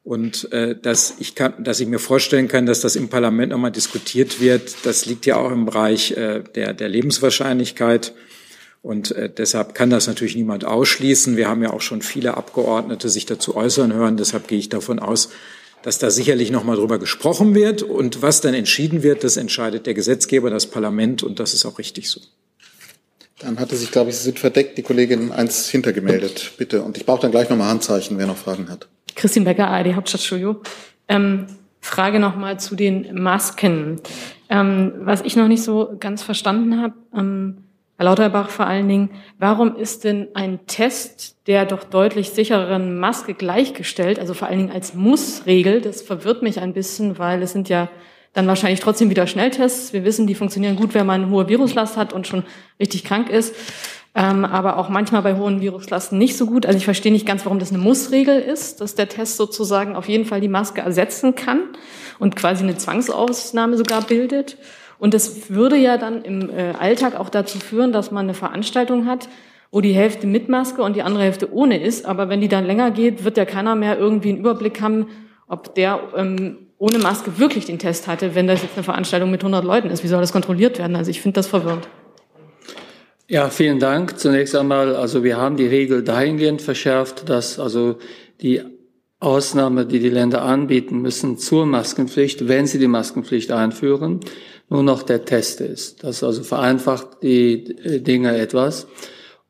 Und 0.05 0.51
äh, 0.53 0.75
dass, 0.75 1.17
ich 1.19 1.35
kann, 1.35 1.63
dass 1.63 1.81
ich 1.81 1.87
mir 1.87 1.99
vorstellen 1.99 2.49
kann, 2.49 2.65
dass 2.65 2.81
das 2.81 2.97
im 2.97 3.11
Parlament 3.11 3.53
nochmal 3.53 3.73
diskutiert 3.73 4.41
wird, 4.41 4.75
das 4.85 5.05
liegt 5.05 5.27
ja 5.27 5.37
auch 5.37 5.53
im 5.53 5.67
Bereich 5.67 6.13
äh, 6.13 6.43
der, 6.55 6.73
der 6.73 6.89
Lebenswahrscheinlichkeit. 6.89 8.15
Und 8.83 9.13
äh, 9.13 9.31
deshalb 9.31 9.75
kann 9.75 9.91
das 9.91 10.09
natürlich 10.09 10.35
niemand 10.35 10.65
ausschließen. 10.65 11.37
Wir 11.37 11.49
haben 11.49 11.63
ja 11.63 11.73
auch 11.73 11.81
schon 11.81 12.03
viele 12.03 12.37
Abgeordnete 12.37 13.09
sich 13.09 13.27
dazu 13.27 13.57
äußern 13.57 13.93
hören. 13.93 14.17
Deshalb 14.17 14.49
gehe 14.49 14.59
ich 14.59 14.69
davon 14.69 14.99
aus, 14.99 15.31
dass 15.83 15.99
da 15.99 16.11
sicherlich 16.11 16.51
noch 16.51 16.65
mal 16.65 16.77
drüber 16.77 16.99
gesprochen 16.99 17.55
wird. 17.55 17.83
Und 17.83 18.23
was 18.23 18.41
dann 18.41 18.55
entschieden 18.55 19.05
wird, 19.05 19.23
das 19.23 19.37
entscheidet 19.37 19.87
der 19.87 19.95
Gesetzgeber, 19.95 20.51
das 20.51 20.67
Parlament. 20.67 21.23
Und 21.23 21.39
das 21.39 21.55
ist 21.55 21.65
auch 21.65 21.79
richtig 21.79 22.11
so. 22.11 22.21
Dann 23.39 23.59
hatte 23.59 23.77
sich, 23.77 23.91
glaube 23.93 24.11
ich, 24.11 24.17
Sie 24.17 24.25
sind 24.25 24.39
verdeckt, 24.41 24.79
die 24.79 24.83
Kollegin 24.83 25.31
eins 25.31 25.69
hintergemeldet. 25.69 26.53
Bitte. 26.59 26.83
Und 26.83 26.97
ich 26.97 27.07
brauche 27.07 27.23
dann 27.23 27.31
gleich 27.31 27.49
nochmal 27.51 27.69
Handzeichen, 27.69 28.19
wer 28.19 28.27
noch 28.27 28.37
Fragen 28.37 28.69
hat. 28.69 28.89
Christine 29.15 29.45
Becker, 29.45 29.69
ARD 29.69 29.95
Hauptstadtstudio. 29.95 30.61
Ähm, 31.09 31.47
Frage 31.81 32.21
nochmal 32.21 32.59
zu 32.59 32.77
den 32.77 33.21
Masken. 33.21 34.01
Ähm, 34.49 34.93
was 34.99 35.23
ich 35.23 35.37
noch 35.37 35.49
nicht 35.49 35.63
so 35.63 35.97
ganz 35.99 36.23
verstanden 36.23 36.81
habe, 36.81 36.95
ähm, 37.17 37.59
Herr 38.03 38.09
Lauterbach 38.09 38.49
vor 38.49 38.67
allen 38.67 38.89
Dingen, 38.89 39.11
warum 39.39 39.77
ist 39.77 40.03
denn 40.03 40.27
ein 40.35 40.67
Test 40.67 41.37
der 41.47 41.65
doch 41.65 41.85
deutlich 41.85 42.31
sichereren 42.31 42.99
Maske 42.99 43.33
gleichgestellt, 43.33 44.19
also 44.19 44.35
vor 44.35 44.49
allen 44.49 44.59
Dingen 44.59 44.73
als 44.73 44.95
Mussregel? 44.95 45.81
Das 45.81 46.03
verwirrt 46.03 46.43
mich 46.43 46.59
ein 46.59 46.73
bisschen, 46.73 47.21
weil 47.21 47.41
es 47.45 47.53
sind 47.53 47.69
ja 47.69 47.89
dann 48.33 48.49
wahrscheinlich 48.49 48.81
trotzdem 48.81 49.09
wieder 49.09 49.29
Schnelltests. 49.29 49.93
Wir 49.93 50.03
wissen, 50.03 50.27
die 50.27 50.35
funktionieren 50.35 50.75
gut, 50.75 50.95
wenn 50.95 51.07
man 51.07 51.23
eine 51.23 51.31
hohe 51.31 51.49
Viruslast 51.49 51.97
hat 51.97 52.13
und 52.13 52.27
schon 52.27 52.43
richtig 52.81 53.05
krank 53.05 53.31
ist. 53.31 53.55
Ähm, 54.17 54.45
aber 54.45 54.79
auch 54.79 54.89
manchmal 54.89 55.23
bei 55.23 55.37
hohen 55.37 55.61
Viruslasten 55.61 56.19
nicht 56.19 56.37
so 56.37 56.47
gut. 56.47 56.67
Also 56.67 56.79
ich 56.79 56.85
verstehe 56.85 57.13
nicht 57.13 57.25
ganz, 57.25 57.45
warum 57.45 57.61
das 57.61 57.71
eine 57.71 57.79
Mussregel 57.79 58.41
ist, 58.41 58.81
dass 58.81 58.97
der 58.97 59.09
Test 59.09 59.37
sozusagen 59.37 59.95
auf 59.95 60.09
jeden 60.09 60.25
Fall 60.25 60.41
die 60.41 60.49
Maske 60.49 60.81
ersetzen 60.81 61.37
kann 61.37 61.61
und 62.19 62.35
quasi 62.35 62.65
eine 62.65 62.77
Zwangsausnahme 62.77 63.77
sogar 63.77 64.03
bildet. 64.03 64.57
Und 65.03 65.15
das 65.15 65.51
würde 65.51 65.77
ja 65.77 65.99
dann 65.99 66.23
im 66.23 66.49
äh, 66.49 66.75
Alltag 66.79 67.19
auch 67.19 67.29
dazu 67.29 67.59
führen, 67.59 67.91
dass 67.91 68.13
man 68.13 68.27
eine 68.27 68.35
Veranstaltung 68.35 69.07
hat, 69.07 69.29
wo 69.73 69.81
die 69.81 69.95
Hälfte 69.95 70.29
mit 70.29 70.49
Maske 70.49 70.81
und 70.81 70.95
die 70.95 71.03
andere 71.03 71.25
Hälfte 71.25 71.53
ohne 71.53 71.83
ist. 71.83 72.07
Aber 72.07 72.29
wenn 72.29 72.41
die 72.41 72.47
dann 72.47 72.65
länger 72.65 72.93
geht, 72.93 73.25
wird 73.25 73.37
ja 73.37 73.45
keiner 73.45 73.75
mehr 73.75 73.99
irgendwie 73.99 74.29
einen 74.29 74.39
Überblick 74.39 74.81
haben, 74.81 75.09
ob 75.49 75.75
der 75.75 75.99
ähm, 76.17 76.69
ohne 76.79 77.01
Maske 77.01 77.41
wirklich 77.41 77.65
den 77.65 77.81
Test 77.81 78.07
hatte, 78.07 78.37
wenn 78.37 78.47
das 78.47 78.63
jetzt 78.63 78.77
eine 78.77 78.85
Veranstaltung 78.85 79.33
mit 79.33 79.41
100 79.41 79.65
Leuten 79.65 79.91
ist. 79.91 80.05
Wie 80.05 80.07
soll 80.07 80.21
das 80.21 80.31
kontrolliert 80.31 80.79
werden? 80.79 80.95
Also 80.95 81.11
ich 81.11 81.21
finde 81.21 81.35
das 81.35 81.49
verwirrend. 81.49 81.89
Ja, 83.27 83.51
vielen 83.51 83.81
Dank. 83.81 84.21
Zunächst 84.21 84.55
einmal, 84.55 84.95
also 84.95 85.25
wir 85.25 85.37
haben 85.37 85.57
die 85.57 85.67
Regel 85.67 86.05
dahingehend 86.05 86.63
verschärft, 86.63 87.29
dass 87.29 87.59
also 87.59 87.97
die 88.41 88.63
Ausnahme, 89.19 89.87
die 89.87 90.01
die 90.01 90.11
Länder 90.11 90.43
anbieten 90.43 91.01
müssen 91.01 91.39
zur 91.39 91.65
Maskenpflicht, 91.65 92.49
wenn 92.49 92.67
sie 92.67 92.79
die 92.79 92.89
Maskenpflicht 92.89 93.53
einführen, 93.53 94.21
nur 94.73 94.83
noch 94.83 95.03
der 95.03 95.27
Test 95.27 95.61
ist. 95.61 96.03
Das 96.03 96.25
also 96.25 96.43
vereinfacht 96.43 97.23
die 97.23 97.77
äh, 97.85 98.01
Dinge 98.01 98.39
etwas. 98.39 98.87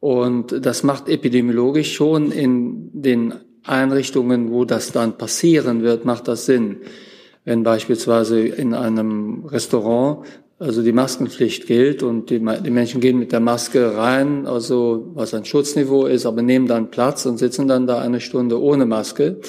Und 0.01 0.67
das 0.67 0.83
macht 0.83 1.09
epidemiologisch 1.09 1.95
schon 1.95 2.33
in 2.33 2.91
den 2.93 3.35
Einrichtungen, 3.65 4.51
wo 4.51 4.65
das 4.65 4.91
dann 4.91 5.17
passieren 5.17 5.83
wird, 5.85 6.05
macht 6.05 6.27
das 6.27 6.47
Sinn. 6.47 6.79
Wenn 7.45 7.63
beispielsweise 7.63 8.41
in 8.41 8.75
einem 8.75 9.45
Restaurant 9.45 10.27
also 10.59 10.83
die 10.83 10.93
Maskenpflicht 10.93 11.67
gilt 11.67 12.03
und 12.03 12.31
die, 12.31 12.41
die, 12.41 12.71
Menschen 12.71 13.01
gehen 13.01 13.19
mit 13.19 13.31
der 13.31 13.41
Maske 13.41 13.97
rein, 13.97 14.47
also 14.47 15.11
was 15.15 15.35
ein 15.35 15.45
Schutzniveau 15.45 16.07
ist, 16.07 16.27
aber 16.27 16.43
nehmen 16.43 16.67
dann 16.67 16.91
Platz 16.91 17.27
und 17.27 17.39
sitzen 17.39 17.69
dann 17.69 17.87
da 17.87 18.01
eine 18.01 18.21
Stunde 18.21 18.61
ohne 18.61 18.87
Maske, 18.87 19.41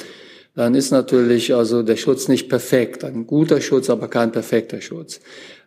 dann 0.56 0.76
ist 0.76 0.92
natürlich 0.92 1.54
also 1.54 1.82
der 1.82 1.96
Schutz 1.96 2.28
nicht 2.28 2.48
perfekt. 2.48 3.04
Ein 3.04 3.26
guter 3.26 3.60
Schutz, 3.60 3.90
aber 3.90 4.08
kein 4.08 4.32
perfekter 4.32 4.82
Schutz. 4.82 5.20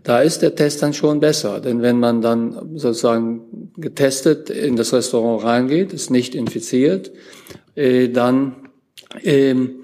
Da 0.04 0.20
ist 0.20 0.42
der 0.42 0.54
Test 0.54 0.82
dann 0.82 0.94
schon 0.94 1.18
besser, 1.18 1.60
denn 1.60 1.82
wenn 1.82 1.98
man 1.98 2.22
dann 2.22 2.78
sozusagen 2.78 3.72
getestet 3.76 4.50
in 4.50 4.76
das 4.76 4.92
Restaurant 4.92 5.42
reingeht, 5.42 5.92
ist 5.92 6.10
nicht 6.10 6.36
infiziert, 6.36 7.10
äh, 7.74 8.08
dann 8.08 8.68
ähm, 9.24 9.82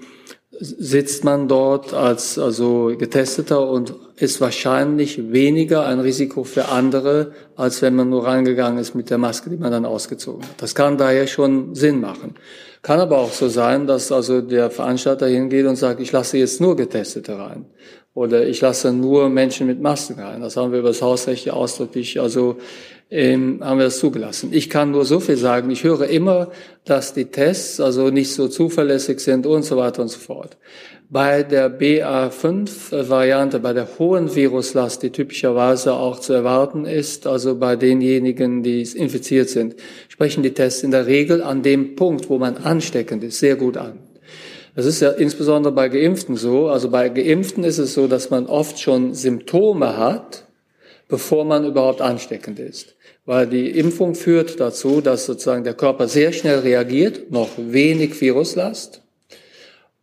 sitzt 0.59 1.23
man 1.23 1.47
dort 1.47 1.93
als 1.93 2.37
also 2.37 2.93
getesteter 2.97 3.67
und 3.69 3.93
ist 4.15 4.39
wahrscheinlich 4.39 5.31
weniger 5.31 5.85
ein 5.85 5.99
Risiko 5.99 6.43
für 6.43 6.69
andere, 6.69 7.31
als 7.55 7.81
wenn 7.81 7.95
man 7.95 8.09
nur 8.09 8.25
reingegangen 8.25 8.79
ist 8.79 8.95
mit 8.95 9.09
der 9.09 9.17
Maske, 9.17 9.49
die 9.49 9.57
man 9.57 9.71
dann 9.71 9.85
ausgezogen 9.85 10.43
hat. 10.43 10.61
Das 10.61 10.75
kann 10.75 10.97
daher 10.97 11.27
schon 11.27 11.75
Sinn 11.75 11.99
machen. 11.99 12.35
Kann 12.81 12.99
aber 12.99 13.17
auch 13.17 13.31
so 13.31 13.47
sein, 13.47 13.87
dass 13.87 14.11
also 14.11 14.41
der 14.41 14.69
Veranstalter 14.69 15.27
hingeht 15.27 15.65
und 15.65 15.77
sagt, 15.77 15.99
ich 15.99 16.11
lasse 16.11 16.37
jetzt 16.37 16.61
nur 16.61 16.75
Getestete 16.75 17.37
rein. 17.37 17.65
Oder 18.13 18.45
ich 18.45 18.61
lasse 18.61 18.93
nur 18.93 19.29
Menschen 19.29 19.65
mit 19.65 19.81
Masken 19.81 20.19
rein. 20.19 20.41
Das 20.41 20.55
haben 20.55 20.71
wir 20.71 20.79
über 20.79 20.89
das 20.89 21.01
Hausrecht 21.01 21.45
ja 21.45 21.53
ausdrücklich, 21.53 22.21
also 22.21 22.57
ähm, 23.09 23.59
haben 23.61 23.77
wir 23.77 23.85
das 23.85 23.99
zugelassen. 23.99 24.49
Ich 24.51 24.69
kann 24.69 24.91
nur 24.91 25.05
so 25.05 25.19
viel 25.19 25.37
sagen. 25.37 25.69
Ich 25.69 25.83
höre 25.83 26.07
immer, 26.07 26.51
dass 26.85 27.13
die 27.13 27.25
Tests 27.25 27.79
also 27.79 28.09
nicht 28.09 28.33
so 28.33 28.47
zuverlässig 28.47 29.19
sind 29.19 29.45
und 29.45 29.63
so 29.63 29.77
weiter 29.77 30.01
und 30.01 30.07
so 30.07 30.19
fort. 30.19 30.57
Bei 31.09 31.43
der 31.43 31.69
BA5-Variante, 31.79 33.59
bei 33.59 33.73
der 33.73 33.87
hohen 33.99 34.35
Viruslast, 34.35 35.03
die 35.03 35.11
typischerweise 35.11 35.93
auch 35.93 36.19
zu 36.19 36.33
erwarten 36.33 36.85
ist, 36.85 37.27
also 37.27 37.55
bei 37.55 37.75
denjenigen, 37.75 38.63
die 38.63 38.81
infiziert 38.81 39.49
sind, 39.49 39.75
sprechen 40.07 40.41
die 40.41 40.55
Tests 40.55 40.81
in 40.81 40.89
der 40.89 41.05
Regel 41.05 41.43
an 41.43 41.61
dem 41.61 41.95
Punkt, 41.95 42.29
wo 42.29 42.39
man 42.39 42.57
ansteckend 42.57 43.23
ist, 43.23 43.37
sehr 43.37 43.55
gut 43.57 43.77
an. 43.77 43.99
Das 44.75 44.87
ist 44.87 45.01
ja 45.01 45.11
insbesondere 45.11 45.71
bei 45.71 45.87
Geimpften 45.87 46.35
so. 46.35 46.67
Also 46.67 46.89
bei 46.89 47.09
Geimpften 47.09 47.63
ist 47.63 47.77
es 47.77 47.93
so, 47.93 48.07
dass 48.07 48.31
man 48.31 48.47
oft 48.47 48.79
schon 48.79 49.13
Symptome 49.13 49.97
hat, 49.97 50.47
bevor 51.07 51.45
man 51.45 51.65
überhaupt 51.65 52.01
ansteckend 52.01 52.59
ist. 52.59 52.95
Weil 53.25 53.47
die 53.47 53.69
Impfung 53.69 54.15
führt 54.15 54.59
dazu, 54.59 55.01
dass 55.01 55.25
sozusagen 55.25 55.63
der 55.63 55.73
Körper 55.73 56.07
sehr 56.07 56.33
schnell 56.33 56.59
reagiert, 56.59 57.31
noch 57.31 57.49
wenig 57.57 58.19
Viruslast. 58.19 59.01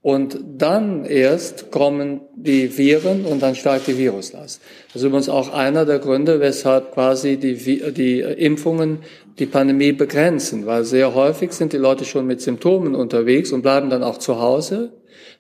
Und 0.03 0.39
dann 0.57 1.05
erst 1.05 1.71
kommen 1.71 2.23
die 2.35 2.79
Viren 2.79 3.27
und 3.27 3.43
dann 3.43 3.55
steigt 3.55 3.87
die 3.87 3.99
Viruslast. 3.99 4.63
Das 4.87 5.03
ist 5.03 5.07
übrigens 5.07 5.29
auch 5.29 5.53
einer 5.53 5.85
der 5.85 5.99
Gründe, 5.99 6.41
weshalb 6.41 6.95
quasi 6.95 7.37
die, 7.37 7.93
die 7.93 8.21
Impfungen 8.21 9.01
die 9.39 9.45
Pandemie 9.45 9.93
begrenzen, 9.93 10.65
weil 10.65 10.85
sehr 10.85 11.15
häufig 11.15 11.53
sind 11.53 11.75
die 11.75 11.79
Leute 11.79 12.07
schon 12.07 12.27
mit 12.27 12.41
Symptomen 12.41 12.95
unterwegs 12.95 13.53
und 13.53 13.61
bleiben 13.61 13.91
dann 13.91 14.03
auch 14.03 14.17
zu 14.17 14.41
Hause, 14.41 14.93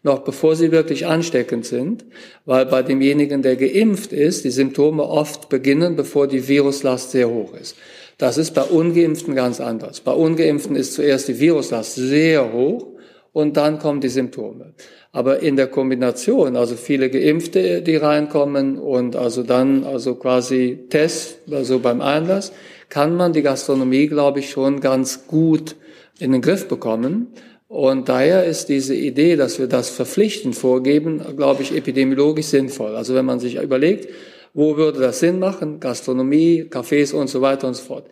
noch 0.02 0.20
bevor 0.20 0.56
sie 0.56 0.72
wirklich 0.72 1.06
ansteckend 1.06 1.66
sind, 1.66 2.04
weil 2.46 2.66
bei 2.66 2.82
demjenigen, 2.82 3.42
der 3.42 3.56
geimpft 3.56 4.12
ist, 4.12 4.44
die 4.44 4.50
Symptome 4.50 5.02
oft 5.02 5.48
beginnen, 5.48 5.96
bevor 5.96 6.26
die 6.26 6.48
Viruslast 6.48 7.10
sehr 7.10 7.28
hoch 7.28 7.54
ist. 7.54 7.76
Das 8.16 8.38
ist 8.38 8.54
bei 8.54 8.62
ungeimpften 8.62 9.34
ganz 9.34 9.60
anders. 9.60 10.00
Bei 10.00 10.12
ungeimpften 10.12 10.76
ist 10.76 10.94
zuerst 10.94 11.28
die 11.28 11.40
Viruslast 11.40 11.94
sehr 11.94 12.52
hoch 12.52 12.86
und 13.32 13.56
dann 13.56 13.78
kommen 13.78 14.00
die 14.00 14.08
Symptome. 14.08 14.74
Aber 15.12 15.40
in 15.40 15.56
der 15.56 15.66
Kombination, 15.66 16.56
also 16.56 16.76
viele 16.76 17.10
Geimpfte, 17.10 17.82
die 17.82 17.96
reinkommen 17.96 18.78
und 18.78 19.16
also 19.16 19.42
dann 19.42 19.84
also 19.84 20.14
quasi 20.14 20.86
Test, 20.88 21.38
also 21.50 21.78
beim 21.80 22.00
Einlass, 22.00 22.52
kann 22.88 23.16
man 23.16 23.32
die 23.32 23.42
Gastronomie, 23.42 24.06
glaube 24.06 24.40
ich, 24.40 24.50
schon 24.50 24.80
ganz 24.80 25.26
gut 25.26 25.76
in 26.18 26.32
den 26.32 26.42
Griff 26.42 26.68
bekommen. 26.68 27.28
Und 27.70 28.08
daher 28.08 28.46
ist 28.46 28.68
diese 28.68 28.96
Idee, 28.96 29.36
dass 29.36 29.60
wir 29.60 29.68
das 29.68 29.90
verpflichtend 29.90 30.56
vorgeben, 30.56 31.22
glaube 31.36 31.62
ich, 31.62 31.72
epidemiologisch 31.72 32.46
sinnvoll. 32.46 32.96
Also 32.96 33.14
wenn 33.14 33.24
man 33.24 33.38
sich 33.38 33.62
überlegt, 33.62 34.08
wo 34.52 34.76
würde 34.76 34.98
das 34.98 35.20
Sinn 35.20 35.38
machen? 35.38 35.78
Gastronomie, 35.78 36.66
Cafés 36.68 37.14
und 37.14 37.28
so 37.28 37.42
weiter 37.42 37.68
und 37.68 37.74
so 37.74 37.84
fort. 37.84 38.06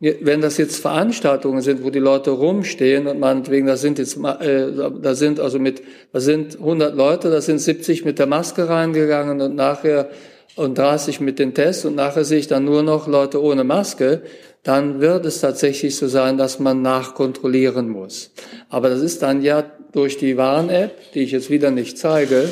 wenn 0.00 0.40
das 0.40 0.56
jetzt 0.56 0.80
Veranstaltungen 0.80 1.60
sind, 1.60 1.84
wo 1.84 1.90
die 1.90 1.98
Leute 1.98 2.30
rumstehen 2.30 3.06
und 3.06 3.20
meinetwegen, 3.20 3.66
da 3.66 3.76
sind 3.76 3.98
jetzt, 3.98 4.16
äh, 4.16 4.72
da 5.02 5.14
sind 5.14 5.40
also 5.40 5.58
mit, 5.58 5.82
da 6.14 6.18
sind 6.18 6.56
100 6.58 6.96
Leute, 6.96 7.30
da 7.30 7.42
sind 7.42 7.58
70 7.58 8.06
mit 8.06 8.18
der 8.18 8.26
Maske 8.26 8.70
reingegangen 8.70 9.42
und 9.42 9.54
nachher 9.54 10.08
und 10.56 10.78
30 10.78 11.20
mit 11.20 11.38
den 11.38 11.52
Tests 11.52 11.84
und 11.84 11.96
nachher 11.96 12.24
sehe 12.24 12.38
ich 12.38 12.46
dann 12.46 12.64
nur 12.64 12.82
noch 12.82 13.06
Leute 13.06 13.42
ohne 13.42 13.62
Maske, 13.62 14.22
dann 14.62 15.00
wird 15.00 15.26
es 15.26 15.40
tatsächlich 15.40 15.96
so 15.96 16.06
sein, 16.06 16.38
dass 16.38 16.58
man 16.58 16.82
nachkontrollieren 16.82 17.88
muss. 17.88 18.30
Aber 18.68 18.88
das 18.88 19.00
ist 19.00 19.22
dann 19.22 19.42
ja 19.42 19.64
durch 19.92 20.18
die 20.18 20.36
Warn-App, 20.36 21.12
die 21.12 21.20
ich 21.20 21.32
jetzt 21.32 21.50
wieder 21.50 21.70
nicht 21.70 21.98
zeige, 21.98 22.48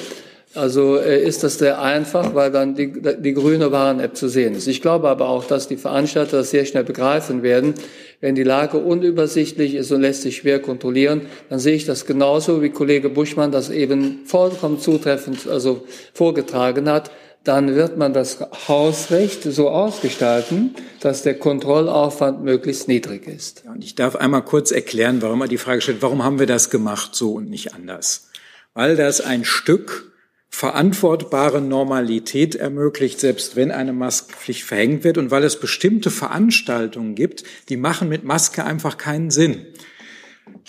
also 0.54 0.96
äh, 0.96 1.22
ist 1.22 1.44
das 1.44 1.58
sehr 1.58 1.80
einfach, 1.80 2.34
weil 2.34 2.50
dann 2.50 2.74
die, 2.74 2.92
die 2.92 3.34
grüne 3.34 3.70
Warn-App 3.70 4.16
zu 4.16 4.28
sehen 4.28 4.56
ist. 4.56 4.66
Ich 4.66 4.82
glaube 4.82 5.08
aber 5.08 5.28
auch, 5.28 5.44
dass 5.44 5.68
die 5.68 5.76
Veranstalter 5.76 6.38
das 6.38 6.50
sehr 6.50 6.64
schnell 6.64 6.82
begreifen 6.82 7.44
werden. 7.44 7.74
Wenn 8.20 8.34
die 8.34 8.42
Lage 8.42 8.78
unübersichtlich 8.78 9.76
ist 9.76 9.92
und 9.92 10.00
lässt 10.00 10.22
sich 10.22 10.38
schwer 10.38 10.60
kontrollieren, 10.60 11.22
dann 11.48 11.60
sehe 11.60 11.76
ich 11.76 11.86
das 11.86 12.04
genauso, 12.04 12.62
wie 12.62 12.70
Kollege 12.70 13.10
Buschmann 13.10 13.52
das 13.52 13.70
eben 13.70 14.22
vollkommen 14.26 14.80
zutreffend 14.80 15.46
also 15.46 15.86
vorgetragen 16.14 16.90
hat. 16.90 17.12
Dann 17.44 17.74
wird 17.74 17.96
man 17.96 18.12
das 18.12 18.38
Hausrecht 18.68 19.44
so 19.44 19.70
ausgestalten, 19.70 20.74
dass 21.00 21.22
der 21.22 21.38
Kontrollaufwand 21.38 22.44
möglichst 22.44 22.86
niedrig 22.86 23.26
ist. 23.26 23.62
Ja, 23.64 23.72
und 23.72 23.82
ich 23.82 23.94
darf 23.94 24.14
einmal 24.14 24.44
kurz 24.44 24.70
erklären, 24.70 25.22
warum 25.22 25.40
er 25.40 25.48
die 25.48 25.56
Frage 25.56 25.80
stellt, 25.80 26.02
warum 26.02 26.22
haben 26.22 26.38
wir 26.38 26.46
das 26.46 26.68
gemacht 26.68 27.14
so 27.14 27.32
und 27.32 27.48
nicht 27.48 27.74
anders? 27.74 28.28
Weil 28.74 28.94
das 28.94 29.22
ein 29.22 29.44
Stück 29.44 30.12
verantwortbare 30.50 31.62
Normalität 31.62 32.56
ermöglicht, 32.56 33.20
selbst 33.20 33.56
wenn 33.56 33.70
eine 33.70 33.94
Maskenpflicht 33.94 34.64
verhängt 34.64 35.04
wird 35.04 35.16
und 35.16 35.30
weil 35.30 35.44
es 35.44 35.58
bestimmte 35.58 36.10
Veranstaltungen 36.10 37.14
gibt, 37.14 37.44
die 37.70 37.76
machen 37.78 38.08
mit 38.08 38.24
Maske 38.24 38.64
einfach 38.64 38.98
keinen 38.98 39.30
Sinn. 39.30 39.64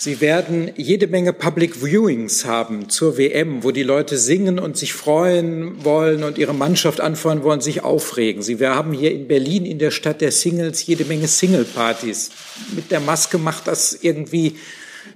Sie 0.03 0.19
werden 0.19 0.71
jede 0.77 1.05
Menge 1.05 1.31
Public 1.31 1.83
Viewings 1.83 2.43
haben 2.45 2.89
zur 2.89 3.19
WM, 3.19 3.63
wo 3.63 3.69
die 3.69 3.83
Leute 3.83 4.17
singen 4.17 4.57
und 4.57 4.75
sich 4.75 4.93
freuen 4.93 5.85
wollen 5.85 6.23
und 6.23 6.39
ihre 6.39 6.55
Mannschaft 6.55 6.99
anfeuern 6.99 7.43
wollen, 7.43 7.61
sich 7.61 7.83
aufregen. 7.83 8.41
Sie 8.41 8.59
wir 8.59 8.73
haben 8.73 8.93
hier 8.93 9.11
in 9.11 9.27
Berlin, 9.27 9.63
in 9.63 9.77
der 9.77 9.91
Stadt 9.91 10.19
der 10.21 10.31
Singles, 10.31 10.87
jede 10.87 11.05
Menge 11.05 11.27
Single-Partys. 11.27 12.31
Mit 12.75 12.89
der 12.89 12.99
Maske 12.99 13.37
macht 13.37 13.67
das 13.67 13.93
irgendwie 13.93 14.55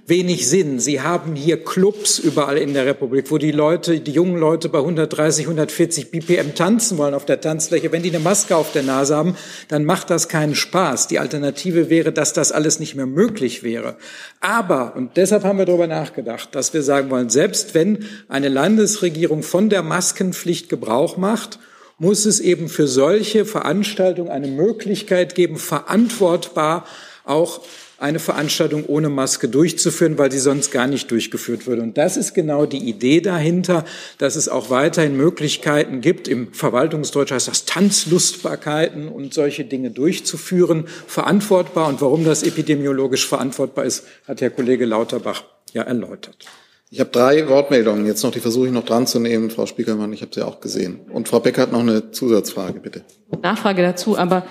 wenig 0.06 0.48
Sinn. 0.48 0.78
Sie 0.78 1.00
haben 1.00 1.34
hier 1.34 1.64
Clubs 1.64 2.18
überall 2.18 2.58
in 2.58 2.74
der 2.74 2.86
Republik, 2.86 3.30
wo 3.30 3.38
die 3.38 3.50
Leute, 3.50 3.98
die 4.00 4.12
jungen 4.12 4.36
Leute 4.36 4.68
bei 4.68 4.78
130, 4.78 5.46
140 5.46 6.10
BPM 6.12 6.54
tanzen 6.54 6.96
wollen 6.96 7.14
auf 7.14 7.24
der 7.24 7.40
Tanzfläche. 7.40 7.90
Wenn 7.90 8.02
die 8.02 8.10
eine 8.10 8.20
Maske 8.20 8.56
auf 8.56 8.70
der 8.70 8.84
Nase 8.84 9.16
haben, 9.16 9.36
dann 9.68 9.84
macht 9.84 10.10
das 10.10 10.28
keinen 10.28 10.54
Spaß. 10.54 11.08
Die 11.08 11.18
Alternative 11.18 11.90
wäre, 11.90 12.12
dass 12.12 12.32
das 12.32 12.52
alles 12.52 12.78
nicht 12.78 12.94
mehr 12.94 13.06
möglich 13.06 13.64
wäre. 13.64 13.96
Aber, 14.40 14.94
und 14.94 15.16
deshalb 15.16 15.42
haben 15.42 15.58
wir 15.58 15.66
darüber 15.66 15.88
nachgedacht, 15.88 16.50
dass 16.54 16.72
wir 16.72 16.82
sagen 16.82 17.10
wollen, 17.10 17.28
selbst 17.28 17.74
wenn 17.74 18.06
eine 18.28 18.48
Landesregierung 18.48 19.42
von 19.42 19.70
der 19.70 19.82
Maskenpflicht 19.82 20.68
Gebrauch 20.68 21.16
macht, 21.16 21.58
muss 21.98 22.26
es 22.26 22.40
eben 22.40 22.68
für 22.68 22.86
solche 22.86 23.44
Veranstaltungen 23.44 24.30
eine 24.30 24.48
Möglichkeit 24.48 25.34
geben, 25.34 25.56
verantwortbar 25.56 26.84
auch 27.24 27.62
eine 27.98 28.18
Veranstaltung 28.18 28.84
ohne 28.86 29.08
Maske 29.08 29.48
durchzuführen, 29.48 30.18
weil 30.18 30.30
sie 30.30 30.38
sonst 30.38 30.70
gar 30.70 30.86
nicht 30.86 31.10
durchgeführt 31.10 31.66
würde. 31.66 31.82
Und 31.82 31.96
das 31.96 32.16
ist 32.16 32.34
genau 32.34 32.66
die 32.66 32.88
Idee 32.88 33.20
dahinter, 33.20 33.84
dass 34.18 34.36
es 34.36 34.48
auch 34.48 34.68
weiterhin 34.68 35.16
Möglichkeiten 35.16 36.00
gibt, 36.00 36.28
im 36.28 36.52
Verwaltungsdeutsch 36.52 37.32
heißt 37.32 37.48
das 37.48 37.64
Tanzlustbarkeiten 37.64 39.08
und 39.08 39.32
solche 39.32 39.64
Dinge 39.64 39.90
durchzuführen, 39.90 40.84
verantwortbar. 41.06 41.88
Und 41.88 42.00
warum 42.02 42.24
das 42.24 42.42
epidemiologisch 42.42 43.26
verantwortbar 43.26 43.84
ist, 43.84 44.04
hat 44.28 44.40
Herr 44.40 44.50
Kollege 44.50 44.84
Lauterbach 44.84 45.44
ja 45.72 45.82
erläutert. 45.82 46.46
Ich 46.90 47.00
habe 47.00 47.10
drei 47.10 47.48
Wortmeldungen. 47.48 48.06
Jetzt 48.06 48.22
noch, 48.22 48.30
die 48.30 48.40
versuche 48.40 48.66
ich 48.66 48.72
noch 48.72 48.84
dran 48.84 49.06
zu 49.06 49.18
nehmen, 49.18 49.50
Frau 49.50 49.66
Spiekermann. 49.66 50.12
Ich 50.12 50.22
habe 50.22 50.32
sie 50.32 50.46
auch 50.46 50.60
gesehen. 50.60 51.00
Und 51.10 51.28
Frau 51.28 51.40
Becker 51.40 51.62
hat 51.62 51.72
noch 51.72 51.80
eine 51.80 52.12
Zusatzfrage, 52.12 52.78
bitte. 52.78 53.02
Nachfrage 53.42 53.82
dazu, 53.82 54.16
aber 54.16 54.46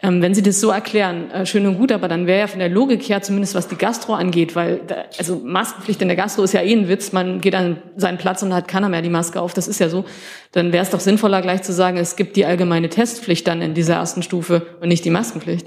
ähm, 0.00 0.22
wenn 0.22 0.34
Sie 0.34 0.42
das 0.42 0.60
so 0.60 0.70
erklären, 0.70 1.30
äh, 1.30 1.44
schön 1.44 1.66
und 1.66 1.76
gut, 1.76 1.90
aber 1.90 2.06
dann 2.06 2.26
wäre 2.26 2.40
ja 2.40 2.46
von 2.46 2.60
der 2.60 2.68
Logik 2.68 3.08
her, 3.08 3.20
zumindest 3.20 3.54
was 3.54 3.66
die 3.66 3.76
Gastro 3.76 4.14
angeht, 4.14 4.54
weil 4.54 4.80
da, 4.86 5.04
also 5.18 5.36
Maskenpflicht 5.36 6.00
in 6.02 6.08
der 6.08 6.16
Gastro 6.16 6.44
ist 6.44 6.52
ja 6.52 6.62
eh 6.62 6.72
ein 6.72 6.88
Witz, 6.88 7.12
man 7.12 7.40
geht 7.40 7.54
an 7.54 7.82
seinen 7.96 8.16
Platz 8.16 8.42
und 8.42 8.54
hat 8.54 8.68
keiner 8.68 8.88
mehr 8.88 9.02
die 9.02 9.08
Maske 9.08 9.40
auf, 9.40 9.54
das 9.54 9.66
ist 9.66 9.80
ja 9.80 9.88
so. 9.88 10.04
Dann 10.52 10.72
wäre 10.72 10.84
es 10.84 10.90
doch 10.90 11.00
sinnvoller 11.00 11.42
gleich 11.42 11.62
zu 11.62 11.72
sagen, 11.72 11.96
es 11.96 12.14
gibt 12.14 12.36
die 12.36 12.46
allgemeine 12.46 12.88
Testpflicht 12.88 13.46
dann 13.48 13.60
in 13.60 13.74
dieser 13.74 13.94
ersten 13.94 14.22
Stufe 14.22 14.66
und 14.80 14.88
nicht 14.88 15.04
die 15.04 15.10
Maskenpflicht. 15.10 15.66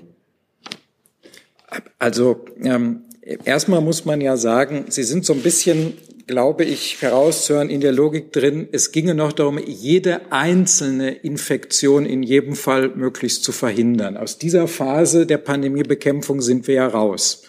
Also 1.99 2.45
ähm, 2.63 3.03
erstmal 3.43 3.82
muss 3.82 4.05
man 4.05 4.21
ja 4.21 4.38
sagen, 4.38 4.86
Sie 4.88 5.03
sind 5.03 5.25
so 5.25 5.34
ein 5.34 5.41
bisschen 5.41 5.93
glaube 6.32 6.63
ich, 6.63 7.01
herauszuhören 7.01 7.69
in 7.69 7.82
der 7.82 7.91
Logik 7.91 8.32
drin, 8.32 8.69
es 8.71 8.93
ginge 8.93 9.13
noch 9.13 9.34
darum, 9.34 9.59
jede 9.59 10.32
einzelne 10.32 11.11
Infektion 11.11 12.05
in 12.05 12.23
jedem 12.23 12.55
Fall 12.55 12.88
möglichst 12.95 13.43
zu 13.43 13.51
verhindern. 13.51 14.15
Aus 14.15 14.38
dieser 14.38 14.69
Phase 14.69 15.25
der 15.25 15.39
Pandemiebekämpfung 15.39 16.39
sind 16.39 16.69
wir 16.69 16.75
ja 16.75 16.88
raus, 16.88 17.43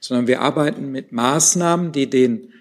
sondern 0.00 0.26
wir 0.26 0.42
arbeiten 0.42 0.92
mit 0.92 1.12
Maßnahmen, 1.12 1.92
die 1.92 2.10
den 2.10 2.52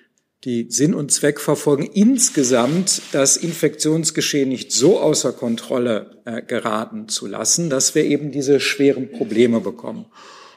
die 0.46 0.68
Sinn 0.70 0.94
und 0.94 1.12
Zweck 1.12 1.42
verfolgen, 1.42 1.90
insgesamt 1.92 3.02
das 3.12 3.36
Infektionsgeschehen 3.36 4.48
nicht 4.48 4.72
so 4.72 5.00
außer 5.00 5.34
Kontrolle 5.34 6.22
äh, 6.26 6.42
geraten 6.42 7.10
zu 7.10 7.26
lassen, 7.26 7.70
dass 7.70 7.96
wir 7.96 8.06
eben 8.06 8.32
diese 8.32 8.60
schweren 8.60 9.12
Probleme 9.12 9.60
bekommen. 9.60 10.06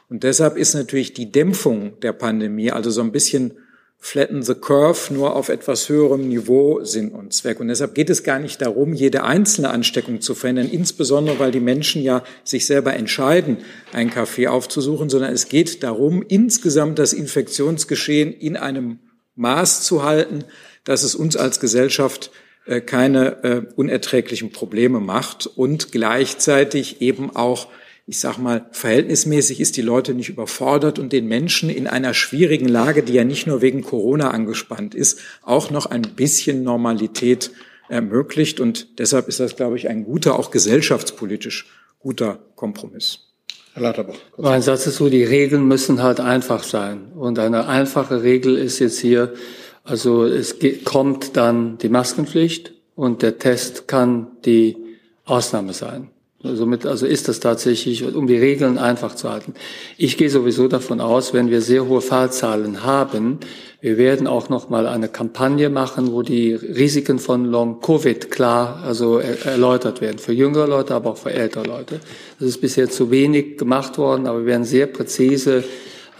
Und 0.07 0.23
deshalb 0.23 0.57
ist 0.57 0.75
natürlich 0.75 1.13
die 1.13 1.31
Dämpfung 1.31 1.99
der 2.01 2.13
Pandemie, 2.13 2.71
also 2.71 2.91
so 2.91 3.01
ein 3.01 3.11
bisschen 3.11 3.57
flatten 3.99 4.41
the 4.41 4.55
curve 4.55 5.13
nur 5.13 5.35
auf 5.35 5.49
etwas 5.49 5.89
höherem 5.89 6.27
Niveau 6.27 6.83
Sinn 6.83 7.09
und 7.11 7.33
Zweck. 7.33 7.59
Und 7.59 7.67
deshalb 7.67 7.93
geht 7.95 8.09
es 8.09 8.23
gar 8.23 8.39
nicht 8.39 8.61
darum, 8.61 8.93
jede 8.93 9.23
einzelne 9.23 9.69
Ansteckung 9.69 10.21
zu 10.21 10.35
verändern, 10.35 10.69
insbesondere 10.71 11.37
weil 11.39 11.51
die 11.51 11.59
Menschen 11.59 12.01
ja 12.01 12.23
sich 12.43 12.65
selber 12.65 12.93
entscheiden, 12.93 13.57
einen 13.91 14.09
Kaffee 14.09 14.47
aufzusuchen, 14.47 15.09
sondern 15.09 15.33
es 15.33 15.49
geht 15.49 15.83
darum, 15.83 16.23
insgesamt 16.27 16.97
das 16.97 17.13
Infektionsgeschehen 17.13 18.33
in 18.33 18.55
einem 18.55 18.99
Maß 19.35 19.83
zu 19.83 20.03
halten, 20.03 20.45
dass 20.85 21.03
es 21.03 21.13
uns 21.13 21.35
als 21.35 21.59
Gesellschaft 21.59 22.31
äh, 22.65 22.81
keine 22.81 23.43
äh, 23.43 23.61
unerträglichen 23.75 24.51
Probleme 24.51 24.99
macht 24.99 25.45
und 25.45 25.91
gleichzeitig 25.91 27.01
eben 27.01 27.35
auch 27.35 27.67
ich 28.09 28.19
sag 28.19 28.39
mal, 28.39 28.65
verhältnismäßig 28.71 29.59
ist 29.59 29.77
die 29.77 29.83
Leute 29.83 30.15
nicht 30.15 30.29
überfordert 30.29 30.97
und 30.97 31.13
den 31.13 31.27
Menschen 31.27 31.69
in 31.69 31.85
einer 31.85 32.15
schwierigen 32.15 32.67
Lage, 32.67 33.03
die 33.03 33.13
ja 33.13 33.23
nicht 33.23 33.45
nur 33.45 33.61
wegen 33.61 33.83
Corona 33.83 34.31
angespannt 34.31 34.95
ist, 34.95 35.19
auch 35.43 35.69
noch 35.69 35.85
ein 35.85 36.01
bisschen 36.01 36.63
Normalität 36.63 37.51
ermöglicht. 37.87 38.59
Und 38.59 38.97
deshalb 38.97 39.27
ist 39.27 39.39
das, 39.39 39.55
glaube 39.55 39.77
ich, 39.77 39.89
ein 39.89 40.05
guter, 40.05 40.39
auch 40.39 40.49
gesellschaftspolitisch 40.49 41.67
guter 41.99 42.39
Kompromiss. 42.55 43.27
Herr 43.73 43.83
Lauterbach. 43.83 44.15
Mein 44.37 44.63
Satz 44.63 44.87
ist 44.87 44.95
so, 44.95 45.07
die 45.09 45.23
Regeln 45.23 45.67
müssen 45.67 46.01
halt 46.01 46.19
einfach 46.19 46.63
sein. 46.63 47.11
Und 47.13 47.37
eine 47.37 47.67
einfache 47.67 48.23
Regel 48.23 48.57
ist 48.57 48.79
jetzt 48.79 48.97
hier, 48.97 49.35
also 49.83 50.25
es 50.25 50.55
kommt 50.83 51.37
dann 51.37 51.77
die 51.77 51.89
Maskenpflicht 51.89 52.73
und 52.95 53.21
der 53.21 53.37
Test 53.37 53.87
kann 53.87 54.31
die 54.45 54.77
Ausnahme 55.25 55.73
sein. 55.73 56.09
Somit 56.41 56.85
also 56.85 57.05
ist 57.05 57.27
das 57.27 57.41
tatsächlich, 57.41 58.15
um 58.15 58.25
die 58.25 58.37
Regeln 58.37 58.77
einfach 58.77 59.13
zu 59.15 59.29
halten. 59.29 59.55
Ich 59.97 60.15
gehe 60.15 60.29
sowieso 60.29 60.69
davon 60.69 61.01
aus, 61.01 61.33
wenn 61.33 61.49
wir 61.49 61.61
sehr 61.61 61.85
hohe 61.85 61.99
Fallzahlen 61.99 62.83
haben, 62.85 63.39
wir 63.81 63.97
werden 63.97 64.27
auch 64.27 64.49
noch 64.49 64.69
mal 64.69 64.87
eine 64.87 65.07
Kampagne 65.07 65.69
machen, 65.69 66.11
wo 66.11 66.21
die 66.21 66.53
Risiken 66.53 67.17
von 67.17 67.45
Long 67.45 67.79
Covid 67.79 68.29
klar 68.29 68.83
also 68.83 69.19
erläutert 69.19 70.01
werden 70.01 70.19
für 70.19 70.33
jüngere 70.33 70.67
Leute, 70.67 70.95
aber 70.95 71.11
auch 71.11 71.17
für 71.17 71.31
ältere 71.31 71.63
Leute. 71.63 72.01
Das 72.39 72.49
ist 72.49 72.59
bisher 72.59 72.89
zu 72.89 73.09
wenig 73.09 73.57
gemacht 73.57 73.97
worden, 73.97 74.27
aber 74.27 74.39
wir 74.39 74.47
werden 74.47 74.65
sehr 74.65 74.87
präzise 74.87 75.63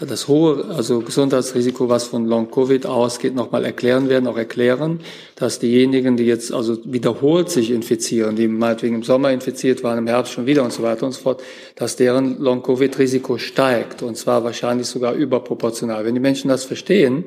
das 0.06 0.28
hohe 0.28 0.64
also 0.70 1.00
Gesundheitsrisiko, 1.00 1.88
was 1.88 2.04
von 2.04 2.24
Long 2.24 2.50
Covid 2.50 2.86
ausgeht, 2.86 3.34
nochmal 3.34 3.64
erklären 3.64 4.08
werden, 4.08 4.26
auch 4.26 4.38
erklären, 4.38 5.00
dass 5.36 5.58
diejenigen, 5.58 6.16
die 6.16 6.24
jetzt 6.24 6.52
also 6.52 6.78
wiederholt 6.84 7.50
sich 7.50 7.70
infizieren, 7.70 8.34
die 8.34 8.48
meinetwegen 8.48 8.94
im 8.96 9.02
Sommer 9.02 9.30
infiziert 9.30 9.84
waren, 9.84 9.98
im 9.98 10.06
Herbst 10.06 10.32
schon 10.32 10.46
wieder 10.46 10.62
und 10.64 10.72
so 10.72 10.82
weiter 10.82 11.04
und 11.04 11.12
so 11.12 11.20
fort, 11.20 11.42
dass 11.76 11.96
deren 11.96 12.38
Long 12.38 12.62
Covid 12.62 12.98
Risiko 12.98 13.36
steigt 13.36 14.02
und 14.02 14.16
zwar 14.16 14.42
wahrscheinlich 14.42 14.86
sogar 14.86 15.14
überproportional. 15.14 16.04
Wenn 16.04 16.14
die 16.14 16.20
Menschen 16.20 16.48
das 16.48 16.64
verstehen, 16.64 17.24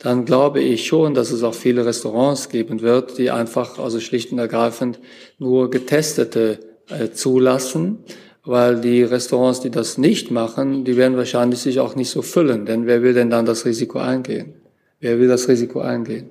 dann 0.00 0.24
glaube 0.24 0.60
ich 0.60 0.86
schon, 0.86 1.14
dass 1.14 1.30
es 1.30 1.42
auch 1.42 1.54
viele 1.54 1.86
Restaurants 1.86 2.48
geben 2.48 2.82
wird, 2.82 3.18
die 3.18 3.30
einfach 3.30 3.78
also 3.78 4.00
schlicht 4.00 4.32
und 4.32 4.38
ergreifend 4.38 4.98
nur 5.38 5.70
Getestete 5.70 6.58
äh, 6.88 7.10
zulassen 7.10 8.04
weil 8.46 8.80
die 8.80 9.02
Restaurants, 9.02 9.60
die 9.60 9.70
das 9.70 9.98
nicht 9.98 10.30
machen, 10.30 10.84
die 10.84 10.96
werden 10.96 11.16
wahrscheinlich 11.16 11.60
sich 11.60 11.80
auch 11.80 11.96
nicht 11.96 12.10
so 12.10 12.22
füllen. 12.22 12.64
Denn 12.64 12.86
wer 12.86 13.02
will 13.02 13.12
denn 13.12 13.28
dann 13.28 13.44
das 13.44 13.66
Risiko 13.66 13.98
eingehen? 13.98 14.54
Wer 15.00 15.18
will 15.18 15.28
das 15.28 15.48
Risiko 15.48 15.80
eingehen? 15.80 16.30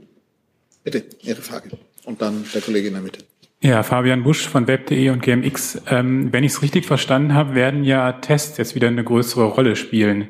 Bitte, 0.84 1.04
Ihre 1.22 1.42
Frage. 1.42 1.70
Und 2.06 2.22
dann 2.22 2.46
der 2.54 2.62
Kollege 2.62 2.88
in 2.88 2.94
der 2.94 3.04
Mitte. 3.04 3.20
Ja, 3.62 3.84
Fabian 3.84 4.24
Busch 4.24 4.48
von 4.48 4.68
web.de 4.68 5.10
und 5.10 5.24
GMX. 5.24 5.82
Ähm, 5.90 6.32
wenn 6.32 6.44
ich 6.44 6.54
es 6.54 6.62
richtig 6.62 6.86
verstanden 6.86 7.34
habe, 7.34 7.56
werden 7.56 7.84
ja 7.84 8.12
Tests 8.14 8.58
jetzt 8.58 8.76
wieder 8.76 8.88
eine 8.88 9.04
größere 9.04 9.46
Rolle 9.46 9.76
spielen. 9.76 10.30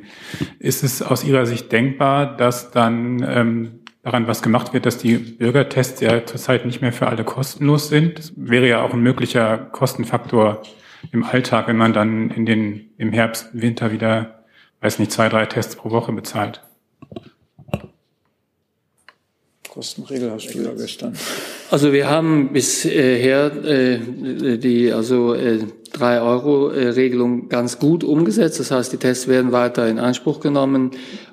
Ist 0.60 0.84
es 0.84 1.02
aus 1.02 1.24
Ihrer 1.24 1.46
Sicht 1.46 1.72
denkbar, 1.72 2.38
dass 2.38 2.72
dann 2.72 3.26
ähm, 3.28 3.80
daran 4.04 4.28
was 4.28 4.42
gemacht 4.42 4.74
wird, 4.74 4.86
dass 4.86 4.98
die 4.98 5.18
Bürgertests 5.18 6.00
ja 6.00 6.26
zurzeit 6.26 6.66
nicht 6.66 6.82
mehr 6.82 6.94
für 6.94 7.08
alle 7.08 7.26
kostenlos 7.26 7.90
sind? 7.90 8.20
Das 8.20 8.32
wäre 8.38 8.70
ja 8.70 8.82
auch 8.82 8.94
ein 8.94 9.02
möglicher 9.02 9.58
Kostenfaktor 9.58 10.62
im 11.12 11.24
Alltag, 11.24 11.68
wenn 11.68 11.78
man 11.78 11.94
dann 11.94 12.30
in 12.32 12.46
den, 12.46 12.90
im 12.98 13.12
Herbst, 13.12 13.50
Winter 13.54 13.92
wieder, 13.92 14.44
weiß 14.82 15.00
nicht, 15.00 15.12
zwei, 15.12 15.30
drei 15.30 15.46
Tests 15.46 15.76
pro 15.76 15.92
Woche 15.92 16.12
bezahlt. 16.12 16.62
Kostenregel 19.76 20.32
hast 20.32 20.54
du 20.54 20.64
ja 20.64 20.72
gestern. 20.74 21.18
Also 21.70 21.92
wir 21.92 22.10
haben 22.10 22.54
bisher 22.54 23.54
äh, 23.66 24.00
die 24.58 24.94
also 24.94 25.34
äh, 25.34 25.66
3 25.92 26.22
Euro 26.22 26.70
äh, 26.70 26.90
Regelung 26.90 27.50
ganz 27.50 27.78
gut 27.78 28.06
umgesetzt. 28.06 28.60
Das 28.62 28.72
heißt, 28.72 28.94
die 28.94 28.98
Tests 28.98 29.28
werden 29.28 29.52
weiter 29.52 29.88
in 29.90 30.00
Anspruch 30.00 30.40
genommen 30.40 30.92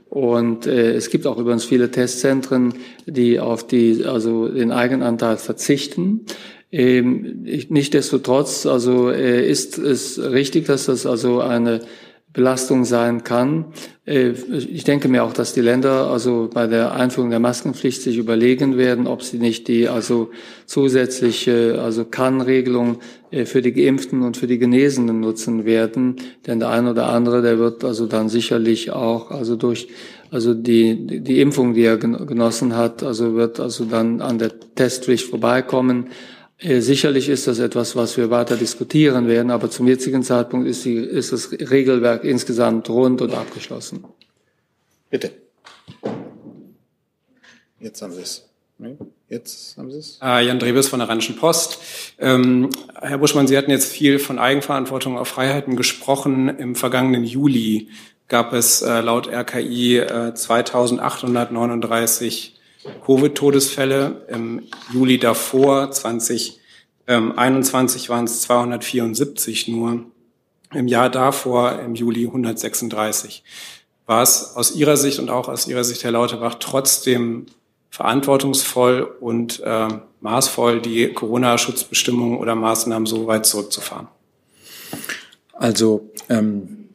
und 0.08 0.66
äh, 0.66 0.92
es 0.92 1.08
gibt 1.10 1.26
auch 1.26 1.38
übrigens 1.38 1.64
viele 1.64 1.90
Testzentren, 1.90 2.74
die 3.06 3.38
auf 3.38 3.66
die 3.66 4.04
also 4.04 4.48
den 4.48 4.72
Eigenanteil 4.72 5.36
verzichten. 5.36 6.26
Ähm, 6.72 7.44
Nichtsdestotrotz 7.68 8.66
also 8.66 9.10
äh, 9.10 9.48
ist 9.48 9.78
es 9.78 10.18
richtig, 10.18 10.66
dass 10.66 10.86
das 10.86 11.04
also 11.04 11.40
eine 11.40 11.80
Belastung 12.32 12.86
sein 12.86 13.24
kann. 13.24 13.66
Äh, 14.06 14.30
ich 14.30 14.84
denke 14.84 15.08
mir 15.08 15.22
auch, 15.22 15.34
dass 15.34 15.52
die 15.52 15.60
Länder 15.60 16.06
also 16.10 16.48
bei 16.52 16.66
der 16.66 16.94
Einführung 16.94 17.28
der 17.28 17.40
Maskenpflicht 17.40 18.00
sich 18.00 18.16
überlegen 18.16 18.78
werden, 18.78 19.06
ob 19.06 19.22
sie 19.22 19.38
nicht 19.38 19.68
die 19.68 19.88
also 19.88 20.30
zusätzliche 20.64 21.78
also 21.82 22.06
Kann-Regelung 22.06 23.00
äh, 23.30 23.44
für 23.44 23.60
die 23.60 23.72
Geimpften 23.72 24.22
und 24.22 24.38
für 24.38 24.46
die 24.46 24.58
Genesenen 24.58 25.20
nutzen 25.20 25.66
werden. 25.66 26.16
Denn 26.46 26.58
der 26.58 26.70
eine 26.70 26.92
oder 26.92 27.08
andere, 27.08 27.42
der 27.42 27.58
wird 27.58 27.84
also 27.84 28.06
dann 28.06 28.30
sicherlich 28.30 28.92
auch 28.92 29.30
also 29.30 29.56
durch 29.56 29.88
also 30.30 30.54
die, 30.54 31.20
die 31.20 31.42
Impfung, 31.42 31.74
die 31.74 31.82
er 31.82 31.98
genossen 31.98 32.74
hat, 32.74 33.02
also 33.02 33.34
wird 33.34 33.60
also 33.60 33.84
dann 33.84 34.22
an 34.22 34.38
der 34.38 34.52
Testpflicht 34.74 35.28
vorbeikommen. 35.28 36.06
Äh, 36.62 36.80
sicherlich 36.80 37.28
ist 37.28 37.46
das 37.46 37.58
etwas, 37.58 37.96
was 37.96 38.16
wir 38.16 38.30
weiter 38.30 38.56
diskutieren 38.56 39.26
werden, 39.26 39.50
aber 39.50 39.70
zum 39.70 39.88
jetzigen 39.88 40.22
Zeitpunkt 40.22 40.68
ist, 40.68 40.84
die, 40.84 40.96
ist 40.96 41.32
das 41.32 41.50
Regelwerk 41.52 42.24
insgesamt 42.24 42.88
rund 42.88 43.20
und 43.20 43.34
abgeschlossen. 43.34 44.04
Bitte. 45.10 45.32
Jetzt 47.80 48.00
haben 48.00 48.12
Sie 48.12 48.22
es. 48.22 48.48
Jetzt 49.28 49.76
haben 49.76 49.90
Sie 49.90 49.98
es. 49.98 50.18
Äh, 50.22 50.46
Jan 50.46 50.58
Drebes 50.58 50.88
von 50.88 51.00
der 51.00 51.08
Rheinischen 51.08 51.36
Post. 51.36 51.78
Ähm, 52.18 52.70
Herr 53.00 53.18
Buschmann, 53.18 53.48
Sie 53.48 53.56
hatten 53.56 53.70
jetzt 53.70 53.90
viel 53.90 54.18
von 54.18 54.38
Eigenverantwortung 54.38 55.18
auf 55.18 55.28
Freiheiten 55.28 55.76
gesprochen. 55.76 56.48
Im 56.48 56.74
vergangenen 56.74 57.24
Juli 57.24 57.88
gab 58.28 58.52
es 58.52 58.82
äh, 58.82 59.00
laut 59.00 59.28
RKI 59.28 59.98
äh, 59.98 60.34
2839 60.34 62.51
Covid-Todesfälle. 63.04 64.26
Im 64.28 64.62
Juli 64.92 65.18
davor, 65.18 65.90
2021, 65.90 68.08
waren 68.08 68.24
es 68.24 68.40
274 68.42 69.68
nur. 69.68 70.04
Im 70.72 70.88
Jahr 70.88 71.10
davor, 71.10 71.80
im 71.80 71.94
Juli 71.94 72.26
136. 72.26 73.44
War 74.06 74.22
es 74.22 74.56
aus 74.56 74.74
Ihrer 74.74 74.96
Sicht 74.96 75.18
und 75.18 75.30
auch 75.30 75.48
aus 75.48 75.68
Ihrer 75.68 75.84
Sicht, 75.84 76.04
Herr 76.04 76.12
Lauterbach, 76.12 76.56
trotzdem 76.58 77.46
verantwortungsvoll 77.90 79.02
und 79.20 79.60
äh, 79.60 79.88
maßvoll, 80.20 80.80
die 80.80 81.12
Corona-Schutzbestimmungen 81.12 82.38
oder 82.38 82.54
Maßnahmen 82.54 83.06
so 83.06 83.26
weit 83.26 83.44
zurückzufahren? 83.44 84.08
Also 85.52 86.10
ähm, 86.28 86.88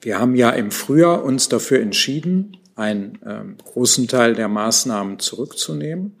wir 0.00 0.18
haben 0.18 0.34
ja 0.34 0.50
im 0.50 0.70
Frühjahr 0.70 1.22
uns 1.22 1.48
dafür 1.48 1.80
entschieden, 1.80 2.56
einen 2.76 3.18
ähm, 3.26 3.56
großen 3.64 4.06
Teil 4.06 4.34
der 4.34 4.48
Maßnahmen 4.48 5.18
zurückzunehmen. 5.18 6.14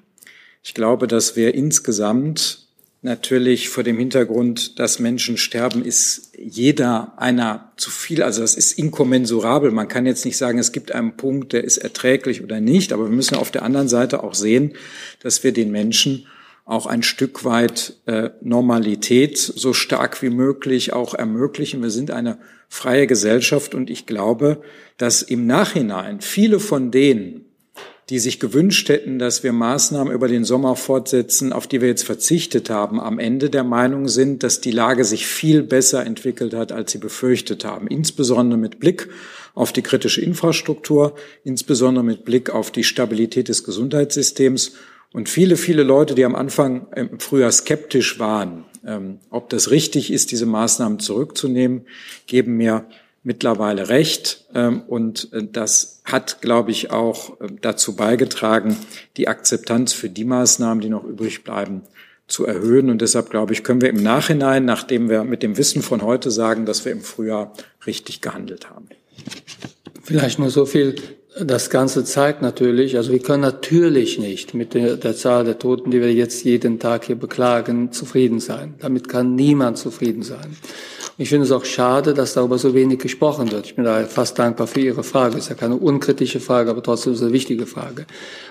Ich 0.62 0.74
glaube, 0.74 1.06
dass 1.06 1.36
wir 1.36 1.54
insgesamt 1.54 2.66
natürlich 3.02 3.68
vor 3.68 3.84
dem 3.84 3.98
Hintergrund, 3.98 4.80
dass 4.80 4.98
Menschen 4.98 5.36
sterben, 5.36 5.84
ist 5.84 6.32
jeder 6.36 7.12
einer 7.18 7.70
zu 7.76 7.90
viel. 7.90 8.22
Also 8.22 8.40
das 8.40 8.54
ist 8.54 8.78
inkommensurabel. 8.78 9.70
Man 9.70 9.86
kann 9.86 10.06
jetzt 10.06 10.24
nicht 10.24 10.36
sagen, 10.36 10.58
es 10.58 10.72
gibt 10.72 10.92
einen 10.92 11.16
Punkt, 11.16 11.52
der 11.52 11.62
ist 11.62 11.76
erträglich 11.76 12.42
oder 12.42 12.60
nicht. 12.60 12.92
Aber 12.92 13.04
wir 13.04 13.14
müssen 13.14 13.36
auf 13.36 13.50
der 13.50 13.62
anderen 13.62 13.88
Seite 13.88 14.24
auch 14.24 14.34
sehen, 14.34 14.74
dass 15.22 15.44
wir 15.44 15.52
den 15.52 15.70
Menschen 15.70 16.26
auch 16.64 16.86
ein 16.86 17.04
Stück 17.04 17.44
weit 17.44 17.94
äh, 18.06 18.30
Normalität 18.40 19.38
so 19.38 19.72
stark 19.72 20.20
wie 20.20 20.30
möglich 20.30 20.92
auch 20.92 21.14
ermöglichen. 21.14 21.80
Wir 21.80 21.90
sind 21.90 22.10
eine 22.10 22.38
freie 22.68 23.06
Gesellschaft 23.06 23.74
und 23.74 23.90
ich 23.90 24.06
glaube, 24.06 24.62
dass 24.98 25.22
im 25.22 25.46
Nachhinein 25.46 26.20
viele 26.20 26.60
von 26.60 26.90
denen, 26.90 27.46
die 28.08 28.18
sich 28.20 28.38
gewünscht 28.38 28.88
hätten, 28.88 29.18
dass 29.18 29.42
wir 29.42 29.52
Maßnahmen 29.52 30.12
über 30.12 30.28
den 30.28 30.44
Sommer 30.44 30.76
fortsetzen, 30.76 31.52
auf 31.52 31.66
die 31.66 31.80
wir 31.80 31.88
jetzt 31.88 32.04
verzichtet 32.04 32.70
haben, 32.70 33.00
am 33.00 33.18
Ende 33.18 33.50
der 33.50 33.64
Meinung 33.64 34.06
sind, 34.06 34.44
dass 34.44 34.60
die 34.60 34.70
Lage 34.70 35.04
sich 35.04 35.26
viel 35.26 35.64
besser 35.64 36.06
entwickelt 36.06 36.54
hat, 36.54 36.70
als 36.70 36.92
sie 36.92 36.98
befürchtet 36.98 37.64
haben. 37.64 37.88
Insbesondere 37.88 38.58
mit 38.58 38.78
Blick 38.78 39.08
auf 39.54 39.72
die 39.72 39.82
kritische 39.82 40.20
Infrastruktur, 40.20 41.16
insbesondere 41.42 42.04
mit 42.04 42.24
Blick 42.24 42.50
auf 42.50 42.70
die 42.70 42.84
Stabilität 42.84 43.48
des 43.48 43.64
Gesundheitssystems. 43.64 44.74
Und 45.12 45.28
viele, 45.28 45.56
viele 45.56 45.82
Leute, 45.82 46.14
die 46.14 46.24
am 46.24 46.36
Anfang 46.36 46.86
im 46.94 47.18
Frühjahr 47.18 47.50
skeptisch 47.50 48.20
waren, 48.20 48.66
ob 49.30 49.48
das 49.50 49.70
richtig 49.70 50.12
ist, 50.12 50.30
diese 50.30 50.46
Maßnahmen 50.46 51.00
zurückzunehmen, 51.00 51.86
geben 52.26 52.56
mir 52.56 52.86
mittlerweile 53.26 53.88
recht. 53.88 54.44
Ähm, 54.54 54.82
und 54.86 55.32
äh, 55.32 55.44
das 55.50 56.00
hat, 56.04 56.40
glaube 56.40 56.70
ich, 56.70 56.92
auch 56.92 57.40
äh, 57.40 57.48
dazu 57.60 57.96
beigetragen, 57.96 58.76
die 59.16 59.26
Akzeptanz 59.26 59.92
für 59.92 60.08
die 60.08 60.24
Maßnahmen, 60.24 60.80
die 60.80 60.88
noch 60.88 61.04
übrig 61.04 61.42
bleiben, 61.42 61.82
zu 62.28 62.46
erhöhen. 62.46 62.88
Und 62.88 63.02
deshalb, 63.02 63.30
glaube 63.30 63.52
ich, 63.52 63.64
können 63.64 63.80
wir 63.80 63.90
im 63.90 64.02
Nachhinein, 64.02 64.64
nachdem 64.64 65.10
wir 65.10 65.24
mit 65.24 65.42
dem 65.42 65.58
Wissen 65.58 65.82
von 65.82 66.02
heute 66.02 66.30
sagen, 66.30 66.66
dass 66.66 66.84
wir 66.84 66.92
im 66.92 67.00
Frühjahr 67.00 67.52
richtig 67.84 68.20
gehandelt 68.20 68.70
haben. 68.70 68.88
Vielleicht 70.02 70.38
nur 70.38 70.50
so 70.50 70.64
viel. 70.64 70.94
Das 71.38 71.68
Ganze 71.68 72.02
zeigt 72.04 72.40
natürlich, 72.40 72.96
also 72.96 73.12
wir 73.12 73.18
können 73.18 73.42
natürlich 73.42 74.18
nicht 74.18 74.54
mit 74.54 74.72
der, 74.72 74.96
der, 74.96 75.14
Zahl 75.14 75.44
der 75.44 75.58
Toten, 75.58 75.90
die 75.90 76.00
wir 76.00 76.10
jetzt 76.10 76.44
jeden 76.44 76.78
Tag 76.78 77.04
hier 77.04 77.16
beklagen, 77.16 77.92
zufrieden 77.92 78.40
sein. 78.40 78.74
Damit 78.78 79.10
kann 79.10 79.34
niemand 79.34 79.76
zufrieden 79.76 80.22
sein. 80.22 80.56
Ich 81.18 81.28
finde 81.30 81.44
es 81.44 81.52
auch 81.52 81.64
schade, 81.64 82.14
dass 82.14 82.34
darüber 82.34 82.58
so 82.58 82.74
wenig 82.74 82.98
gesprochen 82.98 83.50
wird. 83.50 83.66
Ich 83.66 83.74
bin 83.74 83.84
da 83.84 84.04
fast 84.04 84.38
dankbar 84.38 84.66
für 84.66 84.80
Ihre 84.80 85.02
Frage. 85.02 85.38
Ist 85.38 85.48
ja 85.48 85.54
keine 85.54 85.76
unkritische 85.76 86.40
Frage, 86.40 86.70
aber 86.70 86.82
trotzdem 86.82 87.14
ist 87.14 87.22
eine 87.22 87.32
wichtige 87.32 87.66
Frage. 87.66 88.06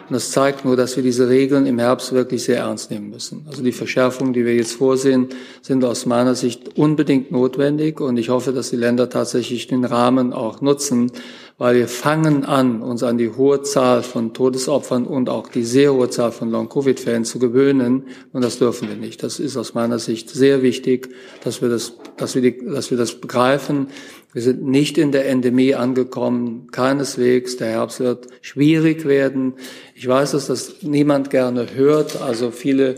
Und 0.07 0.13
das 0.13 0.31
zeigt 0.31 0.65
nur, 0.65 0.75
dass 0.75 0.95
wir 0.95 1.03
diese 1.03 1.29
Regeln 1.29 1.67
im 1.67 1.77
Herbst 1.77 2.11
wirklich 2.13 2.43
sehr 2.43 2.57
ernst 2.57 2.89
nehmen 2.89 3.11
müssen. 3.11 3.45
Also 3.47 3.63
die 3.63 3.71
Verschärfungen, 3.71 4.33
die 4.33 4.45
wir 4.45 4.55
jetzt 4.55 4.73
vorsehen, 4.73 5.29
sind 5.61 5.83
aus 5.85 6.07
meiner 6.07 6.33
Sicht 6.33 6.77
unbedingt 6.77 7.31
notwendig. 7.31 8.01
Und 8.01 8.17
ich 8.17 8.29
hoffe, 8.29 8.51
dass 8.51 8.71
die 8.71 8.77
Länder 8.77 9.09
tatsächlich 9.09 9.67
den 9.67 9.85
Rahmen 9.85 10.33
auch 10.33 10.61
nutzen, 10.61 11.11
weil 11.57 11.75
wir 11.75 11.87
fangen 11.87 12.43
an, 12.43 12.81
uns 12.81 13.01
an 13.01 13.17
die 13.17 13.29
hohe 13.29 13.61
Zahl 13.61 14.03
von 14.03 14.33
Todesopfern 14.33 15.07
und 15.07 15.29
auch 15.29 15.47
die 15.47 15.63
sehr 15.63 15.93
hohe 15.93 16.09
Zahl 16.09 16.33
von 16.33 16.51
Long-Covid-Fällen 16.51 17.23
zu 17.23 17.39
gewöhnen. 17.39 18.07
Und 18.33 18.43
das 18.43 18.59
dürfen 18.59 18.89
wir 18.89 18.97
nicht. 18.97 19.23
Das 19.23 19.39
ist 19.39 19.55
aus 19.55 19.73
meiner 19.73 19.99
Sicht 19.99 20.29
sehr 20.29 20.61
wichtig, 20.63 21.09
dass 21.45 21.61
wir 21.61 21.69
das, 21.69 21.93
dass 22.17 22.35
wir, 22.35 22.41
die, 22.41 22.65
dass 22.65 22.91
wir 22.91 22.97
das 22.97 23.15
begreifen. 23.21 23.87
Wir 24.33 24.41
sind 24.41 24.63
nicht 24.63 24.97
in 24.97 25.13
der 25.13 25.29
Endemie 25.29 25.75
angekommen, 25.75 26.67
keineswegs. 26.71 27.55
Der 27.55 27.69
Herbst 27.69 28.01
wird 28.01 28.27
schwierig 28.41 29.05
werden. 29.05 29.53
Ich 29.95 30.05
weiß, 30.05 30.31
dass 30.31 30.47
das 30.47 30.81
niemand 30.81 31.29
gerne 31.29 31.67
hört. 31.73 32.21
Also 32.21 32.51
viele 32.51 32.95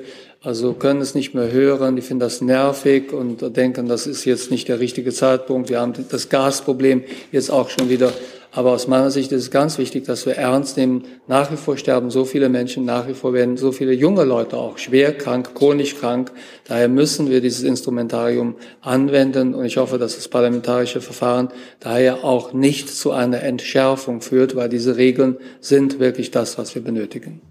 also 0.48 0.72
können 0.72 1.02
es 1.02 1.14
nicht 1.14 1.34
mehr 1.34 1.52
hören, 1.52 1.98
die 1.98 2.02
finden 2.02 2.22
das 2.22 2.40
nervig 2.40 3.12
und 3.12 3.58
denken, 3.58 3.88
das 3.88 4.08
ist 4.08 4.24
jetzt 4.24 4.50
nicht 4.50 4.70
der 4.70 4.80
richtige 4.80 5.12
Zeitpunkt. 5.12 5.70
Wir 5.70 5.82
haben 5.82 5.94
das 6.10 6.30
Gasproblem 6.30 7.04
jetzt 7.34 7.52
auch 7.52 7.70
schon 7.70 7.90
wieder 7.90 8.14
aber 8.58 8.72
aus 8.72 8.88
meiner 8.88 9.12
Sicht 9.12 9.32
ist 9.34 9.44
es 9.44 9.52
ganz 9.52 9.78
wichtig, 9.78 10.06
dass 10.06 10.26
wir 10.26 10.36
ernst 10.36 10.78
nehmen. 10.78 11.04
Nach 11.28 11.52
wie 11.52 11.58
vor 11.58 11.78
sterben 11.78 12.10
so 12.10 12.26
viele 12.26 12.50
Menschen, 12.50 12.86
nach 12.86 13.08
wie 13.08 13.14
vor 13.14 13.34
werden 13.34 13.56
so 13.56 13.72
viele 13.72 13.94
junge 13.94 14.24
Leute 14.24 14.58
auch 14.58 14.80
schwer 14.80 15.16
krank, 15.16 15.54
chronisch 15.54 15.96
krank. 15.96 16.32
Daher 16.66 16.88
müssen 16.88 17.30
wir 17.30 17.40
dieses 17.40 17.62
Instrumentarium 17.62 18.56
anwenden 18.82 19.54
und 19.54 19.66
ich 19.66 19.78
hoffe, 19.78 20.00
dass 20.00 20.16
das 20.16 20.28
parlamentarische 20.28 21.02
Verfahren 21.02 21.50
daher 21.82 22.24
auch 22.24 22.52
nicht 22.52 22.90
zu 22.90 23.12
einer 23.12 23.44
Entschärfung 23.44 24.22
führt, 24.22 24.56
weil 24.56 24.70
diese 24.70 24.98
Regeln 24.98 25.38
sind 25.60 26.00
wirklich 26.00 26.32
das, 26.32 26.58
was 26.58 26.74
wir 26.74 26.82
benötigen. 26.82 27.42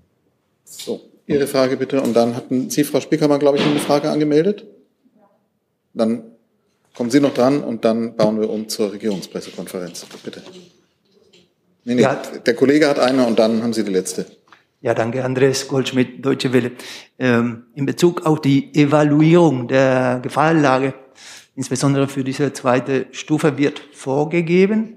So, 0.65 1.03
Ihre 1.27 1.47
Frage 1.47 1.77
bitte. 1.77 2.01
Und 2.01 2.15
dann 2.15 2.37
hatten 2.37 2.71
Sie, 2.71 2.85
Frau 2.85 3.01
Spiekermann, 3.01 3.41
glaube 3.41 3.59
ich, 3.59 3.65
eine 3.65 3.81
Frage 3.81 4.11
angemeldet. 4.11 4.67
Dann 5.93 6.23
kommen 6.95 7.11
Sie 7.11 7.21
noch 7.21 7.35
dran 7.35 7.63
und 7.63 7.85
dann 7.85 8.17
bauen 8.17 8.41
wir 8.41 8.49
um 8.49 8.69
zur 8.69 8.93
Regierungspressekonferenz. 8.93 10.07
Bitte. 10.25 10.43
Nee, 11.85 11.95
nee, 11.95 12.03
ja. 12.03 12.15
der 12.15 12.55
Kollege 12.55 12.89
hat 12.89 12.99
eine 12.99 13.27
und 13.27 13.39
dann 13.39 13.63
haben 13.63 13.73
Sie 13.73 13.85
die 13.85 13.93
letzte. 13.93 14.27
Ja, 14.81 14.95
danke, 14.95 15.25
Andreas 15.25 15.67
Goldschmidt, 15.67 16.25
Deutsche 16.25 16.53
Welle. 16.53 16.73
Ähm, 17.19 17.65
in 17.75 17.87
Bezug 17.87 18.25
auf 18.25 18.41
die 18.41 18.75
Evaluierung 18.75 19.69
der 19.69 20.21
Gefahrenlage, 20.23 20.95
insbesondere 21.55 22.09
für 22.09 22.23
diese 22.23 22.53
zweite 22.53 23.07
Stufe, 23.11 23.59
wird 23.59 23.81
vorgegeben, 23.93 24.97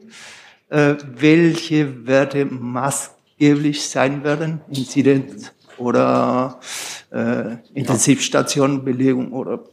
äh, 0.70 0.96
welche 1.16 2.06
Werte 2.06 2.46
maßgeblich 2.46 3.90
sein 3.90 4.24
werden, 4.24 4.62
Inzidenz 4.70 5.54
oder 5.80 6.60
äh, 7.12 7.58
Intensivstationenbelegung 7.74 9.32
oder 9.32 9.64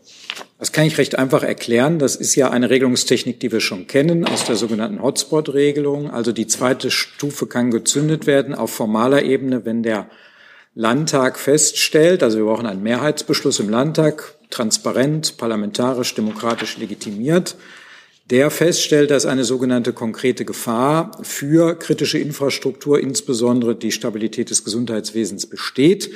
das 0.58 0.72
kann 0.72 0.86
ich 0.86 0.96
recht 0.96 1.18
einfach 1.18 1.42
erklären. 1.42 1.98
Das 1.98 2.16
ist 2.16 2.34
ja 2.34 2.50
eine 2.50 2.70
Regelungstechnik, 2.70 3.40
die 3.40 3.52
wir 3.52 3.60
schon 3.60 3.86
kennen 3.86 4.26
aus 4.26 4.44
der 4.44 4.56
sogenannten 4.56 5.02
Hotspot-Regelung. 5.02 6.10
Also 6.10 6.32
die 6.32 6.46
zweite 6.46 6.90
Stufe 6.90 7.46
kann 7.46 7.70
gezündet 7.70 8.26
werden 8.26 8.54
auf 8.54 8.72
formaler 8.72 9.22
Ebene, 9.22 9.66
wenn 9.66 9.82
der 9.82 10.08
Landtag 10.74 11.38
feststellt, 11.38 12.22
also 12.22 12.38
wir 12.38 12.44
brauchen 12.44 12.66
einen 12.66 12.82
Mehrheitsbeschluss 12.82 13.60
im 13.60 13.70
Landtag, 13.70 14.34
transparent, 14.50 15.38
parlamentarisch, 15.38 16.14
demokratisch 16.14 16.76
legitimiert, 16.76 17.56
der 18.30 18.50
feststellt, 18.50 19.10
dass 19.10 19.24
eine 19.24 19.44
sogenannte 19.44 19.92
konkrete 19.92 20.44
Gefahr 20.44 21.12
für 21.22 21.78
kritische 21.78 22.18
Infrastruktur, 22.18 23.00
insbesondere 23.00 23.76
die 23.76 23.92
Stabilität 23.92 24.50
des 24.50 24.64
Gesundheitswesens 24.64 25.46
besteht. 25.46 26.10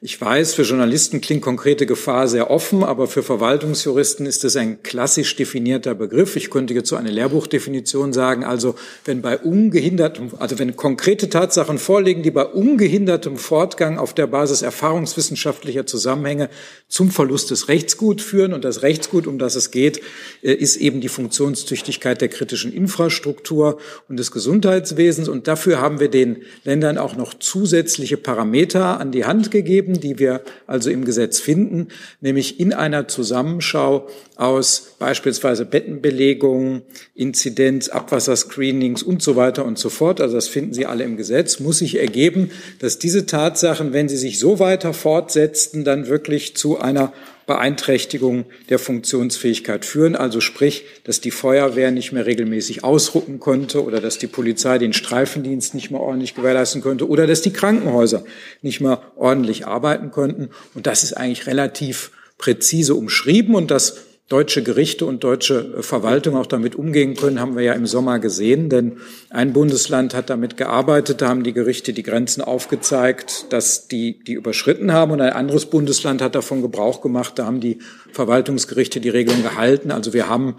Ich 0.00 0.20
weiß, 0.20 0.54
für 0.54 0.62
Journalisten 0.62 1.20
klingt 1.20 1.42
konkrete 1.42 1.84
Gefahr 1.84 2.28
sehr 2.28 2.52
offen, 2.52 2.84
aber 2.84 3.08
für 3.08 3.24
Verwaltungsjuristen 3.24 4.26
ist 4.26 4.44
es 4.44 4.54
ein 4.54 4.84
klassisch 4.84 5.34
definierter 5.34 5.96
Begriff. 5.96 6.36
Ich 6.36 6.50
könnte 6.50 6.72
jetzt 6.72 6.88
so 6.88 6.94
eine 6.94 7.10
Lehrbuchdefinition 7.10 8.12
sagen. 8.12 8.44
Also 8.44 8.76
wenn 9.04 9.22
bei 9.22 9.36
ungehindertem, 9.36 10.30
also 10.38 10.60
wenn 10.60 10.76
konkrete 10.76 11.28
Tatsachen 11.28 11.78
vorliegen, 11.78 12.22
die 12.22 12.30
bei 12.30 12.44
ungehindertem 12.44 13.38
Fortgang 13.38 13.98
auf 13.98 14.14
der 14.14 14.28
Basis 14.28 14.62
erfahrungswissenschaftlicher 14.62 15.84
Zusammenhänge 15.84 16.48
zum 16.86 17.10
Verlust 17.10 17.50
des 17.50 17.66
Rechtsgut 17.66 18.20
führen 18.20 18.52
und 18.52 18.64
das 18.64 18.82
Rechtsgut, 18.82 19.26
um 19.26 19.40
das 19.40 19.56
es 19.56 19.72
geht, 19.72 20.00
äh, 20.42 20.52
ist 20.52 20.76
eben 20.76 21.00
die 21.00 21.08
Funktionstüchtigkeit 21.08 22.20
der 22.20 22.28
kritischen 22.28 22.72
Infrastruktur 22.72 23.78
und 24.08 24.16
des 24.16 24.30
Gesundheitswesens. 24.30 25.28
Und 25.28 25.48
dafür 25.48 25.80
haben 25.80 25.98
wir 25.98 26.08
den 26.08 26.44
Ländern 26.62 26.98
auch 26.98 27.16
noch 27.16 27.34
zusätzliche 27.34 28.16
Parameter 28.16 29.00
an 29.00 29.10
die 29.10 29.24
Hand 29.24 29.50
gegeben 29.50 29.87
geben, 29.88 30.00
die 30.00 30.18
wir 30.18 30.42
also 30.66 30.90
im 30.90 31.04
Gesetz 31.04 31.40
finden, 31.40 31.88
nämlich 32.20 32.60
in 32.60 32.72
einer 32.72 33.08
Zusammenschau 33.08 34.08
aus 34.36 34.94
beispielsweise 34.98 35.64
Bettenbelegungen, 35.64 36.82
Inzidenz, 37.14 37.88
Abwasserscreenings 37.88 39.02
und 39.02 39.22
so 39.22 39.36
weiter 39.36 39.64
und 39.64 39.78
so 39.78 39.88
fort, 39.88 40.20
also 40.20 40.34
das 40.34 40.48
finden 40.48 40.74
Sie 40.74 40.86
alle 40.86 41.04
im 41.04 41.16
Gesetz, 41.16 41.60
muss 41.60 41.78
sich 41.78 41.98
ergeben, 41.98 42.50
dass 42.78 42.98
diese 42.98 43.26
Tatsachen, 43.26 43.92
wenn 43.92 44.08
sie 44.08 44.16
sich 44.16 44.38
so 44.38 44.58
weiter 44.58 44.92
fortsetzten, 44.92 45.84
dann 45.84 46.06
wirklich 46.06 46.56
zu 46.56 46.78
einer 46.78 47.12
Beeinträchtigung 47.48 48.44
der 48.68 48.78
Funktionsfähigkeit 48.78 49.86
führen. 49.86 50.14
Also 50.14 50.40
sprich, 50.40 50.84
dass 51.04 51.20
die 51.22 51.30
Feuerwehr 51.30 51.90
nicht 51.90 52.12
mehr 52.12 52.26
regelmäßig 52.26 52.84
ausrucken 52.84 53.40
konnte 53.40 53.82
oder 53.82 54.00
dass 54.00 54.18
die 54.18 54.26
Polizei 54.26 54.78
den 54.78 54.92
Streifendienst 54.92 55.74
nicht 55.74 55.90
mehr 55.90 56.00
ordentlich 56.00 56.34
gewährleisten 56.34 56.82
konnte 56.82 57.08
oder 57.08 57.26
dass 57.26 57.40
die 57.40 57.52
Krankenhäuser 57.52 58.24
nicht 58.60 58.82
mehr 58.82 59.00
ordentlich 59.16 59.66
arbeiten 59.66 60.10
konnten. 60.10 60.50
Und 60.74 60.86
das 60.86 61.02
ist 61.02 61.14
eigentlich 61.14 61.46
relativ 61.46 62.10
präzise 62.36 62.94
umschrieben 62.94 63.54
und 63.54 63.70
das 63.70 64.04
deutsche 64.28 64.62
Gerichte 64.62 65.06
und 65.06 65.24
deutsche 65.24 65.74
äh, 65.78 65.82
Verwaltung 65.82 66.36
auch 66.36 66.46
damit 66.46 66.76
umgehen 66.76 67.14
können, 67.14 67.40
haben 67.40 67.56
wir 67.56 67.62
ja 67.62 67.72
im 67.72 67.86
Sommer 67.86 68.18
gesehen. 68.18 68.68
Denn 68.68 68.98
ein 69.30 69.52
Bundesland 69.52 70.14
hat 70.14 70.30
damit 70.30 70.56
gearbeitet, 70.56 71.22
da 71.22 71.28
haben 71.28 71.42
die 71.42 71.52
Gerichte 71.54 71.92
die 71.92 72.02
Grenzen 72.02 72.42
aufgezeigt, 72.42 73.46
dass 73.52 73.88
die 73.88 74.18
die 74.22 74.34
überschritten 74.34 74.92
haben. 74.92 75.12
Und 75.12 75.20
ein 75.20 75.32
anderes 75.32 75.66
Bundesland 75.66 76.20
hat 76.22 76.34
davon 76.34 76.62
Gebrauch 76.62 77.00
gemacht, 77.00 77.38
da 77.38 77.46
haben 77.46 77.60
die 77.60 77.78
Verwaltungsgerichte 78.12 79.00
die 79.00 79.08
Regelung 79.08 79.42
gehalten. 79.42 79.90
Also 79.90 80.12
wir 80.12 80.28
haben 80.28 80.56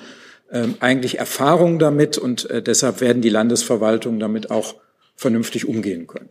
ähm, 0.51 0.76
eigentlich 0.80 1.20
Erfahrung 1.20 1.78
damit 1.78 2.17
und 2.17 2.49
äh, 2.49 2.63
deshalb 2.63 3.01
werden 3.01 3.22
die 3.22 3.30
Landesverwaltungen 3.30 4.20
damit 4.20 4.49
auch 4.49 4.76
vernünftig 5.15 5.67
umgehen 5.67 6.07
können. 6.07 6.30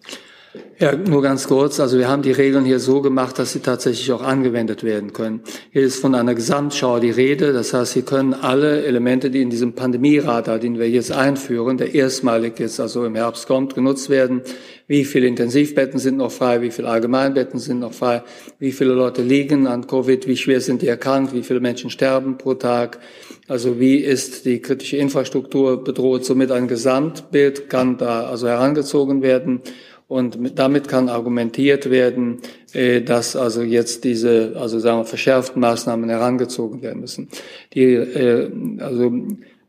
Ja, 0.81 0.95
nur 0.95 1.23
ganz 1.23 1.49
kurz. 1.49 1.81
Also 1.81 1.99
wir 1.99 2.09
haben 2.09 2.23
die 2.23 2.31
Regeln 2.31 2.65
hier 2.65 2.79
so 2.79 3.03
gemacht, 3.03 3.39
dass 3.41 3.53
sie 3.53 3.59
tatsächlich 3.59 4.13
auch 4.13 4.23
angewendet 4.23 4.85
werden 4.85 5.13
können. 5.13 5.41
Hier 5.73 5.83
ist 5.83 6.01
von 6.01 6.15
einer 6.15 6.37
Gesamtschau 6.37 7.01
die 7.01 7.11
Rede. 7.11 7.53
Das 7.53 7.75
heißt, 7.75 7.95
Sie 7.95 8.03
können 8.03 8.33
alle 8.33 8.85
Elemente, 8.85 9.31
die 9.31 9.43
in 9.43 9.51
diesem 9.51 9.73
Pandemieradar, 9.73 10.61
den 10.61 10.79
wir 10.79 10.89
jetzt 10.89 11.11
einführen, 11.11 11.79
der 11.79 11.97
erstmalig 11.97 12.61
jetzt 12.61 12.79
also 12.79 13.05
im 13.05 13.17
Herbst 13.17 13.49
kommt, 13.49 13.75
genutzt 13.75 14.09
werden. 14.09 14.43
Wie 14.87 15.05
viele 15.05 15.27
Intensivbetten 15.27 15.99
sind 15.99 16.19
noch 16.19 16.31
frei? 16.31 16.63
Wie 16.63 16.71
viele 16.71 16.89
Allgemeinbetten 16.89 17.59
sind 17.59 17.81
noch 17.81 17.93
frei? 17.93 18.23
Wie 18.61 18.71
viele 18.71 18.93
Leute 18.95 19.23
liegen 19.23 19.67
an 19.67 19.87
Covid? 19.87 20.29
Wie 20.29 20.37
schwer 20.37 20.61
sind 20.61 20.83
die 20.83 20.87
erkrankt? 20.87 21.35
Wie 21.35 21.43
viele 21.43 21.59
Menschen 21.59 21.91
sterben 21.91 22.39
pro 22.39 22.55
Tag? 22.55 23.01
Also 23.49 23.81
wie 23.81 23.97
ist 23.97 24.45
die 24.45 24.63
kritische 24.63 24.97
Infrastruktur 24.97 25.83
bedroht? 25.83 26.25
Somit 26.25 26.53
ein 26.53 26.69
Gesamtbild 26.69 27.69
kann 27.69 27.99
da 27.99 28.29
also 28.29 28.47
herangezogen 28.47 29.23
werden. 29.23 29.61
Und 30.09 30.59
damit 30.59 30.89
kann 30.89 31.11
argumentiert 31.11 31.91
werden, 31.91 32.41
äh, 32.73 33.03
dass 33.03 33.37
also 33.37 33.63
jetzt 33.63 34.05
diese, 34.05 34.55
also 34.57 34.79
sagen 34.79 35.01
wir, 35.01 35.05
verschärften 35.05 35.61
Maßnahmen 35.61 36.09
herangezogen 36.09 36.81
werden 36.81 37.01
müssen. 37.01 37.29
Die, 37.75 37.85
äh, 37.85 38.51
also 38.81 39.13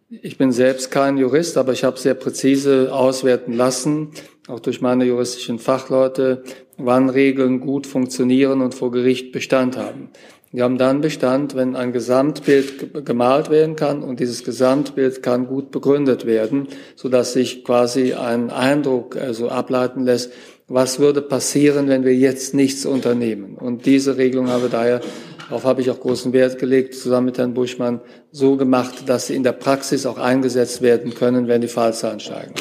ich 0.09 0.37
bin 0.37 0.53
selbst 0.53 0.91
kein 0.91 1.17
Jurist, 1.17 1.57
aber 1.57 1.73
ich 1.73 1.83
habe 1.83 1.99
sehr 1.99 2.13
präzise 2.13 2.93
auswerten 2.93 3.51
lassen, 3.53 4.11
auch 4.47 4.61
durch 4.61 4.79
meine 4.81 5.03
juristischen 5.03 5.59
Fachleute, 5.59 6.43
wann 6.77 7.09
Regeln 7.09 7.59
gut 7.59 7.85
funktionieren 7.85 8.61
und 8.61 8.73
vor 8.73 8.91
Gericht 8.91 9.33
Bestand 9.33 9.77
haben. 9.77 10.09
Die 10.51 10.63
haben 10.63 10.79
dann 10.79 11.01
Bestand, 11.01 11.55
wenn 11.55 11.75
ein 11.75 11.93
Gesamtbild 11.93 13.05
gemalt 13.05 13.51
werden 13.51 13.75
kann 13.75 14.01
und 14.01 14.19
dieses 14.19 14.43
Gesamtbild 14.43 15.21
kann 15.21 15.45
gut 15.45 15.69
begründet 15.69 16.25
werden, 16.25 16.67
so 16.95 17.07
dass 17.07 17.33
sich 17.33 17.63
quasi 17.63 18.13
ein 18.13 18.49
Eindruck 18.49 19.15
also 19.15 19.49
ableiten 19.49 20.05
lässt, 20.05 20.31
was 20.67 20.97
würde 20.97 21.21
passieren, 21.21 21.87
wenn 21.87 22.03
wir 22.03 22.15
jetzt 22.15 22.55
nichts 22.55 22.87
unternehmen. 22.87 23.57
Und 23.57 23.85
diese 23.85 24.17
Regelung 24.17 24.47
habe 24.47 24.69
daher, 24.69 25.01
darauf 25.49 25.65
habe 25.65 25.81
ich 25.81 25.91
auch 25.91 25.99
großen 25.99 26.33
Wert 26.33 26.57
gelegt, 26.57 26.95
zusammen 26.95 27.27
mit 27.27 27.37
Herrn 27.37 27.53
Buschmann, 27.53 28.01
so 28.31 28.57
gemacht, 28.57 29.07
dass 29.07 29.27
sie 29.27 29.35
in 29.35 29.43
der 29.43 29.51
Praxis 29.51 30.07
auch 30.07 30.17
eingesetzt 30.17 30.81
werden 30.81 31.13
können, 31.13 31.47
wenn 31.47 31.61
die 31.61 31.67
Fallzahlen 31.67 32.19
steigen. 32.19 32.55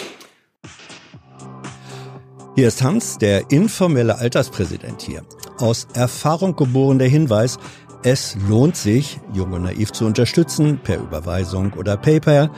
Hier 2.55 2.69
ist 2.69 2.83
Hans, 2.83 3.17
der 3.17 3.51
informelle 3.51 4.19
Alterspräsident 4.19 5.01
hier 5.01 5.23
aus 5.59 5.87
Erfahrung 5.95 6.57
geboren 6.57 6.99
der 6.99 7.09
Hinweis, 7.09 7.59
es 8.05 8.37
lohnt 8.49 8.77
sich, 8.77 9.19
Jung 9.35 9.53
und 9.53 9.65
Naiv 9.65 9.91
zu 9.91 10.07
unterstützen, 10.07 10.79
per 10.83 10.99
Überweisung 10.99 11.73
oder 11.73 11.97
PayPal. 11.97 12.51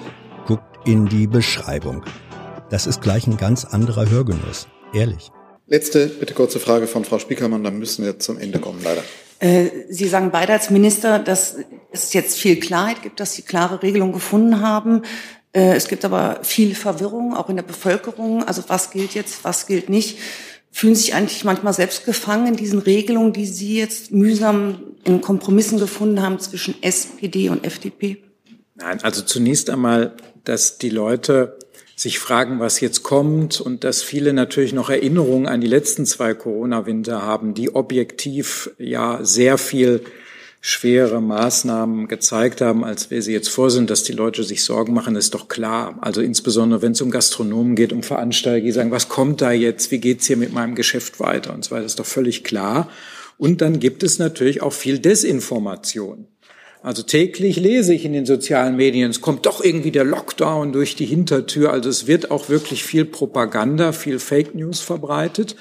Guckt 0.46 0.62
in 0.84 1.06
die 1.06 1.26
Beschreibung. 1.26 2.04
Das 2.68 2.86
ist 2.86 3.00
gleich 3.00 3.26
ein 3.26 3.38
ganz 3.38 3.64
anderer 3.64 4.08
Hörgenuss. 4.10 4.68
Ehrlich. 4.92 5.32
Letzte, 5.66 6.08
bitte 6.08 6.34
kurze 6.34 6.60
Frage 6.60 6.86
von 6.86 7.04
Frau 7.04 7.18
Spiekermann, 7.18 7.64
dann 7.64 7.78
müssen 7.78 8.04
wir 8.04 8.18
zum 8.18 8.38
Ende 8.38 8.58
kommen, 8.58 8.80
leider. 8.84 9.02
Äh, 9.38 9.70
Sie 9.88 10.08
sagen 10.08 10.30
beide 10.30 10.52
als 10.52 10.68
Minister, 10.68 11.18
dass 11.18 11.56
es 11.90 12.12
jetzt 12.12 12.36
viel 12.36 12.60
Klarheit 12.60 13.02
gibt, 13.02 13.18
dass 13.18 13.32
Sie 13.32 13.42
klare 13.42 13.82
Regelungen 13.82 14.12
gefunden 14.12 14.60
haben. 14.60 15.02
Äh, 15.52 15.74
es 15.74 15.88
gibt 15.88 16.04
aber 16.04 16.40
viel 16.42 16.74
Verwirrung, 16.74 17.34
auch 17.34 17.48
in 17.48 17.56
der 17.56 17.62
Bevölkerung. 17.62 18.44
Also 18.44 18.62
was 18.68 18.90
gilt 18.90 19.14
jetzt, 19.14 19.42
was 19.42 19.66
gilt 19.66 19.88
nicht 19.88 20.18
fühlen 20.70 20.94
sich 20.94 21.14
eigentlich 21.14 21.44
manchmal 21.44 21.72
selbst 21.72 22.04
gefangen 22.04 22.46
in 22.46 22.56
diesen 22.56 22.78
Regelungen, 22.78 23.32
die 23.32 23.46
Sie 23.46 23.76
jetzt 23.76 24.12
mühsam 24.12 24.82
in 25.04 25.20
Kompromissen 25.20 25.78
gefunden 25.78 26.22
haben 26.22 26.38
zwischen 26.38 26.80
SPD 26.82 27.48
und 27.48 27.64
FDP? 27.64 28.18
Nein, 28.76 29.02
also 29.02 29.22
zunächst 29.22 29.68
einmal, 29.70 30.14
dass 30.44 30.78
die 30.78 30.90
Leute 30.90 31.58
sich 31.96 32.18
fragen, 32.18 32.60
was 32.60 32.80
jetzt 32.80 33.02
kommt 33.02 33.60
und 33.60 33.84
dass 33.84 34.02
viele 34.02 34.32
natürlich 34.32 34.72
noch 34.72 34.88
Erinnerungen 34.88 35.46
an 35.46 35.60
die 35.60 35.66
letzten 35.66 36.06
zwei 36.06 36.32
Corona-Winter 36.32 37.22
haben, 37.22 37.52
die 37.52 37.74
objektiv 37.74 38.70
ja 38.78 39.18
sehr 39.22 39.58
viel 39.58 40.02
schwere 40.60 41.22
Maßnahmen 41.22 42.06
gezeigt 42.06 42.60
haben, 42.60 42.84
als 42.84 43.10
wir 43.10 43.22
sie 43.22 43.32
jetzt 43.32 43.48
vor 43.48 43.70
sind, 43.70 43.88
dass 43.88 44.02
die 44.02 44.12
Leute 44.12 44.44
sich 44.44 44.62
Sorgen 44.62 44.92
machen, 44.92 45.16
ist 45.16 45.32
doch 45.32 45.48
klar. 45.48 45.98
Also 46.02 46.20
insbesondere, 46.20 46.82
wenn 46.82 46.92
es 46.92 47.00
um 47.00 47.10
Gastronomen 47.10 47.76
geht, 47.76 47.92
um 47.92 48.02
Veranstalter, 48.02 48.64
die 48.64 48.72
sagen, 48.72 48.90
was 48.90 49.08
kommt 49.08 49.40
da 49.40 49.52
jetzt, 49.52 49.90
wie 49.90 49.98
geht's 49.98 50.26
hier 50.26 50.36
mit 50.36 50.52
meinem 50.52 50.74
Geschäft 50.74 51.18
weiter 51.18 51.54
und 51.54 51.64
so 51.64 51.70
weiter, 51.70 51.86
ist 51.86 51.98
doch 51.98 52.06
völlig 52.06 52.44
klar. 52.44 52.90
Und 53.38 53.62
dann 53.62 53.80
gibt 53.80 54.02
es 54.02 54.18
natürlich 54.18 54.60
auch 54.60 54.74
viel 54.74 54.98
Desinformation. 54.98 56.26
Also 56.82 57.02
täglich 57.02 57.56
lese 57.56 57.94
ich 57.94 58.04
in 58.04 58.12
den 58.12 58.24
sozialen 58.26 58.76
Medien, 58.76 59.10
es 59.10 59.20
kommt 59.20 59.44
doch 59.46 59.62
irgendwie 59.62 59.90
der 59.90 60.04
Lockdown 60.04 60.72
durch 60.72 60.94
die 60.94 61.06
Hintertür. 61.06 61.72
Also 61.72 61.88
es 61.88 62.06
wird 62.06 62.30
auch 62.30 62.50
wirklich 62.50 62.84
viel 62.84 63.06
Propaganda, 63.06 63.92
viel 63.92 64.18
Fake 64.18 64.54
News 64.54 64.80
verbreitet. 64.80 65.56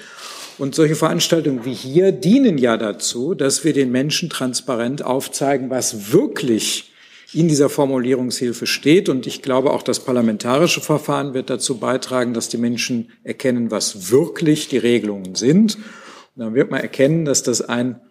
Und 0.59 0.75
solche 0.75 0.95
Veranstaltungen 0.95 1.63
wie 1.63 1.73
hier 1.73 2.11
dienen 2.11 2.57
ja 2.57 2.75
dazu, 2.75 3.33
dass 3.33 3.63
wir 3.63 3.71
den 3.71 3.91
Menschen 3.91 4.29
transparent 4.29 5.03
aufzeigen, 5.03 5.69
was 5.69 6.11
wirklich 6.11 6.91
in 7.33 7.47
dieser 7.47 7.69
Formulierungshilfe 7.69 8.67
steht. 8.67 9.07
Und 9.07 9.25
ich 9.25 9.41
glaube, 9.41 9.71
auch 9.71 9.83
das 9.83 10.01
parlamentarische 10.01 10.81
Verfahren 10.81 11.33
wird 11.33 11.49
dazu 11.49 11.77
beitragen, 11.77 12.33
dass 12.33 12.49
die 12.49 12.57
Menschen 12.57 13.11
erkennen, 13.23 13.71
was 13.71 14.11
wirklich 14.11 14.67
die 14.67 14.77
Regelungen 14.77 15.35
sind. 15.35 15.75
Und 15.75 16.43
dann 16.43 16.53
wird 16.53 16.71
man 16.71 16.81
erkennen, 16.81 17.23
dass 17.23 17.41
das 17.41 17.61
ein 17.61 18.01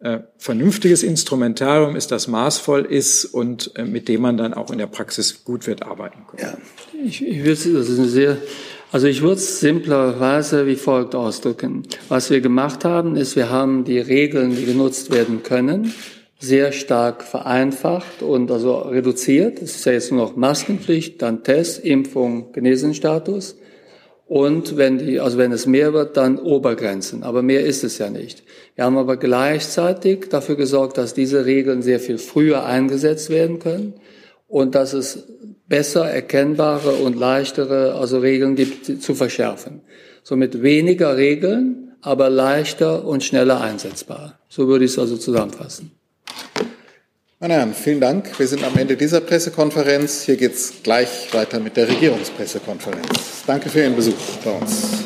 äh, 0.00 0.20
vernünftiges 0.38 1.04
Instrumentarium 1.04 1.94
ist, 1.94 2.10
das 2.10 2.26
maßvoll 2.26 2.84
ist 2.84 3.26
und 3.26 3.76
äh, 3.76 3.84
mit 3.84 4.08
dem 4.08 4.22
man 4.22 4.36
dann 4.36 4.54
auch 4.54 4.72
in 4.72 4.78
der 4.78 4.88
Praxis 4.88 5.44
gut 5.44 5.68
wird 5.68 5.82
arbeiten 5.84 6.26
können. 6.26 6.42
Ja, 6.42 6.58
ich, 7.04 7.24
ich 7.24 7.38
würde, 7.44 7.72
das 7.74 7.88
ist 7.88 7.98
eine 7.98 8.08
sehr, 8.08 8.38
also 8.92 9.06
ich 9.06 9.22
würde 9.22 9.36
es 9.36 9.58
simplerweise 9.58 10.66
wie 10.66 10.76
folgt 10.76 11.14
ausdrücken. 11.14 11.82
Was 12.10 12.28
wir 12.28 12.42
gemacht 12.42 12.84
haben, 12.84 13.16
ist, 13.16 13.36
wir 13.36 13.48
haben 13.48 13.84
die 13.84 13.98
Regeln, 13.98 14.54
die 14.54 14.66
genutzt 14.66 15.10
werden 15.10 15.42
können, 15.42 15.94
sehr 16.38 16.72
stark 16.72 17.22
vereinfacht 17.22 18.20
und 18.20 18.50
also 18.50 18.76
reduziert. 18.76 19.62
Es 19.62 19.76
ist 19.76 19.86
ja 19.86 19.92
jetzt 19.92 20.12
nur 20.12 20.20
noch 20.20 20.36
Maskenpflicht, 20.36 21.22
dann 21.22 21.42
Test, 21.42 21.82
Impfung, 21.82 22.52
Genesenstatus. 22.52 23.56
Und 24.26 24.76
wenn 24.76 24.98
die, 24.98 25.20
also 25.20 25.38
wenn 25.38 25.52
es 25.52 25.64
mehr 25.64 25.94
wird, 25.94 26.18
dann 26.18 26.38
Obergrenzen. 26.38 27.22
Aber 27.22 27.40
mehr 27.42 27.64
ist 27.64 27.84
es 27.84 27.96
ja 27.96 28.10
nicht. 28.10 28.42
Wir 28.74 28.84
haben 28.84 28.98
aber 28.98 29.16
gleichzeitig 29.16 30.28
dafür 30.28 30.56
gesorgt, 30.56 30.98
dass 30.98 31.14
diese 31.14 31.46
Regeln 31.46 31.80
sehr 31.80 31.98
viel 31.98 32.18
früher 32.18 32.66
eingesetzt 32.66 33.30
werden 33.30 33.58
können 33.58 33.94
und 34.52 34.74
dass 34.74 34.92
es 34.92 35.24
besser 35.66 36.10
erkennbare 36.10 36.90
und 36.96 37.18
leichtere, 37.18 37.94
also 37.94 38.18
Regeln 38.18 38.54
gibt 38.54 39.02
zu 39.02 39.14
verschärfen. 39.14 39.80
Somit 40.22 40.62
weniger 40.62 41.16
Regeln, 41.16 41.94
aber 42.02 42.28
leichter 42.28 43.06
und 43.06 43.24
schneller 43.24 43.62
einsetzbar. 43.62 44.38
So 44.50 44.68
würde 44.68 44.84
ich 44.84 44.90
es 44.90 44.98
also 44.98 45.16
zusammenfassen. 45.16 45.92
Meine 47.40 47.54
Herren, 47.54 47.72
vielen 47.72 48.00
Dank. 48.00 48.38
Wir 48.38 48.46
sind 48.46 48.62
am 48.62 48.76
Ende 48.76 48.94
dieser 48.94 49.22
Pressekonferenz. 49.22 50.22
Hier 50.24 50.36
geht 50.36 50.52
es 50.52 50.74
gleich 50.82 51.32
weiter 51.32 51.58
mit 51.58 51.76
der 51.78 51.88
Regierungspressekonferenz. 51.88 53.44
Danke 53.46 53.70
für 53.70 53.80
Ihren 53.80 53.96
Besuch 53.96 54.14
bei 54.44 54.50
uns. 54.50 55.02